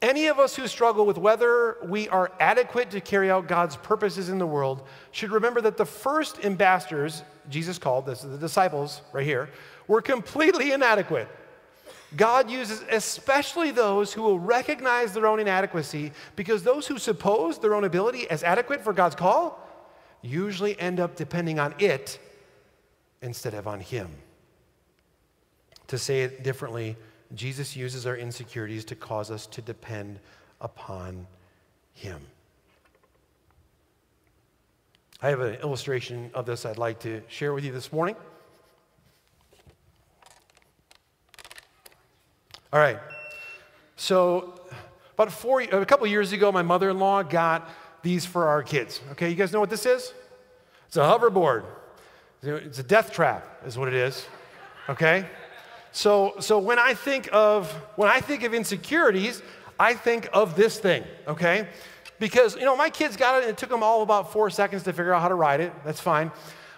Any 0.01 0.27
of 0.27 0.39
us 0.39 0.55
who 0.55 0.67
struggle 0.67 1.05
with 1.05 1.17
whether 1.17 1.77
we 1.83 2.09
are 2.09 2.31
adequate 2.39 2.89
to 2.91 3.01
carry 3.01 3.29
out 3.29 3.47
God's 3.47 3.75
purposes 3.75 4.29
in 4.29 4.39
the 4.39 4.47
world 4.47 4.87
should 5.11 5.31
remember 5.31 5.61
that 5.61 5.77
the 5.77 5.85
first 5.85 6.43
ambassadors 6.43 7.23
Jesus 7.49 7.77
called, 7.77 8.05
this 8.05 8.23
is 8.23 8.31
the 8.31 8.37
disciples 8.37 9.01
right 9.11 9.25
here, 9.25 9.49
were 9.87 10.01
completely 10.01 10.71
inadequate. 10.71 11.27
God 12.15 12.49
uses 12.49 12.83
especially 12.89 13.71
those 13.71 14.11
who 14.11 14.21
will 14.21 14.39
recognize 14.39 15.13
their 15.13 15.27
own 15.27 15.39
inadequacy 15.39 16.11
because 16.35 16.63
those 16.63 16.87
who 16.87 16.97
suppose 16.97 17.57
their 17.57 17.73
own 17.73 17.85
ability 17.85 18.29
as 18.29 18.43
adequate 18.43 18.81
for 18.81 18.91
God's 18.91 19.15
call 19.15 19.59
usually 20.21 20.79
end 20.79 20.99
up 20.99 21.15
depending 21.15 21.57
on 21.57 21.73
it 21.79 22.19
instead 23.21 23.53
of 23.53 23.67
on 23.67 23.79
Him. 23.79 24.09
To 25.87 25.97
say 25.97 26.23
it 26.23 26.43
differently, 26.43 26.97
Jesus 27.33 27.75
uses 27.75 28.05
our 28.05 28.17
insecurities 28.17 28.83
to 28.85 28.95
cause 28.95 29.31
us 29.31 29.47
to 29.47 29.61
depend 29.61 30.19
upon 30.59 31.27
Him. 31.93 32.19
I 35.21 35.29
have 35.29 35.39
an 35.39 35.55
illustration 35.55 36.31
of 36.33 36.45
this 36.45 36.65
I'd 36.65 36.77
like 36.77 36.99
to 37.01 37.21
share 37.27 37.53
with 37.53 37.63
you 37.63 37.71
this 37.71 37.93
morning. 37.93 38.15
All 42.73 42.79
right. 42.79 42.99
So, 43.97 44.61
about 45.13 45.29
four, 45.31 45.61
a 45.61 45.85
couple 45.85 46.07
years 46.07 46.31
ago, 46.31 46.53
my 46.53 46.61
mother 46.61 46.89
in 46.89 46.99
law 46.99 47.21
got 47.21 47.69
these 48.01 48.25
for 48.25 48.47
our 48.47 48.63
kids. 48.63 49.01
Okay, 49.11 49.29
you 49.29 49.35
guys 49.35 49.51
know 49.51 49.59
what 49.59 49.69
this 49.69 49.85
is? 49.85 50.13
It's 50.87 50.95
a 50.95 51.01
hoverboard. 51.01 51.65
It's 52.41 52.79
a 52.79 52.83
death 52.83 53.11
trap, 53.11 53.45
is 53.65 53.77
what 53.77 53.89
it 53.89 53.93
is. 53.93 54.25
Okay? 54.87 55.25
So, 55.91 56.35
so 56.39 56.59
when 56.59 56.79
I 56.79 56.93
think 56.93 57.29
of 57.33 57.69
when 57.97 58.09
I 58.09 58.21
think 58.21 58.43
of 58.43 58.53
insecurities, 58.53 59.43
I 59.77 59.93
think 59.93 60.29
of 60.31 60.55
this 60.55 60.79
thing, 60.79 61.03
okay? 61.27 61.67
Because 62.19 62.55
you 62.55 62.63
know, 62.63 62.77
my 62.77 62.89
kids 62.89 63.17
got 63.17 63.35
it 63.35 63.43
and 63.43 63.51
it 63.51 63.57
took 63.57 63.69
them 63.69 63.83
all 63.83 64.01
about 64.01 64.31
four 64.31 64.49
seconds 64.49 64.83
to 64.83 64.93
figure 64.93 65.13
out 65.13 65.21
how 65.21 65.27
to 65.27 65.35
ride 65.35 65.59
it. 65.59 65.73
That's 65.83 65.99
fine. 65.99 66.31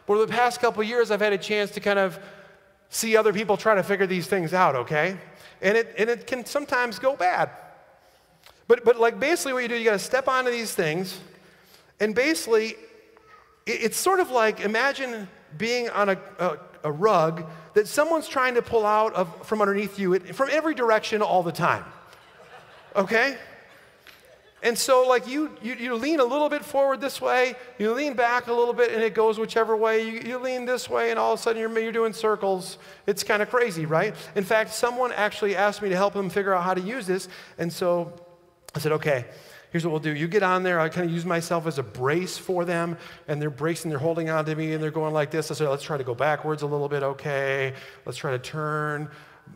But 0.08 0.16
over 0.16 0.26
the 0.26 0.34
past 0.34 0.60
couple 0.60 0.82
years, 0.82 1.12
I've 1.12 1.22
had 1.22 1.34
a 1.34 1.38
chance 1.38 1.70
to 1.72 1.80
kind 1.80 2.00
of 2.00 2.20
see 2.90 3.16
other 3.16 3.32
people 3.32 3.58
try 3.58 3.76
to 3.76 3.84
figure 3.84 4.08
these 4.08 4.28
things 4.28 4.54
out, 4.54 4.76
okay? 4.76 5.18
And 5.64 5.78
it, 5.78 5.96
and 5.98 6.10
it 6.10 6.28
can 6.28 6.46
sometimes 6.46 7.00
go 7.00 7.16
bad. 7.16 7.50
But, 8.68 8.86
but 8.86 9.00
like 9.00 9.20
basically 9.20 9.54
what 9.54 9.64
you 9.64 9.70
do, 9.70 9.76
you 9.76 9.86
got 9.86 9.94
to 9.94 10.00
step 10.00 10.28
onto 10.28 10.52
these 10.52 10.74
things, 10.76 11.20
and 12.00 12.14
basically, 12.14 12.76
it, 13.66 13.84
it's 13.84 13.98
sort 13.98 14.20
of 14.20 14.30
like 14.30 14.60
imagine 14.60 15.28
being 15.58 15.90
on 15.90 16.10
a, 16.10 16.20
a, 16.40 16.58
a, 16.84 16.92
rug 16.92 17.46
that 17.76 17.88
someone's 17.88 18.28
trying 18.28 18.56
to 18.56 18.62
pull 18.62 18.86
out 18.86 19.14
of, 19.14 19.48
from 19.48 19.62
underneath 19.62 20.00
you 20.00 20.20
from 20.20 20.50
every 20.52 20.74
direction 20.74 21.22
all 21.22 21.44
the 21.44 21.52
time. 21.52 21.86
Okay? 22.96 23.38
And 24.64 24.78
so, 24.78 25.06
like, 25.06 25.28
you, 25.28 25.52
you, 25.62 25.74
you, 25.74 25.96
lean 25.96 26.22
a 26.22 26.24
little 26.24 26.48
bit 26.48 26.64
forward 26.64 27.02
this 27.02 27.20
way, 27.20 27.56
you 27.78 27.92
lean 27.92 28.14
back 28.14 28.48
a 28.48 28.54
little 28.54 28.74
bit, 28.74 28.94
and 28.94 29.04
it 29.04 29.14
goes 29.14 29.38
whichever 29.38 29.76
way. 29.76 30.10
You, 30.10 30.22
you 30.22 30.38
lean 30.40 30.64
this 30.64 30.90
way, 30.90 31.12
and 31.12 31.20
all 31.20 31.34
of 31.34 31.40
a 31.40 31.44
sudden 31.44 31.62
you're, 31.62 31.80
you're 31.80 31.92
doing 31.92 32.14
circles. 32.14 32.78
It's 33.06 33.24
kind 33.24 33.42
of 33.42 33.50
crazy, 33.50 33.86
right? 33.86 34.16
In 34.36 34.46
fact, 34.46 34.74
someone 34.74 35.12
actually 35.12 35.58
asked 35.58 35.82
me 35.82 35.90
to 35.90 35.98
help 35.98 36.14
them 36.14 36.30
figure 36.30 36.54
out 36.54 36.64
how 36.64 36.74
to 36.74 36.80
use 36.80 37.06
this. 37.06 37.28
And 37.58 37.72
so 37.74 38.14
I 38.74 38.80
said, 38.80 38.94
okay, 38.94 39.26
here's 39.72 39.84
what 39.86 39.92
we'll 39.92 40.00
do. 40.00 40.16
You 40.16 40.30
get 40.30 40.44
on 40.44 40.64
there. 40.64 40.80
I 40.80 40.88
kind 40.88 41.08
of 41.08 41.14
use 41.14 41.26
myself 41.26 41.68
as 41.68 41.78
a 41.78 41.84
brace 41.84 42.38
for 42.38 42.64
them, 42.64 42.98
and 43.28 43.42
they're 43.42 43.50
bracing, 43.50 43.90
they're 43.90 44.00
holding 44.00 44.30
on 44.30 44.46
to 44.46 44.56
me, 44.56 44.72
and 44.72 44.82
they're 44.82 44.92
going 44.92 45.14
like 45.14 45.30
this. 45.30 45.52
I 45.52 45.56
said, 45.56 45.68
let's 45.68 45.84
try 45.84 45.98
to 45.98 46.06
go 46.06 46.16
backwards 46.16 46.62
a 46.62 46.68
little 46.68 46.88
bit, 46.88 47.04
okay? 47.04 47.74
Let's 48.06 48.18
try 48.18 48.32
to 48.32 48.40
turn 48.40 49.10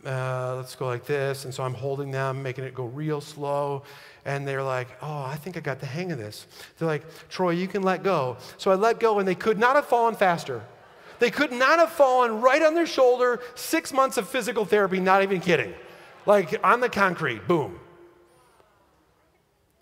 uh, 0.05 0.55
let's 0.57 0.75
go 0.75 0.85
like 0.85 1.05
this. 1.05 1.45
And 1.45 1.53
so 1.53 1.63
I'm 1.63 1.73
holding 1.73 2.11
them, 2.11 2.43
making 2.43 2.63
it 2.63 2.73
go 2.73 2.85
real 2.85 3.21
slow. 3.21 3.83
And 4.25 4.47
they're 4.47 4.63
like, 4.63 4.87
oh, 5.01 5.23
I 5.23 5.35
think 5.35 5.57
I 5.57 5.61
got 5.61 5.79
the 5.79 5.85
hang 5.85 6.11
of 6.11 6.17
this. 6.17 6.47
They're 6.77 6.87
like, 6.87 7.03
Troy, 7.29 7.51
you 7.51 7.67
can 7.67 7.81
let 7.83 8.03
go. 8.03 8.37
So 8.57 8.71
I 8.71 8.75
let 8.75 8.99
go, 8.99 9.19
and 9.19 9.27
they 9.27 9.35
could 9.35 9.57
not 9.57 9.75
have 9.75 9.85
fallen 9.85 10.15
faster. 10.15 10.61
They 11.19 11.31
could 11.31 11.51
not 11.51 11.79
have 11.79 11.91
fallen 11.91 12.41
right 12.41 12.61
on 12.61 12.75
their 12.75 12.85
shoulder, 12.85 13.39
six 13.55 13.93
months 13.93 14.17
of 14.17 14.27
physical 14.27 14.65
therapy, 14.65 14.99
not 14.99 15.23
even 15.23 15.39
kidding. 15.39 15.73
Like 16.25 16.59
on 16.63 16.79
the 16.81 16.89
concrete, 16.89 17.47
boom. 17.47 17.79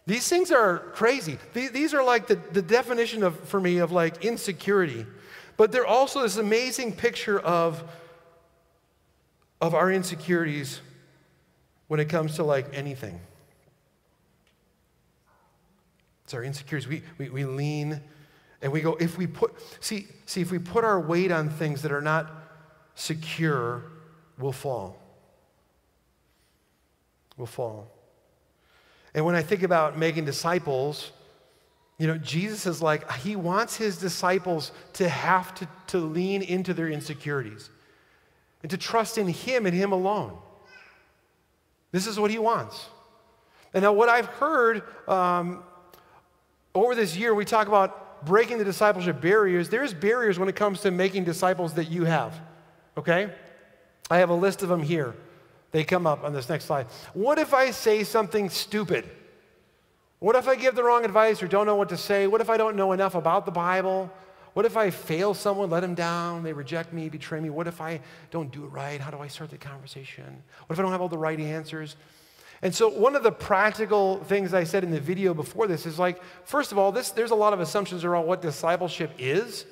These 0.05 0.29
things 0.29 0.51
are 0.51 0.79
crazy. 0.93 1.39
These 1.53 1.93
are 1.95 2.03
like 2.03 2.27
the, 2.27 2.35
the 2.35 2.61
definition 2.61 3.23
of, 3.23 3.39
for 3.49 3.59
me, 3.59 3.79
of 3.79 3.91
like 3.91 4.23
insecurity. 4.23 5.05
But 5.57 5.71
they're 5.71 5.87
also 5.87 6.21
this 6.21 6.37
amazing 6.37 6.93
picture 6.93 7.39
of, 7.39 7.83
of 9.65 9.73
our 9.73 9.91
insecurities 9.91 10.79
when 11.87 11.99
it 11.99 12.07
comes 12.09 12.35
to 12.35 12.43
like 12.43 12.67
anything. 12.73 13.19
It's 16.23 16.33
our 16.33 16.43
insecurities. 16.43 16.87
We, 16.87 17.03
we, 17.17 17.29
we 17.29 17.45
lean 17.45 18.01
and 18.61 18.71
we 18.71 18.81
go, 18.81 18.95
if 18.99 19.17
we 19.17 19.27
put, 19.27 19.53
see, 19.79 20.07
see, 20.25 20.41
if 20.41 20.51
we 20.51 20.59
put 20.59 20.83
our 20.83 20.99
weight 20.99 21.31
on 21.31 21.49
things 21.49 21.81
that 21.83 21.91
are 21.91 22.01
not 22.01 22.31
secure, 22.95 23.83
we'll 24.39 24.51
fall. 24.51 24.97
We'll 27.37 27.45
fall. 27.47 27.91
And 29.13 29.25
when 29.25 29.35
I 29.35 29.41
think 29.41 29.63
about 29.63 29.97
making 29.97 30.25
disciples, 30.25 31.11
you 31.97 32.07
know, 32.07 32.17
Jesus 32.17 32.65
is 32.65 32.81
like, 32.81 33.11
he 33.17 33.35
wants 33.35 33.75
his 33.75 33.97
disciples 33.97 34.71
to 34.93 35.09
have 35.09 35.53
to, 35.55 35.67
to 35.87 35.99
lean 35.99 36.41
into 36.41 36.73
their 36.73 36.89
insecurities 36.89 37.69
and 38.65 38.71
to 38.71 38.77
trust 38.79 39.19
in 39.19 39.27
him 39.27 39.67
and 39.67 39.75
him 39.75 39.91
alone. 39.91 40.35
This 41.91 42.07
is 42.07 42.19
what 42.19 42.31
he 42.31 42.39
wants. 42.39 42.87
And 43.75 43.83
now, 43.83 43.93
what 43.93 44.09
I've 44.09 44.25
heard 44.25 44.81
um, 45.07 45.61
over 46.73 46.95
this 46.95 47.15
year, 47.15 47.35
we 47.35 47.45
talk 47.45 47.67
about 47.67 48.25
breaking 48.25 48.57
the 48.57 48.63
discipleship 48.63 49.21
barriers, 49.21 49.69
there's 49.69 49.93
barriers 49.93 50.39
when 50.39 50.49
it 50.49 50.55
comes 50.55 50.81
to 50.81 50.89
making 50.89 51.25
disciples 51.25 51.75
that 51.75 51.91
you 51.91 52.05
have. 52.05 52.41
Okay? 52.97 53.31
I 54.09 54.17
have 54.17 54.31
a 54.31 54.33
list 54.33 54.63
of 54.63 54.69
them 54.69 54.81
here. 54.81 55.13
They 55.71 55.83
come 55.83 56.07
up 56.07 56.23
on 56.23 56.33
this 56.33 56.49
next 56.49 56.65
slide. 56.65 56.87
What 57.13 57.37
if 57.37 57.53
I 57.53 57.69
say 57.69 58.03
something 58.03 58.49
stupid? 58.49 59.07
What 60.17 60.35
if 60.35 60.47
I 60.47 60.55
give 60.55 60.73
the 60.73 60.83
wrong 60.83 61.05
advice 61.05 61.43
or 61.43 61.47
don't 61.47 61.67
know 61.67 61.75
what 61.75 61.89
to 61.89 61.97
say? 61.97 62.25
What 62.25 62.41
if 62.41 62.49
I 62.49 62.57
don't 62.57 62.75
know 62.75 62.93
enough 62.93 63.13
about 63.13 63.45
the 63.45 63.51
Bible? 63.51 64.11
What 64.55 64.65
if 64.65 64.77
I 64.77 64.89
fail 64.89 65.33
someone, 65.33 65.69
let 65.69 65.81
them 65.81 65.95
down, 65.95 66.43
they 66.43 66.53
reject 66.53 66.93
me, 66.93 67.09
betray 67.09 67.41
me? 67.41 67.49
What 67.49 67.67
if 67.67 67.81
I 67.81 67.99
don't 68.31 68.53
do 68.53 68.63
it 68.63 68.69
right? 68.69 69.01
How 69.01 69.11
do 69.11 69.19
I 69.19 69.27
start 69.27 69.49
the 69.49 69.57
conversation? 69.57 70.23
What 70.65 70.73
if 70.73 70.79
I 70.79 70.81
don't 70.81 70.93
have 70.93 71.01
all 71.01 71.09
the 71.09 71.17
right 71.17 71.37
answers? 71.37 71.97
And 72.61 72.73
so, 72.73 72.87
one 72.87 73.17
of 73.17 73.23
the 73.23 73.33
practical 73.33 74.23
things 74.23 74.53
I 74.53 74.63
said 74.63 74.85
in 74.85 74.91
the 74.91 74.99
video 75.01 75.33
before 75.33 75.67
this 75.67 75.85
is 75.85 75.99
like, 75.99 76.21
first 76.45 76.71
of 76.71 76.77
all, 76.77 76.93
this, 76.93 77.11
there's 77.11 77.31
a 77.31 77.35
lot 77.35 77.51
of 77.51 77.59
assumptions 77.59 78.05
around 78.05 78.27
what 78.27 78.41
discipleship 78.41 79.11
is. 79.19 79.65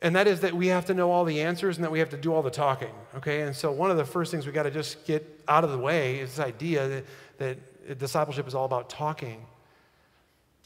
And 0.00 0.14
that 0.14 0.28
is 0.28 0.38
that 0.40 0.54
we 0.54 0.68
have 0.68 0.86
to 0.86 0.94
know 0.94 1.10
all 1.10 1.24
the 1.24 1.40
answers 1.40 1.76
and 1.76 1.84
that 1.84 1.90
we 1.90 1.98
have 1.98 2.10
to 2.10 2.16
do 2.16 2.32
all 2.32 2.42
the 2.42 2.50
talking, 2.50 2.94
okay? 3.16 3.42
And 3.42 3.54
so, 3.54 3.72
one 3.72 3.90
of 3.90 3.96
the 3.96 4.04
first 4.04 4.30
things 4.30 4.46
we 4.46 4.52
got 4.52 4.62
to 4.62 4.70
just 4.70 5.04
get 5.06 5.42
out 5.48 5.64
of 5.64 5.72
the 5.72 5.78
way 5.78 6.20
is 6.20 6.36
this 6.36 6.46
idea 6.46 6.86
that, 6.86 7.04
that 7.38 7.98
discipleship 7.98 8.46
is 8.46 8.54
all 8.54 8.64
about 8.64 8.88
talking. 8.88 9.44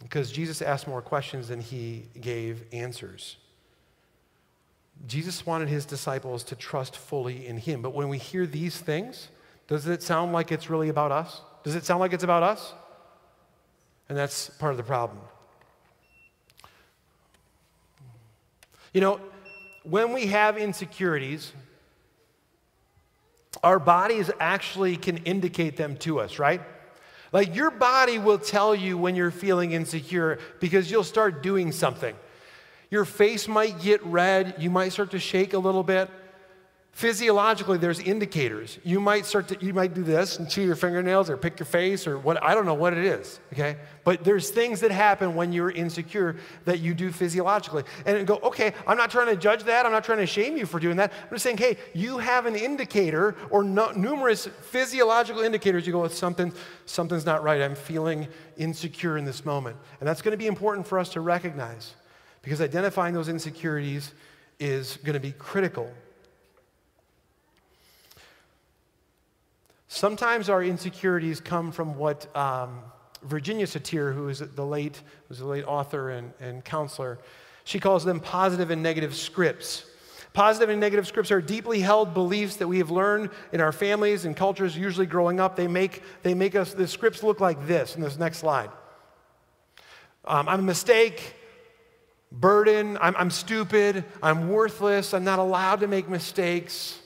Because 0.02 0.30
Jesus 0.30 0.60
asked 0.60 0.86
more 0.86 1.02
questions 1.02 1.48
than 1.48 1.60
he 1.60 2.06
gave 2.20 2.64
answers. 2.72 3.36
Jesus 5.06 5.44
wanted 5.44 5.68
his 5.68 5.84
disciples 5.84 6.42
to 6.44 6.54
trust 6.56 6.96
fully 6.96 7.46
in 7.46 7.58
him. 7.58 7.82
But 7.82 7.94
when 7.94 8.08
we 8.08 8.18
hear 8.18 8.46
these 8.46 8.78
things, 8.78 9.28
does 9.68 9.86
it 9.86 10.02
sound 10.02 10.32
like 10.32 10.52
it's 10.52 10.70
really 10.70 10.88
about 10.88 11.12
us? 11.12 11.40
Does 11.64 11.74
it 11.74 11.84
sound 11.84 12.00
like 12.00 12.12
it's 12.12 12.24
about 12.24 12.42
us? 12.42 12.72
And 14.08 14.16
that's 14.16 14.48
part 14.50 14.70
of 14.70 14.76
the 14.76 14.84
problem. 14.84 15.18
You 18.94 19.00
know, 19.00 19.20
when 19.82 20.12
we 20.12 20.26
have 20.26 20.56
insecurities, 20.56 21.52
our 23.62 23.78
bodies 23.78 24.30
actually 24.40 24.96
can 24.96 25.18
indicate 25.18 25.76
them 25.76 25.96
to 25.98 26.20
us, 26.20 26.38
right? 26.38 26.62
Like 27.32 27.54
your 27.54 27.70
body 27.70 28.18
will 28.18 28.38
tell 28.38 28.74
you 28.74 28.96
when 28.96 29.16
you're 29.16 29.30
feeling 29.30 29.72
insecure 29.72 30.38
because 30.60 30.90
you'll 30.90 31.04
start 31.04 31.42
doing 31.42 31.72
something. 31.72 32.14
Your 32.90 33.04
face 33.04 33.48
might 33.48 33.80
get 33.80 34.04
red, 34.04 34.54
you 34.58 34.70
might 34.70 34.90
start 34.90 35.10
to 35.10 35.18
shake 35.18 35.52
a 35.52 35.58
little 35.58 35.82
bit. 35.82 36.08
Physiologically, 36.96 37.76
there's 37.76 38.00
indicators. 38.00 38.78
You 38.82 39.00
might 39.00 39.26
start 39.26 39.48
to, 39.48 39.62
you 39.62 39.74
might 39.74 39.92
do 39.92 40.02
this 40.02 40.38
and 40.38 40.48
chew 40.48 40.62
your 40.62 40.76
fingernails 40.76 41.28
or 41.28 41.36
pick 41.36 41.58
your 41.58 41.66
face 41.66 42.06
or 42.06 42.18
what, 42.18 42.42
I 42.42 42.54
don't 42.54 42.64
know 42.64 42.72
what 42.72 42.94
it 42.94 43.04
is, 43.04 43.38
okay? 43.52 43.76
But 44.02 44.24
there's 44.24 44.48
things 44.48 44.80
that 44.80 44.90
happen 44.90 45.34
when 45.34 45.52
you're 45.52 45.70
insecure 45.70 46.36
that 46.64 46.80
you 46.80 46.94
do 46.94 47.12
physiologically. 47.12 47.84
And 48.06 48.26
go, 48.26 48.36
okay, 48.36 48.72
I'm 48.86 48.96
not 48.96 49.10
trying 49.10 49.26
to 49.26 49.36
judge 49.36 49.64
that. 49.64 49.84
I'm 49.84 49.92
not 49.92 50.04
trying 50.04 50.20
to 50.20 50.26
shame 50.26 50.56
you 50.56 50.64
for 50.64 50.80
doing 50.80 50.96
that. 50.96 51.12
I'm 51.24 51.28
just 51.32 51.42
saying, 51.42 51.58
hey, 51.58 51.76
you 51.92 52.16
have 52.16 52.46
an 52.46 52.56
indicator 52.56 53.36
or 53.50 53.62
no, 53.62 53.90
numerous 53.90 54.46
physiological 54.46 55.42
indicators. 55.42 55.86
You 55.86 55.92
go, 55.92 56.00
with 56.00 56.16
something, 56.16 56.50
something's 56.86 57.26
not 57.26 57.42
right. 57.42 57.60
I'm 57.60 57.74
feeling 57.74 58.26
insecure 58.56 59.18
in 59.18 59.26
this 59.26 59.44
moment. 59.44 59.76
And 60.00 60.08
that's 60.08 60.22
going 60.22 60.32
to 60.32 60.38
be 60.38 60.46
important 60.46 60.86
for 60.86 60.98
us 60.98 61.10
to 61.10 61.20
recognize 61.20 61.92
because 62.40 62.62
identifying 62.62 63.12
those 63.12 63.28
insecurities 63.28 64.12
is 64.58 64.96
going 65.04 65.12
to 65.12 65.20
be 65.20 65.32
critical 65.32 65.92
Sometimes 69.88 70.48
our 70.48 70.62
insecurities 70.62 71.40
come 71.40 71.70
from 71.70 71.96
what 71.96 72.34
um, 72.36 72.80
Virginia 73.22 73.66
Satir, 73.66 74.14
who 74.14 74.28
is 74.28 74.40
the 74.40 74.66
late, 74.66 75.02
was 75.28 75.40
a 75.40 75.46
late 75.46 75.64
author 75.64 76.10
and, 76.10 76.32
and 76.40 76.64
counselor, 76.64 77.18
she 77.64 77.78
calls 77.78 78.04
them 78.04 78.20
positive 78.20 78.70
and 78.70 78.82
negative 78.82 79.14
scripts. 79.14 79.84
Positive 80.32 80.68
and 80.68 80.78
negative 80.78 81.06
scripts 81.06 81.30
are 81.30 81.40
deeply 81.40 81.80
held 81.80 82.12
beliefs 82.12 82.56
that 82.56 82.68
we 82.68 82.78
have 82.78 82.90
learned 82.90 83.30
in 83.52 83.60
our 83.60 83.72
families 83.72 84.24
and 84.24 84.36
cultures, 84.36 84.76
usually 84.76 85.06
growing 85.06 85.40
up. 85.40 85.56
They 85.56 85.66
make, 85.66 86.02
they 86.22 86.34
make 86.34 86.54
us, 86.54 86.74
the 86.74 86.86
scripts 86.86 87.22
look 87.22 87.40
like 87.40 87.66
this 87.66 87.96
in 87.96 88.02
this 88.02 88.18
next 88.18 88.38
slide. 88.38 88.70
Um, 90.26 90.48
I'm 90.48 90.60
a 90.60 90.64
mistake, 90.64 91.36
burden, 92.30 92.98
I'm, 93.00 93.16
I'm 93.16 93.30
stupid, 93.30 94.04
I'm 94.22 94.48
worthless, 94.50 95.14
I'm 95.14 95.24
not 95.24 95.38
allowed 95.38 95.80
to 95.80 95.86
make 95.86 96.08
mistakes. 96.08 96.98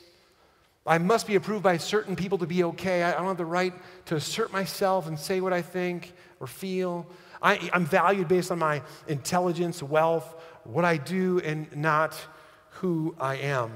I 0.86 0.98
must 0.98 1.26
be 1.26 1.34
approved 1.34 1.62
by 1.62 1.76
certain 1.76 2.16
people 2.16 2.38
to 2.38 2.46
be 2.46 2.64
okay. 2.64 3.02
I 3.02 3.12
don't 3.12 3.26
have 3.26 3.36
the 3.36 3.44
right 3.44 3.74
to 4.06 4.16
assert 4.16 4.52
myself 4.52 5.06
and 5.08 5.18
say 5.18 5.40
what 5.40 5.52
I 5.52 5.62
think 5.62 6.12
or 6.40 6.46
feel. 6.46 7.06
I, 7.42 7.70
am 7.72 7.84
valued 7.84 8.28
based 8.28 8.50
on 8.50 8.58
my 8.58 8.82
intelligence, 9.06 9.82
wealth, 9.82 10.34
what 10.64 10.84
I 10.84 10.96
do, 10.96 11.40
and 11.40 11.74
not 11.76 12.18
who 12.70 13.14
I 13.20 13.36
am. 13.36 13.70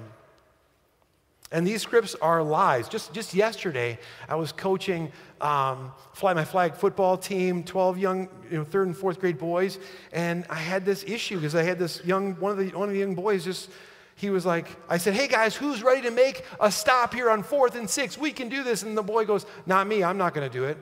And 1.52 1.66
these 1.66 1.82
scripts 1.82 2.16
are 2.16 2.42
lies. 2.42 2.88
Just, 2.88 3.12
just 3.12 3.34
yesterday, 3.34 3.98
I 4.28 4.34
was 4.34 4.50
coaching 4.50 5.12
um, 5.40 5.92
Fly 6.14 6.32
My 6.32 6.44
Flag 6.44 6.74
football 6.74 7.16
team, 7.16 7.62
12 7.62 7.98
young, 7.98 8.28
you 8.50 8.58
know, 8.58 8.64
third 8.64 8.88
and 8.88 8.96
fourth 8.96 9.20
grade 9.20 9.38
boys, 9.38 9.78
and 10.12 10.44
I 10.50 10.56
had 10.56 10.84
this 10.84 11.04
issue 11.06 11.36
because 11.36 11.54
I 11.54 11.62
had 11.62 11.78
this 11.78 12.04
young, 12.04 12.34
one 12.40 12.52
of 12.52 12.58
the, 12.58 12.76
one 12.76 12.88
of 12.88 12.94
the 12.94 12.98
young 12.98 13.14
boys 13.14 13.44
just 13.44 13.70
he 14.16 14.30
was 14.30 14.46
like, 14.46 14.68
I 14.88 14.98
said, 14.98 15.14
hey 15.14 15.26
guys, 15.26 15.56
who's 15.56 15.82
ready 15.82 16.02
to 16.02 16.10
make 16.10 16.44
a 16.60 16.70
stop 16.70 17.12
here 17.12 17.30
on 17.30 17.42
fourth 17.42 17.74
and 17.74 17.90
six? 17.90 18.16
We 18.16 18.32
can 18.32 18.48
do 18.48 18.62
this. 18.62 18.82
And 18.82 18.96
the 18.96 19.02
boy 19.02 19.24
goes, 19.24 19.44
not 19.66 19.86
me, 19.86 20.04
I'm 20.04 20.18
not 20.18 20.34
going 20.34 20.48
to 20.48 20.52
do 20.52 20.64
it. 20.64 20.78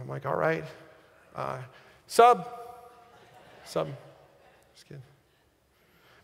I'm 0.00 0.08
like, 0.08 0.26
all 0.26 0.36
right. 0.36 0.64
Uh, 1.34 1.58
sub. 2.06 2.48
Sub. 3.64 3.88
Just 4.74 4.88
kidding. 4.88 5.02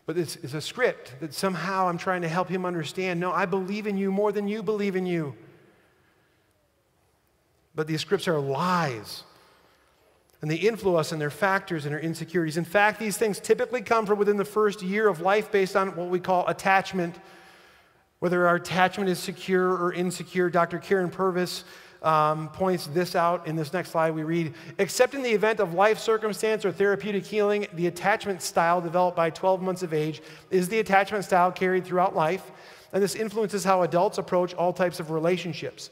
But 0.05 0.17
it's, 0.17 0.35
it's 0.37 0.53
a 0.53 0.61
script 0.61 1.15
that 1.21 1.33
somehow 1.33 1.87
I'm 1.87 1.97
trying 1.97 2.21
to 2.21 2.27
help 2.27 2.49
him 2.49 2.65
understand. 2.65 3.19
No, 3.19 3.31
I 3.31 3.45
believe 3.45 3.87
in 3.87 3.97
you 3.97 4.11
more 4.11 4.31
than 4.31 4.47
you 4.47 4.63
believe 4.63 4.95
in 4.95 5.05
you. 5.05 5.35
But 7.73 7.87
these 7.87 8.01
scripts 8.01 8.27
are 8.27 8.39
lies 8.39 9.23
and 10.45 10.51
they 10.51 10.57
influence 10.57 11.07
us 11.07 11.11
and 11.11 11.19
their 11.19 11.31
factors 11.31 11.87
and 11.87 11.95
our 11.95 11.99
insecurities. 11.99 12.55
In 12.55 12.65
fact, 12.65 12.99
these 12.99 13.17
things 13.17 13.39
typically 13.39 13.81
come 13.81 14.05
from 14.05 14.19
within 14.19 14.37
the 14.37 14.45
first 14.45 14.83
year 14.83 15.07
of 15.07 15.19
life 15.19 15.51
based 15.51 15.75
on 15.75 15.95
what 15.95 16.09
we 16.09 16.19
call 16.19 16.47
attachment. 16.47 17.15
Whether 18.19 18.47
our 18.47 18.57
attachment 18.57 19.09
is 19.09 19.17
secure 19.17 19.69
or 19.69 19.91
insecure, 19.91 20.51
Dr. 20.51 20.77
Karyn 20.77 21.11
Purvis 21.11 21.63
um, 22.03 22.49
points 22.49 22.85
this 22.85 23.15
out 23.15 23.47
in 23.47 23.55
this 23.55 23.73
next 23.73 23.89
slide. 23.89 24.13
We 24.13 24.21
read, 24.21 24.53
except 24.77 25.15
in 25.15 25.23
the 25.23 25.31
event 25.31 25.59
of 25.59 25.73
life 25.73 25.97
circumstance 25.97 26.63
or 26.63 26.71
therapeutic 26.71 27.25
healing, 27.25 27.65
the 27.73 27.87
attachment 27.87 28.43
style 28.43 28.81
developed 28.81 29.17
by 29.17 29.31
12 29.31 29.63
months 29.63 29.81
of 29.81 29.95
age 29.95 30.21
is 30.51 30.69
the 30.69 30.77
attachment 30.77 31.25
style 31.25 31.51
carried 31.51 31.85
throughout 31.85 32.15
life. 32.15 32.51
And 32.93 33.01
this 33.01 33.15
influences 33.15 33.63
how 33.63 33.81
adults 33.81 34.19
approach 34.19 34.53
all 34.53 34.73
types 34.73 34.99
of 34.99 35.09
relationships. 35.09 35.89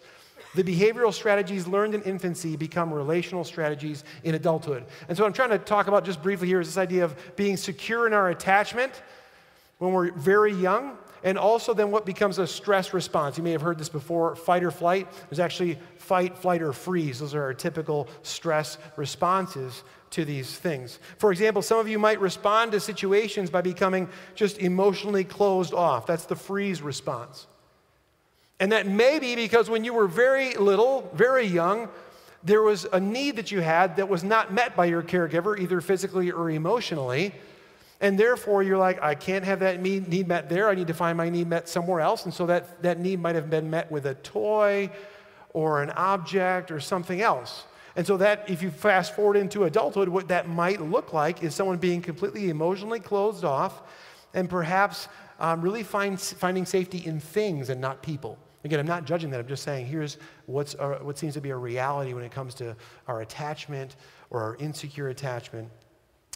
The 0.56 0.64
behavioral 0.64 1.14
strategies 1.14 1.68
learned 1.68 1.96
in 1.96 2.04
infancy 2.04 2.56
become 2.56 2.94
relational 2.94 3.44
strategies 3.44 4.04
in 4.24 4.36
adulthood. 4.36 4.86
And 5.08 5.18
so, 5.18 5.24
what 5.24 5.28
I'm 5.28 5.34
trying 5.34 5.50
to 5.50 5.58
talk 5.58 5.88
about 5.88 6.06
just 6.06 6.22
briefly 6.22 6.48
here 6.48 6.62
is 6.62 6.68
this 6.68 6.78
idea 6.78 7.04
of 7.04 7.16
being 7.36 7.58
secure 7.58 8.06
in 8.06 8.14
our 8.14 8.30
attachment 8.30 9.02
when 9.80 9.94
we're 9.94 10.12
very 10.12 10.54
young. 10.54 10.98
and 11.26 11.38
also 11.38 11.74
then 11.74 11.90
what 11.90 12.06
becomes 12.06 12.38
a 12.38 12.46
stress 12.46 12.94
response. 12.94 13.38
You 13.38 13.46
may 13.46 13.52
have 13.52 13.62
heard 13.62 13.80
this 13.80 13.88
before 13.88 14.36
fight 14.36 14.62
or 14.62 14.72
flight. 14.72 15.08
There's 15.30 15.40
actually 15.40 15.80
fight, 15.98 16.38
flight, 16.38 16.62
or 16.62 16.74
freeze. 16.74 17.20
Those 17.20 17.34
are 17.34 17.44
our 17.44 17.54
typical 17.54 18.10
stress 18.24 18.78
responses 18.98 19.84
to 20.10 20.26
these 20.26 20.54
things. 20.58 21.00
For 21.18 21.32
example, 21.32 21.62
some 21.62 21.80
of 21.80 21.88
you 21.88 21.98
might 21.98 22.20
respond 22.20 22.74
to 22.74 22.82
situations 22.82 23.50
by 23.50 23.62
becoming 23.62 24.10
just 24.36 24.58
emotionally 24.58 25.24
closed 25.24 25.74
off. 25.74 26.06
That's 26.06 26.26
the 26.26 26.36
freeze 26.36 26.82
response. 26.82 27.48
And 28.64 28.72
that 28.72 28.88
may 28.88 29.20
be 29.20 29.36
because 29.36 29.70
when 29.70 29.84
you 29.84 29.94
were 29.94 30.08
very 30.08 30.54
little, 30.54 31.12
very 31.14 31.46
young, 31.46 31.90
there 32.46 32.62
was 32.62 32.88
a 32.94 32.98
need 32.98 33.36
that 33.36 33.52
you 33.52 33.60
had 33.60 33.98
that 33.98 34.08
was 34.08 34.24
not 34.24 34.54
met 34.54 34.74
by 34.74 34.86
your 34.86 35.04
caregiver, 35.04 35.60
either 35.60 35.82
physically 35.82 36.32
or 36.32 36.50
emotionally. 36.50 37.36
And 38.00 38.18
therefore, 38.18 38.64
you're 38.64 38.78
like, 38.78 39.04
I 39.04 39.16
can't 39.16 39.44
have 39.44 39.60
that 39.60 39.82
need 39.82 40.30
met 40.30 40.48
there. 40.48 40.70
I 40.70 40.76
need 40.76 40.88
to 40.88 40.94
find 40.94 41.18
my 41.18 41.30
need 41.30 41.50
met 41.50 41.68
somewhere 41.68 42.00
else. 42.00 42.24
And 42.24 42.34
so 42.34 42.46
that, 42.46 42.82
that 42.84 43.02
need 43.02 43.20
might 43.20 43.36
have 43.36 43.50
been 43.50 43.70
met 43.70 43.92
with 43.92 44.06
a 44.06 44.14
toy 44.14 44.90
or 45.52 45.84
an 45.84 45.90
object 45.90 46.72
or 46.72 46.80
something 46.80 47.22
else. 47.22 47.66
And 47.98 48.08
so 48.08 48.16
that, 48.16 48.50
if 48.50 48.62
you 48.62 48.72
fast 48.72 49.14
forward 49.14 49.36
into 49.36 49.66
adulthood, 49.66 50.08
what 50.08 50.30
that 50.30 50.48
might 50.48 50.80
look 50.80 51.12
like 51.12 51.44
is 51.44 51.54
someone 51.54 51.80
being 51.80 52.02
completely 52.02 52.50
emotionally 52.50 53.02
closed 53.02 53.44
off 53.44 53.82
and 54.34 54.50
perhaps 54.50 55.10
um, 55.42 55.60
really 55.60 55.84
find, 55.84 56.18
finding 56.18 56.66
safety 56.66 57.00
in 57.00 57.20
things 57.20 57.70
and 57.70 57.82
not 57.82 58.02
people. 58.02 58.38
Again, 58.64 58.80
I'm 58.80 58.88
not 58.88 59.06
judging 59.06 59.30
that. 59.32 59.40
I'm 59.40 59.48
just 59.48 59.64
saying 59.64 59.88
here's 59.88 60.18
what's, 60.46 60.74
what 60.76 61.18
seems 61.18 61.34
to 61.34 61.42
be 61.42 61.50
a 61.50 61.56
reality 61.56 62.14
when 62.14 62.24
it 62.24 62.32
comes 62.32 62.54
to 62.56 62.76
our 63.08 63.22
attachment 63.22 63.96
or 64.30 64.42
our 64.42 64.56
insecure 64.56 65.10
attachment. 65.10 65.70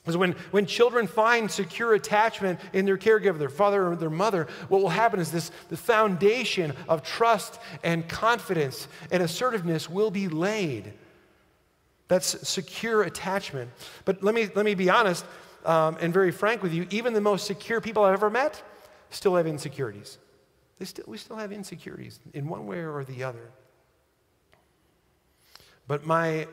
Because 0.08 0.18
when, 0.18 0.36
when 0.52 0.66
children 0.66 1.06
find 1.06 1.52
secure 1.52 1.94
attachment 1.94 2.60
in 2.72 2.86
their 2.86 2.98
caregiver, 2.98 3.38
their 3.38 3.50
father 3.50 3.88
or 3.88 3.96
their 3.96 4.10
mother, 4.10 4.48
what 4.70 4.82
will 4.82 4.90
happen 4.90 5.20
is 5.20 5.32
this 5.32 5.52
the 5.70 5.78
foundation 5.78 6.74
of 6.88 7.04
trust 7.04 7.60
and 7.84 8.08
confidence 8.08 8.88
and 9.12 9.22
assertiveness 9.22 9.90
will 9.90 10.12
be 10.12 10.30
laid. 10.30 10.94
That's 12.08 12.48
secure 12.48 13.04
attachment. 13.04 13.70
But 14.06 14.24
let 14.24 14.34
me, 14.34 14.50
let 14.56 14.64
me 14.64 14.76
be 14.76 14.90
honest 14.90 15.26
um, 15.66 15.98
and 16.00 16.14
very 16.14 16.32
frank 16.32 16.64
with 16.64 16.74
you 16.74 16.88
even 16.90 17.14
the 17.14 17.22
most 17.22 17.46
secure 17.46 17.82
people 17.82 18.04
I've 18.04 18.14
ever 18.14 18.30
met 18.30 18.62
still 19.10 19.36
have 19.36 19.48
insecurities. 19.48 20.18
They 20.80 20.86
still, 20.86 21.06
we 21.08 21.18
still 21.18 21.38
have 21.38 21.52
insecurities 21.52 22.20
in 22.34 22.48
one 22.48 22.68
way 22.68 22.80
or 22.80 23.04
the 23.04 23.24
other. 23.24 23.50
But 25.88 26.06
my, 26.06 26.48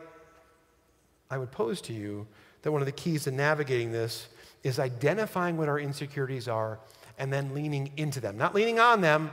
I 1.31 1.39
would 1.39 1.51
pose 1.51 1.81
to 1.83 1.93
you 1.93 2.27
that 2.63 2.73
one 2.73 2.81
of 2.81 2.87
the 2.87 2.93
keys 2.93 3.25
to 3.25 3.31
navigating 3.31 3.93
this 3.93 4.29
is 4.63 4.79
identifying 4.79 5.57
what 5.57 5.69
our 5.69 5.79
insecurities 5.79 6.49
are 6.49 6.79
and 7.19 7.33
then 7.33 7.55
leaning 7.55 7.93
into 7.97 8.21
them. 8.21 8.39
Not 8.39 8.55
leaning 8.55 8.79
on 8.79 9.01
them, 9.01 9.31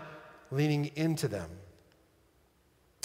leaning 0.52 0.92
into 0.96 1.28
them. 1.28 1.50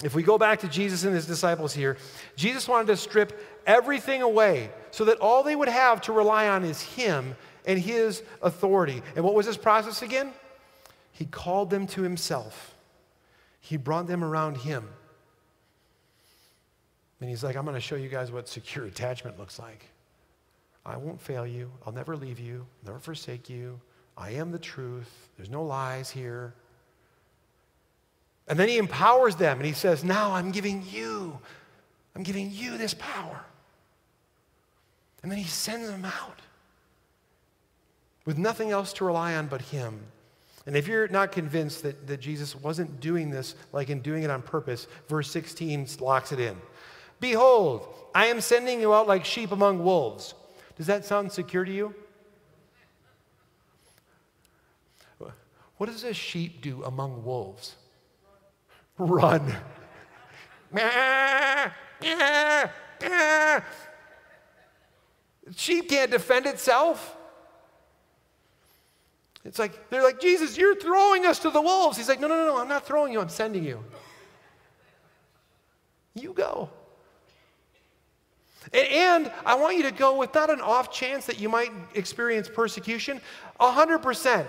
If 0.03 0.13
we 0.13 0.21
go 0.21 0.37
back 0.37 0.59
to 0.59 0.67
Jesus 0.67 1.05
and 1.05 1.15
his 1.15 1.25
disciples 1.25 1.73
here, 1.73 1.97
Jesus 2.35 2.67
wanted 2.67 2.87
to 2.87 2.97
strip 2.97 3.41
everything 3.65 4.21
away 4.21 4.69
so 4.91 5.05
that 5.05 5.19
all 5.19 5.41
they 5.41 5.55
would 5.55 5.69
have 5.69 6.01
to 6.01 6.11
rely 6.11 6.49
on 6.49 6.63
is 6.63 6.81
him 6.81 7.35
and 7.65 7.79
his 7.79 8.21
authority. 8.41 9.01
And 9.15 9.25
what 9.25 9.33
was 9.33 9.47
this 9.47 9.57
process 9.57 10.03
again? 10.03 10.31
He 11.17 11.25
called 11.25 11.71
them 11.71 11.87
to 11.87 12.03
himself, 12.03 12.75
he 13.59 13.75
brought 13.75 14.05
them 14.05 14.23
around 14.23 14.57
him. 14.57 14.87
And 17.19 17.27
he's 17.27 17.43
like, 17.43 17.55
I'm 17.55 17.63
going 17.63 17.73
to 17.73 17.81
show 17.81 17.95
you 17.95 18.09
guys 18.09 18.31
what 18.31 18.47
secure 18.47 18.85
attachment 18.93 19.39
looks 19.39 19.57
like. 19.57 19.85
I 20.85 20.95
won't 20.95 21.19
fail 21.19 21.47
you. 21.47 21.71
I'll 21.83 21.91
never 21.91 22.15
leave 22.15 22.39
you, 22.39 22.67
never 22.85 22.99
forsake 22.99 23.49
you. 23.49 23.81
I 24.15 24.31
am 24.31 24.51
the 24.51 24.59
truth. 24.59 25.29
There's 25.37 25.49
no 25.49 25.63
lies 25.63 26.11
here. 26.11 26.53
And 28.47 28.59
then 28.59 28.69
he 28.69 28.77
empowers 28.77 29.35
them 29.35 29.57
and 29.57 29.65
he 29.65 29.73
says, 29.73 30.03
Now 30.03 30.33
I'm 30.33 30.51
giving 30.51 30.85
you, 30.87 31.39
I'm 32.15 32.21
giving 32.21 32.51
you 32.51 32.77
this 32.77 32.93
power. 32.93 33.43
And 35.23 35.31
then 35.31 35.39
he 35.39 35.45
sends 35.45 35.89
them 35.89 36.05
out 36.05 36.41
with 38.23 38.37
nothing 38.37 38.69
else 38.69 38.93
to 38.93 39.05
rely 39.05 39.35
on 39.35 39.47
but 39.47 39.63
him. 39.63 39.99
And 40.67 40.75
if 40.75 40.87
you're 40.87 41.07
not 41.07 41.31
convinced 41.31 41.81
that, 41.83 42.05
that 42.07 42.19
Jesus 42.19 42.53
wasn't 42.53 42.99
doing 42.99 43.31
this 43.31 43.55
like 43.71 43.89
in 43.89 44.01
doing 44.01 44.23
it 44.23 44.29
on 44.29 44.41
purpose, 44.41 44.87
verse 45.07 45.31
16 45.31 45.87
locks 46.01 46.33
it 46.33 46.41
in. 46.41 46.57
Behold, 47.21 47.87
I 48.13 48.25
am 48.27 48.41
sending 48.41 48.81
you 48.81 48.93
out 48.93 49.07
like 49.07 49.23
sheep 49.25 49.51
among 49.51 49.81
wolves. 49.83 50.35
Does 50.75 50.87
that 50.87 51.05
sound 51.05 51.31
secure 51.31 51.63
to 51.63 51.71
you? 51.71 51.95
What 55.77 55.87
does 55.87 56.03
a 56.03 56.13
sheep 56.13 56.61
do 56.61 56.83
among 56.83 57.23
wolves? 57.23 57.75
Run. 58.97 59.55
sheep 65.55 65.89
can't 65.89 66.11
defend 66.11 66.45
itself. 66.45 67.16
It's 69.47 69.57
like, 69.57 69.89
they're 69.89 70.03
like, 70.03 70.19
Jesus, 70.19 70.57
you're 70.57 70.75
throwing 70.75 71.25
us 71.25 71.39
to 71.39 71.49
the 71.49 71.61
wolves. 71.61 71.97
He's 71.97 72.09
like, 72.09 72.19
no, 72.19 72.27
no, 72.27 72.35
no, 72.35 72.47
no, 72.47 72.61
I'm 72.61 72.67
not 72.67 72.85
throwing 72.85 73.13
you, 73.13 73.21
I'm 73.21 73.29
sending 73.29 73.63
you. 73.63 73.81
You 76.15 76.33
go. 76.33 76.69
And, 78.73 79.31
I 79.45 79.55
want 79.55 79.77
you 79.77 79.83
to 79.83 79.91
go 79.91 80.17
with 80.17 80.35
not 80.35 80.49
an 80.49 80.59
off 80.59 80.91
chance 80.91 81.25
that 81.27 81.39
you 81.39 81.47
might 81.47 81.71
experience 81.95 82.49
persecution, 82.53 83.21
100%. 83.61 84.45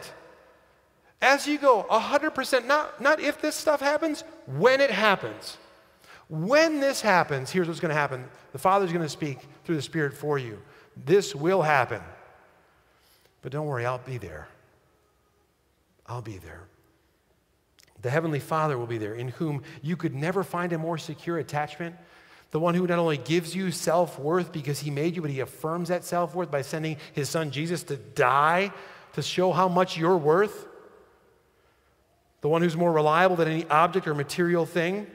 As 1.23 1.47
you 1.47 1.59
go, 1.59 1.87
100%, 1.89 2.67
not, 2.67 3.01
not 3.01 3.21
if 3.21 3.41
this 3.41 3.55
stuff 3.55 3.81
happens, 3.81 4.25
when 4.47 4.81
it 4.81 4.91
happens. 4.91 5.57
When 6.29 6.81
this 6.81 7.01
happens, 7.01 7.51
here's 7.51 7.69
what's 7.69 7.81
going 7.81 7.95
to 7.95 7.95
happen 7.95 8.25
the 8.53 8.59
Father's 8.59 8.93
going 8.93 9.05
to 9.05 9.09
speak 9.09 9.39
through 9.65 9.77
the 9.77 9.83
Spirit 9.83 10.13
for 10.13 10.39
you. 10.39 10.59
This 11.05 11.37
will 11.37 11.63
happen. 11.63 12.03
But 13.43 13.53
don't 13.53 13.67
worry, 13.67 13.87
I'll 13.87 13.99
be 13.99 14.19
there. 14.19 14.49
I'll 16.09 16.23
be 16.23 16.39
there. 16.39 16.67
The 18.01 18.11
Heavenly 18.11 18.39
Father 18.39 18.79
will 18.79 18.87
be 18.87 18.99
there, 18.99 19.15
in 19.15 19.29
whom 19.29 19.63
you 19.83 19.97
could 19.97 20.15
never 20.15 20.43
find 20.43 20.73
a 20.73 20.79
more 20.79 20.99
secure 20.99 21.39
attachment. 21.39 21.97
The 22.51 22.61
one 22.61 22.75
who 22.75 22.87
not 22.87 22.99
only 22.99 23.19
gives 23.19 23.55
you 23.55 23.71
self 23.71 24.19
worth 24.19 24.53
because 24.53 24.79
He 24.81 24.91
made 24.91 25.17
you, 25.17 25.23
but 25.23 25.31
He 25.31 25.41
affirms 25.41 25.89
that 25.89 26.05
self 26.05 26.35
worth 26.35 26.51
by 26.51 26.63
sending 26.63 26.97
His 27.13 27.29
Son 27.29 27.51
Jesus 27.51 27.83
to 27.85 27.97
die 27.97 28.73
to 29.15 29.23
show 29.23 29.53
how 29.53 29.69
much 29.69 29.99
you're 29.99 30.17
worth. 30.17 30.67
The 32.41 32.49
one 32.49 32.63
who's 32.63 32.77
more 32.77 32.93
reliable 32.93 33.37
than 33.37 33.49
any 33.49 33.65
object 33.69 34.07
or 34.07 34.15
material 34.15 34.65
thing. 34.65 35.09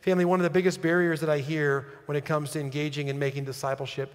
Family, 0.00 0.24
one 0.24 0.38
of 0.38 0.44
the 0.44 0.50
biggest 0.50 0.80
barriers 0.80 1.20
that 1.20 1.28
I 1.28 1.38
hear 1.38 1.88
when 2.06 2.16
it 2.16 2.24
comes 2.24 2.52
to 2.52 2.60
engaging 2.60 3.10
and 3.10 3.18
making 3.18 3.44
discipleship, 3.44 4.14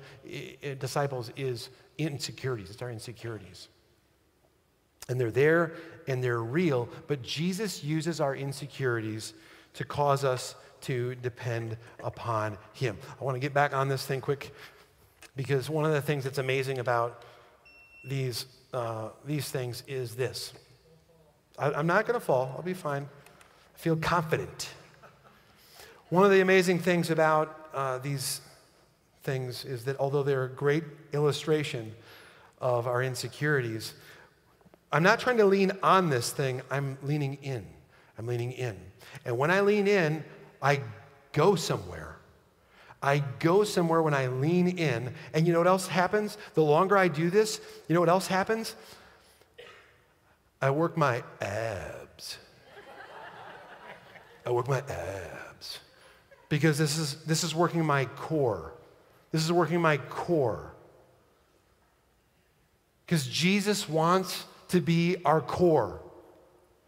disciples 0.80 1.30
is 1.36 1.70
insecurities. 1.98 2.72
It's 2.72 2.82
our 2.82 2.90
insecurities. 2.90 3.68
And 5.10 5.20
they're 5.20 5.32
there 5.32 5.74
and 6.08 6.24
they're 6.24 6.42
real, 6.42 6.90
but 7.08 7.22
Jesus 7.22 7.84
uses 7.84 8.20
our 8.20 8.36
insecurities 8.36 9.34
to 9.74 9.86
cause 9.86 10.24
us 10.24 10.56
to 10.82 11.16
depend 11.16 11.78
upon 12.04 12.58
Him. 12.74 12.98
I 13.20 13.24
want 13.24 13.36
to 13.36 13.40
get 13.40 13.54
back 13.54 13.74
on 13.74 13.88
this 13.88 14.06
thing 14.06 14.22
quick 14.22 14.54
because 15.36 15.70
one 15.70 15.86
of 15.86 15.94
the 15.94 16.02
things 16.02 16.24
that's 16.24 16.38
amazing 16.38 16.80
about 16.80 17.24
these, 18.06 18.46
uh, 18.74 19.10
these 19.26 19.50
things 19.50 19.84
is 19.88 20.16
this. 20.16 20.54
I, 21.58 21.72
I'm 21.72 21.88
not 21.88 22.06
going 22.06 22.20
to 22.20 22.26
fall, 22.26 22.54
I'll 22.56 22.64
be 22.64 22.74
fine. 22.74 23.08
I 23.76 23.78
feel 23.78 23.96
confident. 23.96 24.70
One 26.10 26.26
of 26.26 26.32
the 26.32 26.42
amazing 26.42 26.80
things 26.80 27.10
about 27.10 27.70
uh, 27.74 27.98
these 27.98 28.42
things 29.24 29.66
is 29.66 29.86
that 29.86 30.00
although 30.00 30.22
they're 30.22 30.44
a 30.44 30.50
great 30.50 30.84
illustration 31.14 31.96
of 32.60 32.88
our 32.88 33.02
insecurities, 33.02 33.94
I'm 34.94 35.02
not 35.02 35.20
trying 35.20 35.38
to 35.38 35.46
lean 35.46 35.72
on 35.82 36.10
this 36.10 36.32
thing, 36.32 36.62
I'm 36.70 37.00
leaning 37.02 37.40
in. 37.42 37.66
I'm 38.18 38.28
leaning 38.28 38.52
in. 38.52 38.78
And 39.26 39.40
when 39.40 39.50
I 39.50 39.62
lean 39.62 39.88
in, 39.88 40.24
I 40.62 40.82
go 41.32 41.56
somewhere. 41.56 42.18
I 43.02 43.24
go 43.40 43.64
somewhere 43.64 44.04
when 44.04 44.14
I 44.14 44.28
lean 44.28 44.78
in. 44.78 45.12
And 45.34 45.48
you 45.48 45.52
know 45.52 45.60
what 45.60 45.68
else 45.68 45.88
happens? 45.88 46.38
The 46.54 46.62
longer 46.62 46.96
I 46.96 47.08
do 47.08 47.32
this, 47.32 47.60
you 47.88 47.96
know 47.96 48.00
what 48.00 48.08
else 48.08 48.28
happens? 48.28 48.76
I 50.62 50.70
work 50.70 50.96
my 50.96 51.24
abs. 51.42 52.38
I 54.46 54.52
work 54.52 54.70
my 54.70 54.80
abs. 54.80 55.80
Because 56.50 56.78
this 56.78 57.00
is, 57.00 57.16
this 57.24 57.44
is 57.44 57.56
working 57.56 57.84
my 57.84 58.06
core. 58.06 58.74
This 59.32 59.44
is 59.44 59.52
working 59.52 59.82
my 59.82 59.98
core. 59.98 60.72
Because 63.06 63.26
Jesus 63.26 63.90
wants 63.90 64.46
to 64.74 64.82
be 64.82 65.18
our 65.24 65.40
core. 65.40 66.02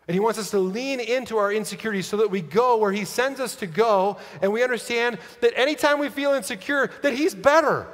And 0.08 0.14
he 0.14 0.20
wants 0.20 0.38
us 0.40 0.52
to 0.52 0.60
lean 0.60 1.00
into 1.00 1.38
our 1.38 1.52
insecurities 1.52 2.08
so 2.08 2.18
that 2.18 2.32
we 2.32 2.42
go 2.42 2.78
where 2.78 2.92
he 2.92 3.06
sends 3.06 3.40
us 3.40 3.56
to 3.58 3.68
go 3.68 4.18
and 4.42 4.52
we 4.52 4.64
understand 4.64 5.20
that 5.42 5.58
anytime 5.58 6.00
we 6.00 6.10
feel 6.10 6.34
insecure 6.34 6.92
that 7.04 7.14
he's 7.14 7.34
better. 7.34 7.88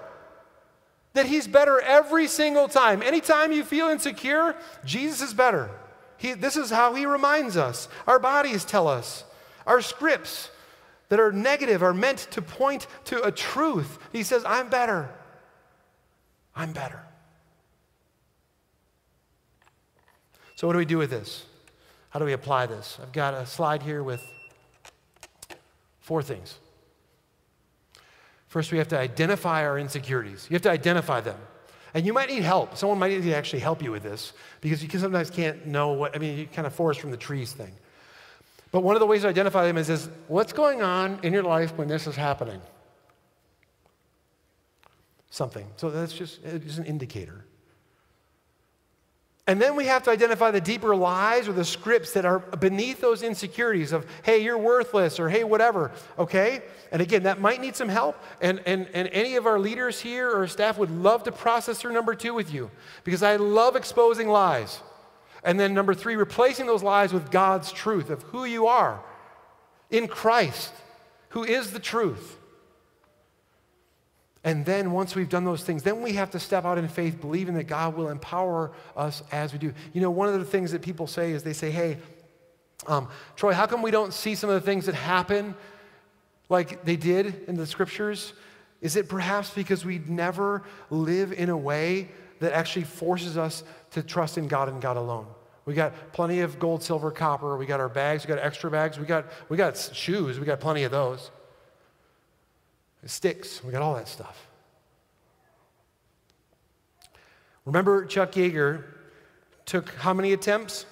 That 1.14 1.26
he's 1.26 1.46
better 1.46 1.80
every 1.82 2.28
single 2.28 2.70
time. 2.70 3.02
Anytime 3.02 3.52
you 3.52 3.66
feel 3.66 3.88
insecure, 3.88 4.56
Jesus 4.86 5.22
is 5.22 5.34
better. 5.34 5.70
He, 6.18 6.34
this 6.34 6.56
is 6.56 6.70
how 6.70 6.94
he 6.94 7.06
reminds 7.06 7.58
us. 7.58 7.90
Our 8.08 8.20
bodies 8.20 8.64
tell 8.64 8.88
us. 8.88 9.26
Our 9.68 9.82
scripts 9.82 10.50
that 11.10 11.20
are 11.20 11.34
negative 11.34 11.84
are 11.84 11.94
meant 11.94 12.28
to 12.32 12.42
point 12.42 12.88
to 13.06 13.22
a 13.24 13.32
truth. 13.32 14.00
He 14.14 14.24
says, 14.24 14.46
I'm 14.46 14.70
better. 14.70 15.10
I'm 16.56 16.72
better. 16.72 17.04
So, 20.62 20.68
what 20.68 20.74
do 20.74 20.78
we 20.78 20.86
do 20.86 21.00
with 21.00 21.10
this? 21.10 21.44
How 22.12 22.20
do 22.20 22.26
we 22.26 22.34
apply 22.34 22.68
this? 22.68 23.00
I've 23.02 23.12
got 23.12 23.34
a 23.34 23.48
slide 23.48 23.82
here 23.82 24.04
with 24.04 24.24
four 26.02 26.22
things. 26.22 26.60
First, 28.48 28.72
we 28.72 28.78
have 28.78 28.88
to 28.90 29.00
identify 29.00 29.66
our 29.66 29.80
insecurities. 29.80 30.46
You 30.52 30.54
have 30.54 30.62
to 30.62 30.70
identify 30.70 31.20
them. 31.20 31.40
And 31.96 32.06
you 32.06 32.14
might 32.14 32.30
need 32.30 32.44
help. 32.44 32.78
Someone 32.78 33.00
might 33.00 33.10
need 33.10 33.24
to 33.24 33.34
actually 33.34 33.62
help 33.62 33.82
you 33.82 33.92
with 33.92 34.04
this 34.04 34.34
because 34.62 34.84
you 34.84 35.00
sometimes 35.00 35.32
can't 35.32 35.66
know 35.66 35.94
what, 35.94 36.16
I 36.16 36.20
mean, 36.20 36.38
you 36.38 36.46
kind 36.46 36.68
of 36.68 36.76
forest 36.76 37.00
from 37.00 37.10
the 37.10 37.18
trees 37.18 37.54
thing. 37.54 37.72
But 38.72 38.82
one 38.82 38.96
of 38.96 39.00
the 39.00 39.08
ways 39.08 39.24
to 39.24 39.30
identify 39.30 39.66
them 39.66 39.80
is, 39.80 39.90
is 39.90 40.12
what's 40.28 40.54
going 40.54 40.84
on 40.84 41.22
in 41.24 41.34
your 41.34 41.42
life 41.42 41.76
when 41.76 41.88
this 41.88 42.06
is 42.06 42.16
happening? 42.16 42.62
Something. 45.32 45.66
So 45.78 45.90
that's 45.90 46.14
just 46.14 46.44
it's 46.44 46.78
an 46.78 46.86
indicator. 46.86 47.46
And 49.52 49.62
then 49.62 49.76
we 49.76 49.88
have 49.88 50.04
to 50.04 50.12
identify 50.12 50.50
the 50.50 50.62
deeper 50.62 50.96
lies 50.96 51.50
or 51.50 51.52
the 51.52 51.66
scripts 51.66 52.14
that 52.14 52.24
are 52.24 52.40
beneath 52.40 53.02
those 53.02 53.22
insecurities 53.22 53.92
of, 53.92 54.06
hey, 54.24 54.42
you're 54.42 54.58
worthless 54.58 55.20
or 55.20 55.28
hey, 55.28 55.44
whatever, 55.44 55.92
okay? 56.18 56.62
And 56.94 57.02
again, 57.02 57.24
that 57.24 57.42
might 57.42 57.60
need 57.60 57.76
some 57.76 57.90
help. 57.90 58.16
And, 58.40 58.62
and, 58.66 58.88
and 58.94 59.10
any 59.10 59.36
of 59.36 59.46
our 59.46 59.60
leaders 59.60 60.00
here 60.00 60.32
or 60.32 60.48
staff 60.48 60.78
would 60.78 60.90
love 60.90 61.24
to 61.24 61.34
process 61.34 61.80
through 61.80 61.92
number 61.92 62.16
two 62.16 62.34
with 62.34 62.54
you 62.54 62.72
because 63.04 63.24
I 63.24 63.36
love 63.36 63.76
exposing 63.76 64.30
lies. 64.30 64.80
And 65.44 65.60
then 65.60 65.74
number 65.74 65.94
three, 65.94 66.16
replacing 66.16 66.66
those 66.66 66.82
lies 66.82 67.12
with 67.12 67.30
God's 67.30 67.74
truth 67.74 68.10
of 68.10 68.24
who 68.24 68.46
you 68.46 68.68
are 68.68 69.02
in 69.90 70.08
Christ, 70.08 70.72
who 71.32 71.44
is 71.44 71.74
the 71.74 71.80
truth. 71.80 72.38
And 74.44 74.66
then 74.66 74.92
once 74.92 75.16
we've 75.16 75.30
done 75.30 75.46
those 75.46 75.64
things, 75.64 75.84
then 75.84 76.02
we 76.02 76.14
have 76.14 76.32
to 76.32 76.40
step 76.40 76.66
out 76.66 76.78
in 76.78 76.88
faith, 76.88 77.22
believing 77.22 77.54
that 77.56 77.66
God 77.66 77.96
will 77.96 78.10
empower 78.10 78.72
us 78.98 79.22
as 79.32 79.54
we 79.54 79.60
do. 79.60 79.72
You 79.94 80.02
know, 80.02 80.10
one 80.10 80.28
of 80.28 80.40
the 80.40 80.46
things 80.46 80.72
that 80.72 80.82
people 80.82 81.06
say 81.06 81.32
is 81.32 81.44
they 81.44 81.54
say, 81.54 81.70
hey, 81.70 81.98
um, 82.88 83.08
Troy, 83.36 83.54
how 83.54 83.68
come 83.68 83.84
we 83.84 83.92
don't 83.92 84.14
see 84.14 84.34
some 84.34 84.50
of 84.50 84.56
the 84.56 84.66
things 84.66 84.88
that 84.88 84.96
happen 84.96 85.54
like 86.50 86.84
they 86.84 86.96
did 86.96 87.44
in 87.48 87.56
the 87.56 87.68
scriptures? 87.68 88.34
Is 88.82 88.96
it 88.96 89.08
perhaps 89.08 89.52
because 89.52 89.86
we 89.86 90.00
never 90.08 90.64
live 90.90 91.32
in 91.34 91.50
a 91.50 91.58
way 91.58 92.10
that 92.40 92.52
actually 92.54 92.86
forces 92.86 93.38
us 93.38 93.64
to 93.92 94.02
trust 94.02 94.40
in 94.40 94.48
God 94.48 94.70
and 94.70 94.82
God 94.82 94.98
alone? 94.98 95.28
We 95.66 95.76
got 95.76 95.94
plenty 96.14 96.40
of 96.40 96.58
gold, 96.58 96.82
silver, 96.82 97.12
copper. 97.12 97.56
We 97.56 97.68
got 97.68 97.80
our 97.80 97.90
bags. 97.90 98.26
We 98.26 98.34
got 98.34 98.44
extra 98.44 98.72
bags. 98.72 98.98
We 98.98 99.06
got, 99.06 99.26
we 99.50 99.58
got 99.58 99.78
shoes. 99.78 100.40
We 100.40 100.48
got 100.48 100.60
plenty 100.60 100.82
of 100.82 100.92
those 100.92 101.30
sticks. 103.06 103.64
We 103.64 103.72
got 103.72 103.82
all 103.82 103.96
that 103.96 104.08
stuff. 104.08 104.48
Remember, 107.66 108.06
Chuck 108.06 108.32
Yeager 108.34 108.84
took 109.66 109.94
how 109.96 110.14
many 110.14 110.34
attempts? 110.34 110.86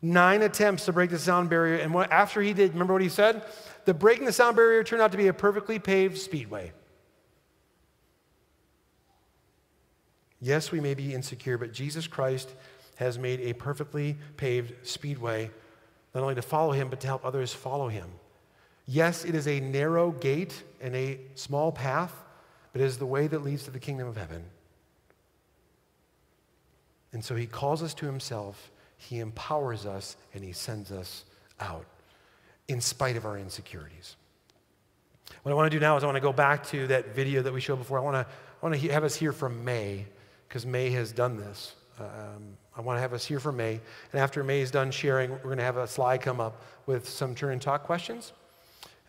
Nine 0.00 0.42
attempts 0.42 0.84
to 0.86 0.92
break 0.92 1.10
the 1.10 1.18
sound 1.18 1.48
barrier. 1.48 1.76
And 1.76 1.94
what, 1.94 2.10
after 2.10 2.42
he 2.42 2.52
did, 2.52 2.72
remember 2.72 2.92
what 2.92 3.02
he 3.02 3.08
said? 3.08 3.42
The 3.84 3.94
breaking 3.94 4.26
the 4.26 4.32
sound 4.32 4.56
barrier 4.56 4.84
turned 4.84 5.02
out 5.02 5.12
to 5.12 5.18
be 5.18 5.28
a 5.28 5.32
perfectly 5.32 5.78
paved 5.78 6.18
speedway. 6.18 6.72
Yes, 10.40 10.72
we 10.72 10.80
may 10.80 10.94
be 10.94 11.14
insecure, 11.14 11.56
but 11.56 11.72
Jesus 11.72 12.08
Christ 12.08 12.52
has 12.96 13.18
made 13.18 13.40
a 13.40 13.52
perfectly 13.52 14.16
paved 14.36 14.86
speedway, 14.86 15.50
not 16.14 16.22
only 16.22 16.34
to 16.34 16.42
follow 16.42 16.72
him, 16.72 16.88
but 16.88 17.00
to 17.00 17.06
help 17.06 17.24
others 17.24 17.52
follow 17.52 17.88
him. 17.88 18.10
Yes, 18.86 19.24
it 19.24 19.34
is 19.34 19.46
a 19.46 19.60
narrow 19.60 20.10
gate 20.10 20.62
and 20.80 20.94
a 20.94 21.20
small 21.34 21.72
path, 21.72 22.12
but 22.72 22.80
it 22.80 22.84
is 22.84 22.98
the 22.98 23.06
way 23.06 23.26
that 23.26 23.42
leads 23.42 23.64
to 23.64 23.70
the 23.70 23.78
kingdom 23.78 24.08
of 24.08 24.16
heaven. 24.16 24.44
And 27.12 27.24
so 27.24 27.34
he 27.34 27.46
calls 27.46 27.82
us 27.82 27.94
to 27.94 28.06
himself, 28.06 28.70
he 28.96 29.18
empowers 29.18 29.86
us, 29.86 30.16
and 30.34 30.42
he 30.42 30.52
sends 30.52 30.90
us 30.90 31.24
out 31.60 31.84
in 32.68 32.80
spite 32.80 33.16
of 33.16 33.26
our 33.26 33.38
insecurities. 33.38 34.16
What 35.42 35.52
I 35.52 35.54
want 35.54 35.70
to 35.70 35.76
do 35.76 35.80
now 35.80 35.96
is 35.96 36.02
I 36.02 36.06
want 36.06 36.16
to 36.16 36.22
go 36.22 36.32
back 36.32 36.66
to 36.68 36.86
that 36.88 37.14
video 37.14 37.42
that 37.42 37.52
we 37.52 37.60
showed 37.60 37.76
before. 37.76 37.98
I 37.98 38.02
want 38.02 38.14
to, 38.14 38.20
I 38.20 38.66
want 38.66 38.80
to 38.80 38.92
have 38.92 39.04
us 39.04 39.14
hear 39.14 39.32
from 39.32 39.64
May, 39.64 40.06
because 40.48 40.64
May 40.64 40.90
has 40.90 41.12
done 41.12 41.36
this. 41.36 41.74
Um, 41.98 42.56
I 42.76 42.80
want 42.80 42.96
to 42.96 43.00
have 43.00 43.12
us 43.12 43.24
hear 43.24 43.40
from 43.40 43.56
May. 43.56 43.80
And 44.12 44.20
after 44.20 44.42
May 44.42 44.60
is 44.60 44.70
done 44.70 44.90
sharing, 44.90 45.30
we're 45.30 45.38
going 45.38 45.58
to 45.58 45.64
have 45.64 45.76
a 45.76 45.86
slide 45.86 46.22
come 46.22 46.40
up 46.40 46.62
with 46.86 47.08
some 47.08 47.34
turn 47.34 47.52
and 47.52 47.62
talk 47.62 47.84
questions. 47.84 48.32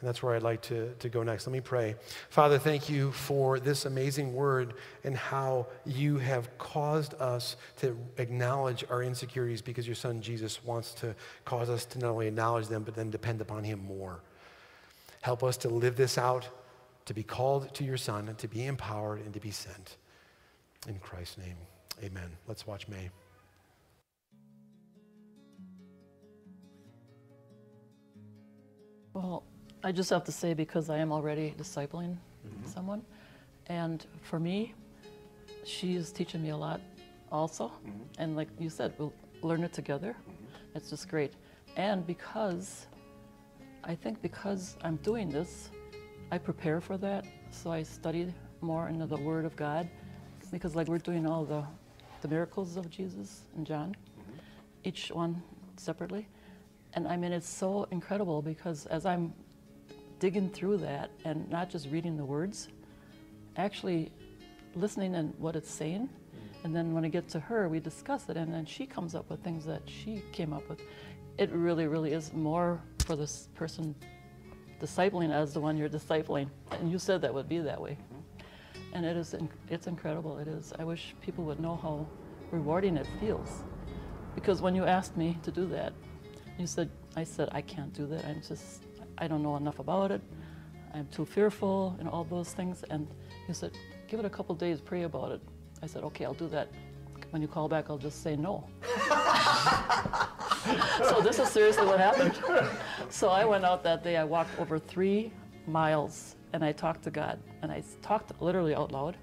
And 0.03 0.09
that's 0.09 0.21
where 0.21 0.35
I'd 0.35 0.43
like 0.43 0.61
to, 0.63 0.93
to 0.99 1.07
go 1.07 1.23
next. 1.23 1.47
Let 1.47 1.53
me 1.53 1.61
pray. 1.61 1.95
Father, 2.29 2.59
thank 2.59 2.89
you 2.89 3.13
for 3.13 3.57
this 3.57 3.85
amazing 3.85 4.33
word 4.33 4.73
and 5.05 5.15
how 5.15 5.67
you 5.85 6.17
have 6.17 6.57
caused 6.57 7.13
us 7.21 7.55
to 7.77 7.97
acknowledge 8.17 8.83
our 8.89 9.01
insecurities 9.01 9.61
because 9.61 9.87
your 9.87 9.95
son 9.95 10.21
Jesus 10.21 10.61
wants 10.61 10.93
to 10.95 11.15
cause 11.45 11.69
us 11.69 11.85
to 11.85 11.99
not 11.99 12.09
only 12.09 12.27
acknowledge 12.27 12.67
them, 12.67 12.83
but 12.83 12.95
then 12.95 13.11
depend 13.11 13.39
upon 13.39 13.63
him 13.63 13.79
more. 13.79 14.19
Help 15.21 15.41
us 15.41 15.55
to 15.55 15.69
live 15.69 15.95
this 15.95 16.17
out, 16.17 16.49
to 17.05 17.13
be 17.13 17.23
called 17.23 17.73
to 17.75 17.85
your 17.85 17.95
son, 17.95 18.27
and 18.27 18.37
to 18.39 18.49
be 18.49 18.65
empowered 18.65 19.21
and 19.21 19.33
to 19.33 19.39
be 19.39 19.51
sent. 19.51 19.95
In 20.85 20.99
Christ's 20.99 21.37
name, 21.37 21.55
amen. 22.03 22.29
Let's 22.45 22.67
watch 22.67 22.89
May. 22.89 23.09
Well, 29.13 29.45
I 29.85 29.91
just 29.91 30.09
have 30.11 30.23
to 30.25 30.31
say 30.31 30.53
because 30.53 30.89
I 30.89 30.97
am 30.97 31.11
already 31.11 31.53
discipling 31.57 32.15
mm-hmm. 32.15 32.65
someone, 32.65 33.01
and 33.67 34.05
for 34.21 34.39
me, 34.39 34.73
she 35.65 35.95
is 35.95 36.11
teaching 36.11 36.41
me 36.41 36.49
a 36.49 36.57
lot, 36.57 36.79
also. 37.31 37.67
Mm-hmm. 37.67 38.01
And 38.17 38.35
like 38.37 38.47
you 38.59 38.69
said, 38.69 38.93
we'll 38.97 39.13
learn 39.41 39.61
it 39.63 39.73
together. 39.73 40.15
Mm-hmm. 40.15 40.77
It's 40.77 40.89
just 40.89 41.09
great. 41.09 41.33
And 41.75 42.07
because 42.07 42.87
I 43.83 43.93
think 43.93 44.21
because 44.21 44.77
I'm 44.83 44.95
doing 44.97 45.29
this, 45.29 45.69
I 46.31 46.37
prepare 46.37 46.79
for 46.79 46.97
that. 46.99 47.25
So 47.51 47.69
I 47.71 47.83
study 47.83 48.33
more 48.61 48.87
into 48.87 49.05
the 49.05 49.17
Word 49.17 49.43
of 49.43 49.55
God, 49.57 49.89
because 50.49 50.75
like 50.75 50.87
we're 50.87 50.97
doing 50.97 51.27
all 51.27 51.43
the 51.43 51.63
the 52.21 52.29
miracles 52.29 52.77
of 52.77 52.89
Jesus 52.89 53.41
and 53.57 53.67
John, 53.67 53.89
mm-hmm. 53.89 54.31
each 54.85 55.11
one 55.11 55.43
separately. 55.75 56.25
And 56.93 57.05
I 57.05 57.17
mean, 57.17 57.33
it's 57.33 57.49
so 57.49 57.85
incredible 57.91 58.41
because 58.41 58.85
as 58.85 59.05
I'm 59.05 59.33
digging 60.23 60.49
through 60.49 60.77
that 60.77 61.11
and 61.25 61.49
not 61.49 61.69
just 61.69 61.89
reading 61.89 62.15
the 62.15 62.23
words, 62.23 62.69
actually 63.57 64.09
listening 64.73 65.15
and 65.15 65.33
what 65.37 65.53
it's 65.53 65.69
saying. 65.69 66.07
Mm. 66.07 66.63
And 66.63 66.73
then 66.73 66.93
when 66.93 67.03
I 67.03 67.09
get 67.09 67.27
to 67.35 67.41
her, 67.41 67.67
we 67.67 67.81
discuss 67.81 68.29
it, 68.29 68.37
and 68.37 68.53
then 68.53 68.65
she 68.65 68.85
comes 68.85 69.15
up 69.15 69.29
with 69.29 69.43
things 69.43 69.65
that 69.65 69.81
she 69.85 70.23
came 70.31 70.53
up 70.53 70.69
with. 70.69 70.79
It 71.37 71.51
really, 71.51 71.87
really 71.87 72.13
is 72.13 72.31
more 72.31 72.81
for 72.99 73.17
this 73.17 73.49
person 73.53 73.93
discipling 74.81 75.29
as 75.29 75.53
the 75.53 75.59
one 75.59 75.75
you're 75.75 75.89
discipling. 75.89 76.47
And 76.71 76.89
you 76.89 76.99
said 76.99 77.21
that 77.23 77.33
would 77.33 77.49
be 77.49 77.59
that 77.59 77.81
way. 77.81 77.97
Mm-hmm. 77.97 78.95
And 78.95 79.05
it 79.05 79.17
is, 79.17 79.35
it's 79.69 79.87
incredible. 79.87 80.37
It 80.37 80.47
is. 80.47 80.71
I 80.79 80.85
wish 80.85 81.15
people 81.19 81.43
would 81.43 81.59
know 81.59 81.75
how 81.75 82.07
rewarding 82.49 82.95
it 82.95 83.07
feels. 83.19 83.63
Because 84.35 84.61
when 84.61 84.73
you 84.73 84.85
asked 84.85 85.17
me 85.17 85.37
to 85.43 85.51
do 85.51 85.65
that, 85.65 85.91
you 86.57 86.65
said, 86.65 86.89
I 87.17 87.25
said, 87.25 87.49
I 87.51 87.59
can't 87.59 87.91
do 87.91 88.05
that. 88.05 88.23
I'm 88.23 88.41
just, 88.41 88.82
I 89.17 89.27
don't 89.27 89.43
know 89.43 89.55
enough 89.55 89.79
about 89.79 90.11
it. 90.11 90.21
I'm 90.93 91.07
too 91.07 91.25
fearful 91.25 91.95
and 91.99 92.07
all 92.07 92.23
those 92.23 92.53
things. 92.53 92.83
And 92.89 93.07
he 93.47 93.53
said, 93.53 93.71
give 94.07 94.19
it 94.19 94.25
a 94.25 94.29
couple 94.29 94.55
days, 94.55 94.79
pray 94.79 95.03
about 95.03 95.31
it. 95.31 95.41
I 95.81 95.87
said, 95.87 96.03
okay, 96.03 96.25
I'll 96.25 96.33
do 96.33 96.47
that. 96.49 96.69
When 97.31 97.41
you 97.41 97.47
call 97.47 97.67
back, 97.67 97.89
I'll 97.89 97.97
just 97.97 98.21
say 98.21 98.35
no. 98.35 98.67
so 101.07 101.19
this 101.21 101.39
is 101.39 101.49
seriously 101.49 101.85
what 101.85 101.99
happened. 101.99 102.39
So 103.09 103.29
I 103.29 103.43
went 103.43 103.65
out 103.65 103.83
that 103.83 104.03
day. 104.03 104.17
I 104.17 104.23
walked 104.23 104.59
over 104.59 104.77
three 104.77 105.31
miles 105.67 106.35
and 106.53 106.63
I 106.63 106.71
talked 106.71 107.03
to 107.03 107.11
God. 107.11 107.39
And 107.61 107.71
I 107.71 107.83
talked 108.01 108.39
literally 108.41 108.75
out 108.75 108.91
loud. 108.91 109.17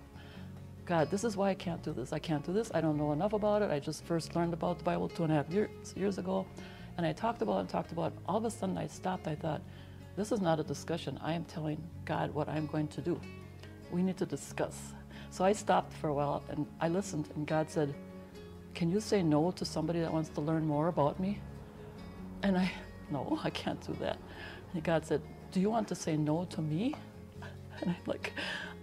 God, 0.86 1.08
this 1.08 1.22
is 1.22 1.36
why 1.36 1.50
I 1.50 1.54
can't 1.54 1.82
do 1.84 1.92
this. 1.92 2.12
I 2.12 2.18
can't 2.18 2.44
do 2.44 2.52
this. 2.52 2.72
I 2.74 2.80
don't 2.80 2.96
know 2.96 3.12
enough 3.12 3.32
about 3.32 3.62
it. 3.62 3.70
I 3.70 3.78
just 3.78 4.04
first 4.04 4.34
learned 4.34 4.52
about 4.52 4.78
the 4.78 4.84
Bible 4.84 5.08
two 5.08 5.22
and 5.22 5.32
a 5.32 5.36
half 5.36 5.48
years, 5.48 5.94
years 5.96 6.18
ago. 6.18 6.46
And 6.96 7.06
I 7.06 7.12
talked 7.12 7.42
about 7.42 7.58
it 7.58 7.60
and 7.60 7.68
talked 7.68 7.92
about 7.92 8.12
it. 8.12 8.18
All 8.26 8.38
of 8.38 8.44
a 8.44 8.50
sudden 8.50 8.76
I 8.76 8.88
stopped. 8.88 9.28
I 9.28 9.36
thought, 9.36 9.62
this 10.16 10.32
is 10.32 10.40
not 10.40 10.60
a 10.60 10.62
discussion. 10.62 11.18
I 11.22 11.32
am 11.32 11.44
telling 11.44 11.82
God 12.04 12.34
what 12.34 12.48
I'm 12.48 12.66
going 12.66 12.88
to 12.88 13.00
do. 13.00 13.20
We 13.90 14.02
need 14.02 14.16
to 14.18 14.26
discuss. 14.26 14.92
So 15.30 15.44
I 15.44 15.52
stopped 15.52 15.92
for 15.94 16.08
a 16.08 16.14
while 16.14 16.42
and 16.48 16.66
I 16.80 16.88
listened, 16.88 17.28
and 17.34 17.46
God 17.46 17.70
said, 17.70 17.94
Can 18.74 18.90
you 18.90 19.00
say 19.00 19.22
no 19.22 19.50
to 19.52 19.64
somebody 19.64 20.00
that 20.00 20.12
wants 20.12 20.30
to 20.30 20.40
learn 20.40 20.66
more 20.66 20.88
about 20.88 21.20
me? 21.20 21.38
And 22.42 22.58
I, 22.58 22.70
no, 23.10 23.38
I 23.44 23.50
can't 23.50 23.80
do 23.86 23.94
that. 24.00 24.18
And 24.74 24.82
God 24.82 25.06
said, 25.06 25.22
Do 25.52 25.60
you 25.60 25.70
want 25.70 25.88
to 25.88 25.94
say 25.94 26.16
no 26.16 26.44
to 26.46 26.60
me? 26.60 26.94
And 27.82 27.90
I'm 27.90 28.04
like, 28.06 28.34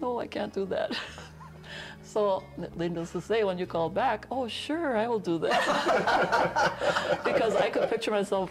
No, 0.01 0.19
I 0.19 0.28
can't 0.28 0.53
do 0.53 0.65
that. 0.67 0.97
So 2.03 2.41
needless 2.78 3.11
to 3.11 3.21
say, 3.21 3.43
when 3.43 3.57
you 3.57 3.65
called 3.65 3.93
back, 3.93 4.28
oh 4.32 4.47
sure, 4.47 4.95
I 4.95 5.09
will 5.09 5.19
do 5.19 5.38
that. 5.39 7.21
because 7.25 7.53
I 7.55 7.69
could 7.69 7.89
picture 7.89 8.11
myself 8.11 8.49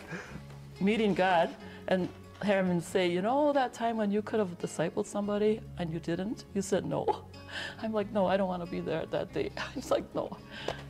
meeting 0.78 1.14
God 1.14 1.54
and 1.88 2.08
him 2.44 2.80
say, 2.80 3.08
you 3.08 3.22
know, 3.22 3.52
that 3.52 3.72
time 3.72 3.96
when 3.96 4.10
you 4.10 4.22
could 4.22 4.38
have 4.38 4.58
discipled 4.58 5.06
somebody 5.06 5.60
and 5.78 5.92
you 5.92 5.98
didn't, 5.98 6.44
you 6.54 6.62
said 6.62 6.84
no. 6.84 7.24
I'm 7.82 7.92
like, 7.92 8.12
no, 8.12 8.26
I 8.26 8.36
don't 8.36 8.48
want 8.48 8.64
to 8.64 8.70
be 8.70 8.80
there 8.80 9.06
that 9.06 9.32
day. 9.32 9.50
He's 9.74 9.90
like, 9.90 10.04
no. 10.14 10.36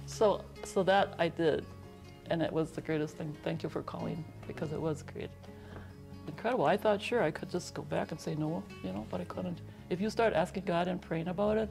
So, 0.06 0.44
so 0.64 0.82
that 0.82 1.14
I 1.18 1.28
did, 1.28 1.64
and 2.30 2.42
it 2.42 2.52
was 2.52 2.70
the 2.72 2.80
greatest 2.80 3.16
thing. 3.16 3.36
Thank 3.44 3.62
you 3.62 3.68
for 3.68 3.82
calling 3.82 4.24
because 4.46 4.72
it 4.72 4.80
was 4.80 5.02
great, 5.02 5.30
incredible. 6.26 6.66
I 6.66 6.76
thought 6.76 7.00
sure 7.00 7.22
I 7.22 7.30
could 7.30 7.50
just 7.50 7.74
go 7.74 7.82
back 7.82 8.10
and 8.10 8.20
say 8.20 8.34
no, 8.34 8.62
you 8.82 8.92
know, 8.92 9.06
but 9.10 9.20
I 9.20 9.24
couldn't. 9.24 9.60
If 9.90 10.00
you 10.00 10.10
start 10.10 10.32
asking 10.32 10.64
God 10.64 10.88
and 10.88 11.00
praying 11.00 11.28
about 11.28 11.58
it, 11.58 11.68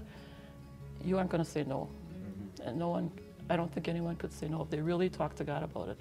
you 1.03 1.17
aren't 1.17 1.30
going 1.30 1.43
to 1.43 1.49
say 1.49 1.63
no, 1.63 1.89
mm-hmm. 2.13 2.67
and 2.69 2.80
no 2.80 2.89
one. 2.89 3.11
I 3.47 3.55
don't 3.55 3.71
think 3.71 3.88
anyone 3.88 4.15
could 4.15 4.34
say 4.34 4.47
no 4.47 4.63
if 4.63 4.71
they 4.71 4.80
really 4.80 5.07
talk 5.07 5.36
to 5.36 5.43
God 5.43 5.61
about 5.61 5.89
it. 5.89 5.99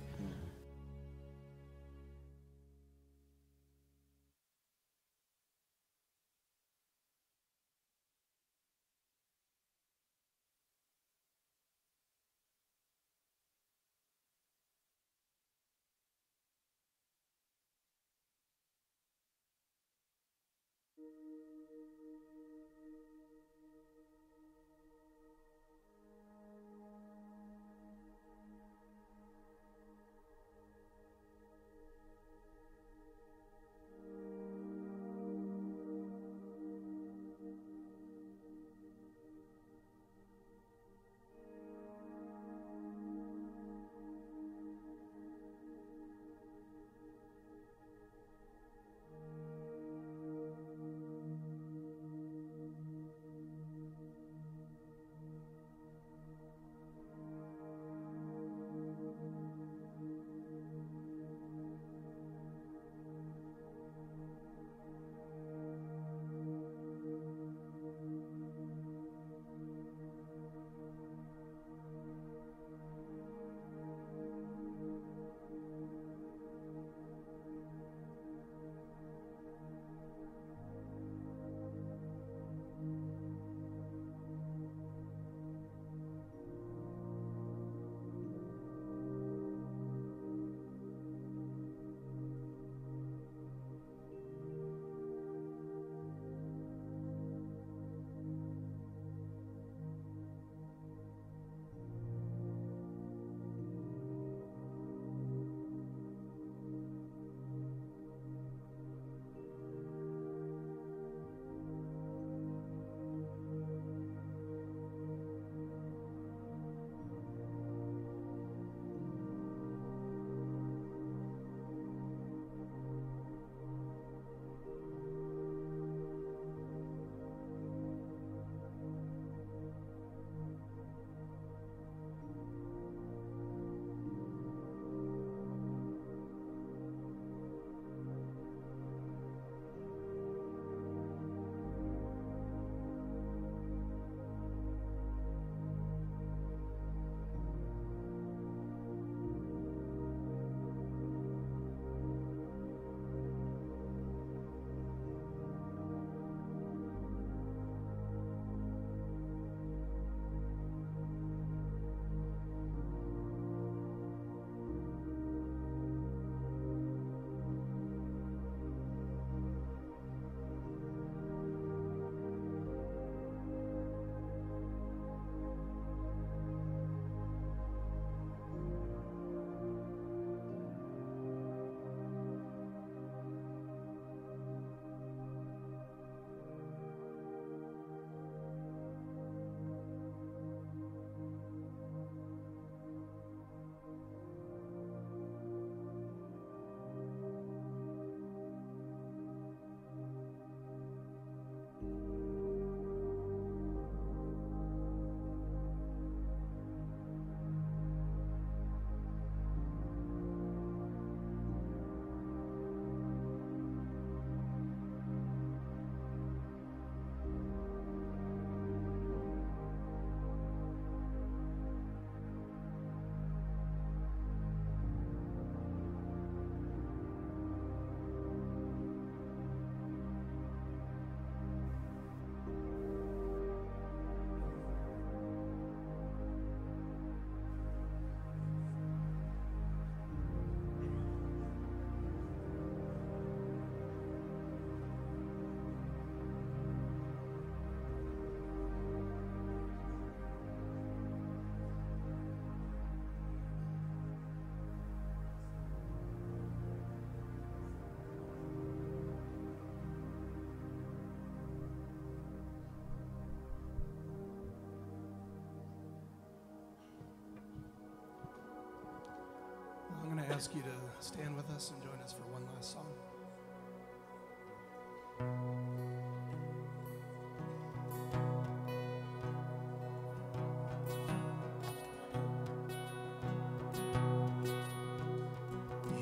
Going 270.26 270.30
to 270.30 270.36
ask 270.36 270.54
you 270.54 270.62
to 270.62 270.68
stand 271.00 271.36
with 271.36 271.50
us 271.50 271.70
and 271.70 271.82
join 271.82 272.00
us 272.02 272.12
for 272.12 272.22
one 272.32 272.46
last 272.54 272.72
song. 272.72 272.86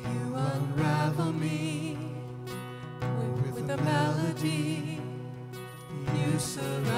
You 0.05 0.37
unravel 0.37 1.33
me 1.33 1.97
with, 3.55 3.71
a 3.71 3.77
melody. 3.79 5.01
You 6.15 6.39
surround 6.39 6.92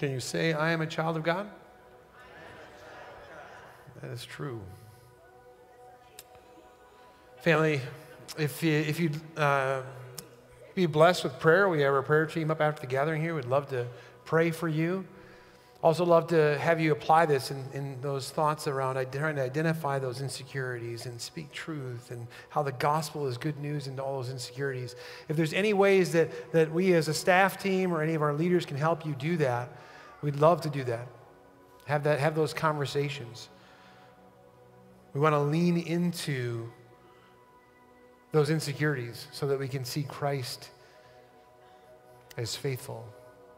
Can 0.00 0.12
you 0.12 0.20
say, 0.20 0.54
I 0.54 0.70
am 0.70 0.80
a 0.80 0.86
child 0.86 1.18
of 1.18 1.22
God? 1.22 1.46
That 4.00 4.10
is 4.10 4.24
true. 4.24 4.62
Family, 7.42 7.82
if 8.38 8.62
you, 8.62 8.72
if 8.72 8.98
you 8.98 9.10
uh, 9.36 9.82
be 10.74 10.86
blessed 10.86 11.24
with 11.24 11.38
prayer, 11.38 11.68
we 11.68 11.82
have 11.82 11.92
our 11.92 12.00
prayer 12.00 12.24
team 12.24 12.50
up 12.50 12.62
after 12.62 12.80
the 12.80 12.86
gathering 12.86 13.20
here. 13.20 13.34
We'd 13.34 13.44
love 13.44 13.68
to 13.68 13.86
pray 14.24 14.50
for 14.50 14.68
you. 14.68 15.04
Also, 15.82 16.06
love 16.06 16.28
to 16.28 16.56
have 16.58 16.80
you 16.80 16.92
apply 16.92 17.26
this 17.26 17.50
in, 17.50 17.62
in 17.74 18.00
those 18.00 18.30
thoughts 18.30 18.66
around 18.66 18.94
trying 19.12 19.36
to 19.36 19.42
identify 19.42 19.98
those 19.98 20.22
insecurities 20.22 21.04
and 21.04 21.20
speak 21.20 21.52
truth 21.52 22.10
and 22.10 22.26
how 22.48 22.62
the 22.62 22.72
gospel 22.72 23.26
is 23.26 23.36
good 23.36 23.58
news 23.58 23.86
into 23.86 24.02
all 24.02 24.16
those 24.16 24.30
insecurities. 24.30 24.96
If 25.28 25.36
there's 25.36 25.52
any 25.52 25.74
ways 25.74 26.12
that, 26.12 26.52
that 26.52 26.72
we 26.72 26.94
as 26.94 27.08
a 27.08 27.14
staff 27.14 27.62
team 27.62 27.92
or 27.92 28.00
any 28.00 28.14
of 28.14 28.22
our 28.22 28.32
leaders 28.32 28.64
can 28.64 28.78
help 28.78 29.04
you 29.04 29.14
do 29.14 29.36
that, 29.36 29.70
we'd 30.22 30.36
love 30.36 30.60
to 30.62 30.70
do 30.70 30.84
that. 30.84 31.06
Have, 31.86 32.04
that, 32.04 32.20
have 32.20 32.34
those 32.34 32.54
conversations. 32.54 33.48
We 35.12 35.20
want 35.20 35.34
to 35.34 35.40
lean 35.40 35.76
into 35.76 36.70
those 38.32 38.50
insecurities 38.50 39.26
so 39.32 39.48
that 39.48 39.58
we 39.58 39.66
can 39.66 39.84
see 39.84 40.04
Christ 40.04 40.68
as 42.36 42.54
faithful 42.54 43.06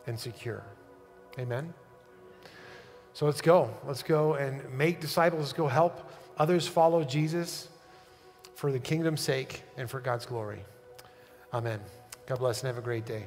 and 0.07 0.19
secure. 0.19 0.65
Amen? 1.39 1.75
So 3.13 3.27
let's 3.27 3.43
go. 3.43 3.75
Let's 3.87 4.03
go 4.03 4.35
and 4.35 4.73
make 4.73 5.01
disciples. 5.01 5.41
Let's 5.43 5.53
go 5.53 5.69
help 5.69 6.11
others 6.39 6.67
follow 6.67 7.05
Jesus 7.05 7.69
for 8.55 8.73
the 8.73 8.79
kingdom's 8.79 9.21
sake 9.21 9.63
and 9.77 9.91
for 9.91 10.01
God's 10.01 10.25
glory. 10.25 10.65
Amen. 11.53 11.81
God 12.27 12.39
bless 12.39 12.63
and 12.63 12.69
have 12.69 12.79
a 12.79 12.85
great 12.85 13.05
day. 13.05 13.27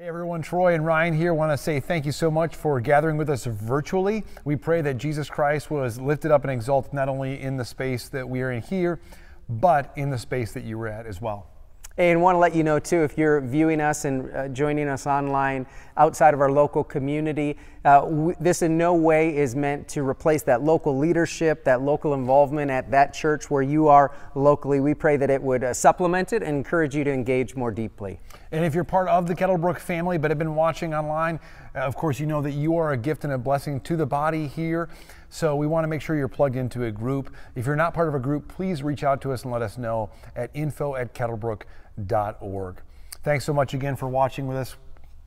Hey 0.00 0.06
everyone, 0.06 0.42
Troy 0.42 0.74
and 0.74 0.86
Ryan 0.86 1.12
here. 1.12 1.34
Want 1.34 1.50
to 1.50 1.58
say 1.58 1.80
thank 1.80 2.06
you 2.06 2.12
so 2.12 2.30
much 2.30 2.54
for 2.54 2.80
gathering 2.80 3.16
with 3.16 3.28
us 3.28 3.46
virtually. 3.46 4.22
We 4.44 4.54
pray 4.54 4.80
that 4.82 4.96
Jesus 4.96 5.28
Christ 5.28 5.72
was 5.72 6.00
lifted 6.00 6.30
up 6.30 6.44
and 6.44 6.52
exalted 6.52 6.92
not 6.92 7.08
only 7.08 7.40
in 7.40 7.56
the 7.56 7.64
space 7.64 8.08
that 8.10 8.28
we 8.28 8.40
are 8.42 8.52
in 8.52 8.62
here, 8.62 9.00
but 9.48 9.92
in 9.96 10.10
the 10.10 10.16
space 10.16 10.52
that 10.52 10.62
you 10.62 10.78
were 10.78 10.86
at 10.86 11.04
as 11.04 11.20
well. 11.20 11.48
And 11.96 12.22
want 12.22 12.36
to 12.36 12.38
let 12.38 12.54
you 12.54 12.62
know 12.62 12.78
too, 12.78 13.02
if 13.02 13.18
you're 13.18 13.40
viewing 13.40 13.80
us 13.80 14.04
and 14.04 14.30
uh, 14.30 14.46
joining 14.46 14.88
us 14.88 15.04
online 15.08 15.66
outside 15.96 16.32
of 16.32 16.40
our 16.40 16.52
local 16.52 16.84
community, 16.84 17.58
uh, 17.84 18.02
w- 18.02 18.36
this 18.38 18.62
in 18.62 18.78
no 18.78 18.94
way 18.94 19.36
is 19.36 19.56
meant 19.56 19.88
to 19.88 20.08
replace 20.08 20.44
that 20.44 20.62
local 20.62 20.96
leadership, 20.96 21.64
that 21.64 21.82
local 21.82 22.14
involvement 22.14 22.70
at 22.70 22.88
that 22.92 23.14
church 23.14 23.50
where 23.50 23.62
you 23.62 23.88
are 23.88 24.12
locally. 24.36 24.78
We 24.78 24.94
pray 24.94 25.16
that 25.16 25.28
it 25.28 25.42
would 25.42 25.64
uh, 25.64 25.74
supplement 25.74 26.32
it 26.32 26.44
and 26.44 26.56
encourage 26.56 26.94
you 26.94 27.02
to 27.02 27.12
engage 27.12 27.56
more 27.56 27.72
deeply. 27.72 28.20
And 28.50 28.64
if 28.64 28.74
you're 28.74 28.84
part 28.84 29.08
of 29.08 29.26
the 29.26 29.34
Kettlebrook 29.34 29.78
family 29.78 30.18
but 30.18 30.30
have 30.30 30.38
been 30.38 30.54
watching 30.54 30.94
online, 30.94 31.38
uh, 31.74 31.80
of 31.80 31.96
course, 31.96 32.18
you 32.18 32.26
know 32.26 32.40
that 32.42 32.52
you 32.52 32.76
are 32.76 32.92
a 32.92 32.96
gift 32.96 33.24
and 33.24 33.32
a 33.32 33.38
blessing 33.38 33.80
to 33.82 33.96
the 33.96 34.06
body 34.06 34.46
here. 34.46 34.88
So 35.30 35.56
we 35.56 35.66
want 35.66 35.84
to 35.84 35.88
make 35.88 36.00
sure 36.00 36.16
you're 36.16 36.28
plugged 36.28 36.56
into 36.56 36.84
a 36.84 36.90
group. 36.90 37.34
If 37.54 37.66
you're 37.66 37.76
not 37.76 37.92
part 37.92 38.08
of 38.08 38.14
a 38.14 38.20
group, 38.20 38.48
please 38.48 38.82
reach 38.82 39.04
out 39.04 39.20
to 39.22 39.32
us 39.32 39.42
and 39.42 39.52
let 39.52 39.62
us 39.62 39.76
know 39.76 40.10
at 40.34 40.50
info 40.54 40.94
at 40.94 41.14
kettlebrook.org. 41.14 42.76
Thanks 43.22 43.44
so 43.44 43.52
much 43.52 43.74
again 43.74 43.96
for 43.96 44.08
watching 44.08 44.46
with 44.46 44.56
us. 44.56 44.76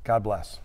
God 0.04 0.24
bless. 0.24 0.60